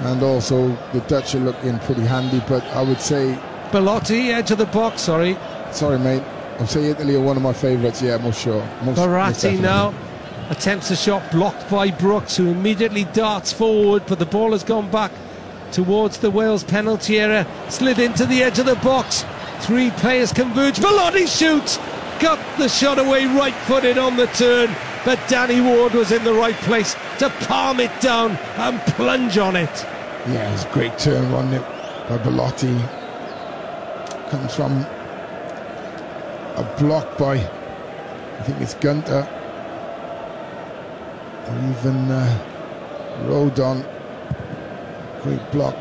[0.00, 3.38] And also, the Dutch are looking pretty handy, but I would say.
[3.70, 5.36] Belotti, edge of the box, sorry.
[5.72, 6.22] Sorry, mate.
[6.58, 8.66] I'm saying Italy are one of my favourites, yeah, most sure.
[8.82, 9.94] Most, most now
[10.50, 14.90] attempts a shot blocked by Brooks, who immediately darts forward, but the ball has gone
[14.90, 15.12] back
[15.72, 19.24] towards the Wales penalty area, slid into the edge of the box.
[19.60, 20.80] Three players converge.
[20.80, 21.78] Belotti shoots,
[22.18, 24.68] got the shot away right footed on the turn,
[25.04, 29.56] but Danny Ward was in the right place to palm it down and plunge on
[29.56, 29.70] it.
[30.28, 31.62] Yeah, it was a great turn on it
[32.08, 32.76] by Belotti.
[34.30, 34.72] Comes from
[36.56, 39.26] a block by, I think it's Gunter.
[41.46, 42.46] Or even uh,
[43.26, 43.84] Rodon.
[45.22, 45.76] Great block.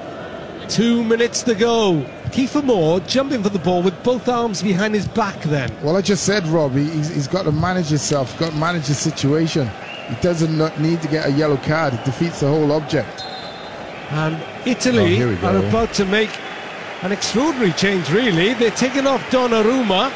[0.67, 2.05] Two minutes to go.
[2.29, 5.69] Kiefer Moore jumping for the ball with both arms behind his back then.
[5.83, 8.87] Well, I just said, Rob, he, he's, he's got to manage himself, got to manage
[8.87, 9.69] the situation.
[10.07, 11.93] He doesn't need to get a yellow card.
[11.93, 13.23] It defeats the whole object.
[14.11, 15.47] And Oh, Italy here we go.
[15.47, 16.31] are about to make
[17.03, 18.53] an extraordinary change, really.
[18.55, 20.11] They're taking off Donnarumma,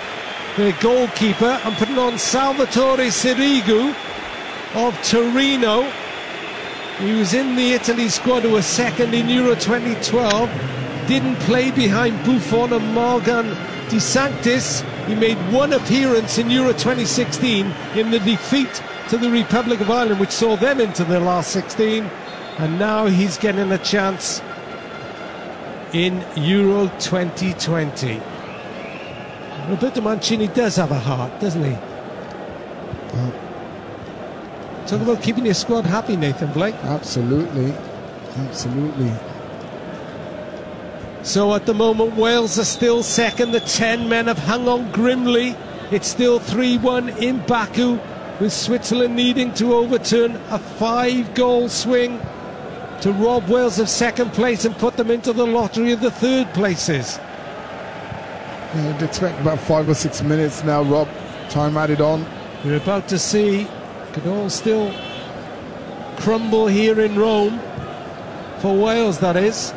[0.58, 3.96] their goalkeeper, and putting on Salvatore Sirigu
[4.76, 5.84] of Torino.
[7.00, 10.50] He was in the Italy squad who was second in Euro 2012.
[11.08, 13.56] Didn't play behind Buffon and Morgan
[13.90, 14.82] De Sanctis.
[15.06, 17.66] He made one appearance in Euro 2016
[17.96, 22.04] in the defeat to the Republic of Ireland, which saw them into the last 16.
[22.58, 24.42] And now he's getting a chance
[25.92, 28.22] in Euro 2020.
[29.70, 31.78] Roberto Mancini does have a heart, doesn't he?
[34.88, 36.76] Talk about keeping your squad happy, Nathan Blake.
[36.84, 37.74] Absolutely.
[38.38, 39.12] Absolutely.
[41.24, 43.52] So at the moment, Wales are still second.
[43.52, 45.56] The 10 men have hung on grimly.
[45.90, 47.98] It's still 3 1 in Baku,
[48.42, 52.20] with Switzerland needing to overturn a five goal swing
[53.02, 56.54] to rob Wales of second place and put them into the lottery of the third
[56.54, 57.20] places.
[58.74, 61.08] I'd expect about five or six minutes now, Rob.
[61.50, 62.26] Time added on.
[62.66, 63.68] We're about to see
[64.14, 64.94] could all still
[66.18, 67.60] crumble here in Rome
[68.60, 69.74] for Wales, that is.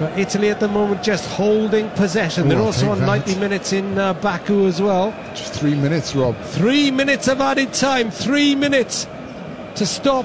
[0.00, 2.46] But Italy at the moment just holding possession.
[2.46, 3.06] Oh, They're I'll also on that.
[3.06, 5.14] 90 minutes in uh, Baku as well.
[5.34, 6.34] Just three minutes, Rob.
[6.40, 8.10] Three minutes of added time.
[8.10, 9.06] Three minutes
[9.74, 10.24] to stop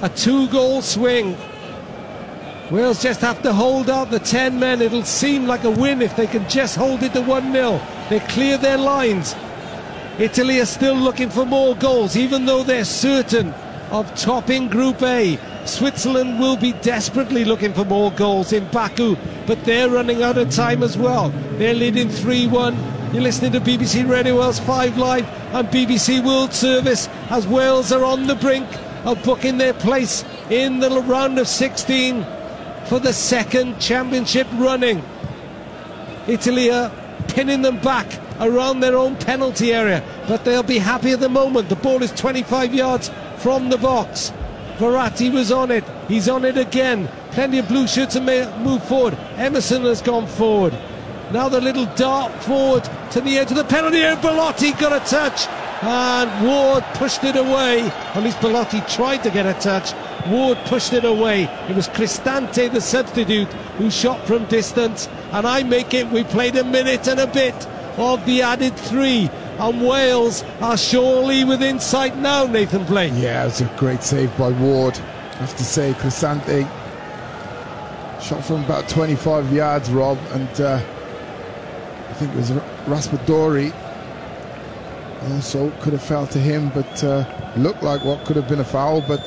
[0.00, 1.36] a two goal swing.
[2.70, 4.80] Wales just have to hold out the 10 men.
[4.80, 7.78] It'll seem like a win if they can just hold it to 1 0.
[8.08, 9.36] They clear their lines.
[10.18, 13.52] Italy are still looking for more goals, even though they're certain
[13.90, 15.38] of topping Group A.
[15.66, 19.16] Switzerland will be desperately looking for more goals in Baku,
[19.46, 21.30] but they're running out of time as well.
[21.58, 23.12] They're leading 3 1.
[23.12, 28.04] You're listening to BBC Radio Wales 5 Live and BBC World Service as Wales are
[28.04, 28.68] on the brink
[29.04, 32.26] of booking their place in the round of 16
[32.86, 35.02] for the second championship running.
[36.26, 36.90] Italy are
[37.28, 38.06] pinning them back
[38.40, 41.68] around their own penalty area, but they'll be happy at the moment.
[41.68, 44.32] The ball is 25 yards from the box.
[44.78, 45.84] Verratti was on it.
[46.08, 47.08] He's on it again.
[47.30, 49.16] Plenty of blue shirts may move forward.
[49.36, 50.76] Emerson has gone forward.
[51.32, 54.16] Now the little dart forward to the edge of the penalty area.
[54.20, 55.46] Belotti got a touch.
[55.82, 57.82] And Ward pushed it away.
[57.82, 59.92] At least Belotti tried to get a touch.
[60.28, 61.44] Ward pushed it away.
[61.68, 65.08] It was Cristante, the substitute, who shot from distance.
[65.32, 66.10] And I make it.
[66.10, 67.54] We played a minute and a bit
[67.96, 69.30] of the added three.
[69.58, 73.12] And Wales are surely within sight now, Nathan Blake.
[73.14, 74.98] Yeah, it's a great save by Ward.
[74.98, 76.68] I have to say, Cristante
[78.20, 80.80] shot from about 25 yards, Rob, and uh,
[82.08, 82.50] I think it was
[82.86, 83.72] Raspadori.
[85.32, 87.24] Also could have fell to him, but uh,
[87.56, 89.02] looked like what could have been a foul.
[89.02, 89.20] But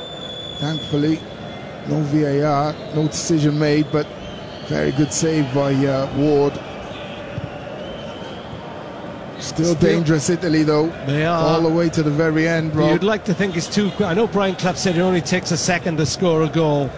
[0.58, 1.20] thankfully,
[1.88, 3.90] no VAR, no decision made.
[3.90, 4.06] But
[4.66, 6.58] very good save by uh, Ward.
[9.48, 10.88] Still, Still- dangerous, Italy, though.
[11.06, 11.38] They are.
[11.42, 12.90] all the way to the very end, Rob.
[12.90, 14.08] You'd like to think it's too quick.
[14.08, 16.90] I know Brian Clough said it only takes a second to score a goal,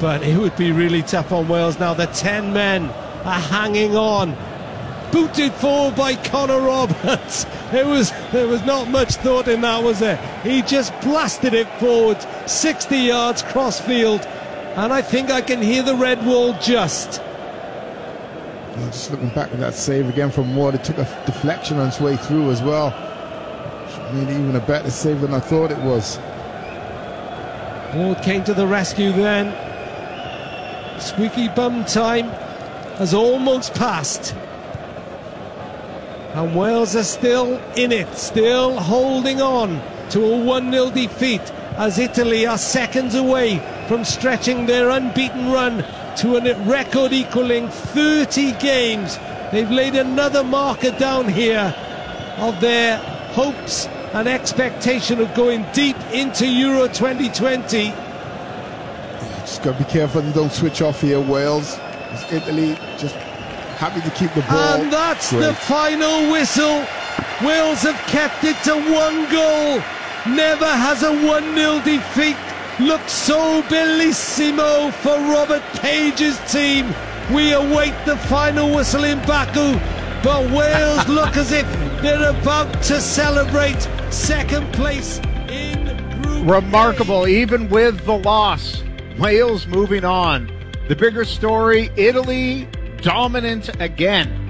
[0.00, 1.94] but it would be really tough on Wales now.
[1.94, 2.84] The 10 men
[3.24, 4.36] are hanging on.
[5.12, 7.46] Booted forward by Connor Roberts.
[7.72, 10.18] It was there was not much thought in that, was there?
[10.44, 12.16] He just blasted it forward,
[12.46, 14.20] 60 yards cross field,
[14.76, 17.20] and I think I can hear the red wall just.
[18.76, 21.98] Just looking back at that save again from Ward, it took a deflection on its
[21.98, 22.90] way through as well.
[24.12, 26.18] Made even a better save than I thought it was.
[27.94, 29.50] Ward came to the rescue then.
[31.00, 32.28] Squeaky bum time
[32.98, 34.34] has almost passed.
[36.34, 39.80] And Wales are still in it, still holding on
[40.10, 41.40] to a 1 0 defeat
[41.78, 43.58] as Italy are seconds away
[43.88, 45.82] from stretching their unbeaten run
[46.16, 49.18] to a record equaling 30 games.
[49.52, 51.74] They've laid another marker down here
[52.38, 52.98] of their
[53.32, 57.92] hopes and expectation of going deep into Euro 2020.
[59.40, 61.78] Just got to be careful and don't switch off here, Wales.
[62.12, 63.14] It's Italy just
[63.76, 64.80] happy to keep the ball.
[64.80, 65.40] And that's Great.
[65.40, 66.84] the final whistle.
[67.44, 69.82] Wales have kept it to one goal.
[70.34, 72.36] Never has a 1 0 defeat
[72.78, 76.94] looked so bellissimo for Robert Page's team.
[77.32, 79.78] We await the final whistle in Baku,
[80.22, 81.66] but Wales look as if
[82.02, 83.80] they're about to celebrate
[84.10, 85.86] second place in
[86.22, 88.82] Group Remarkable, even with the loss.
[89.18, 90.52] Wales moving on.
[90.88, 92.68] The bigger story Italy
[93.00, 94.45] dominant again.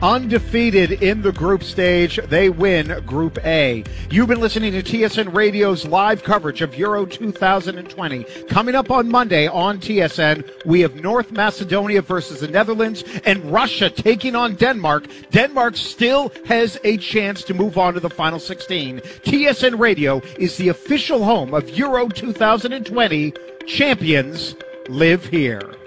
[0.00, 3.82] Undefeated in the group stage, they win Group A.
[4.10, 8.24] You've been listening to TSN Radio's live coverage of Euro 2020.
[8.48, 13.90] Coming up on Monday on TSN, we have North Macedonia versus the Netherlands and Russia
[13.90, 15.08] taking on Denmark.
[15.32, 19.00] Denmark still has a chance to move on to the final 16.
[19.00, 23.32] TSN Radio is the official home of Euro 2020.
[23.66, 24.54] Champions
[24.88, 25.77] live here.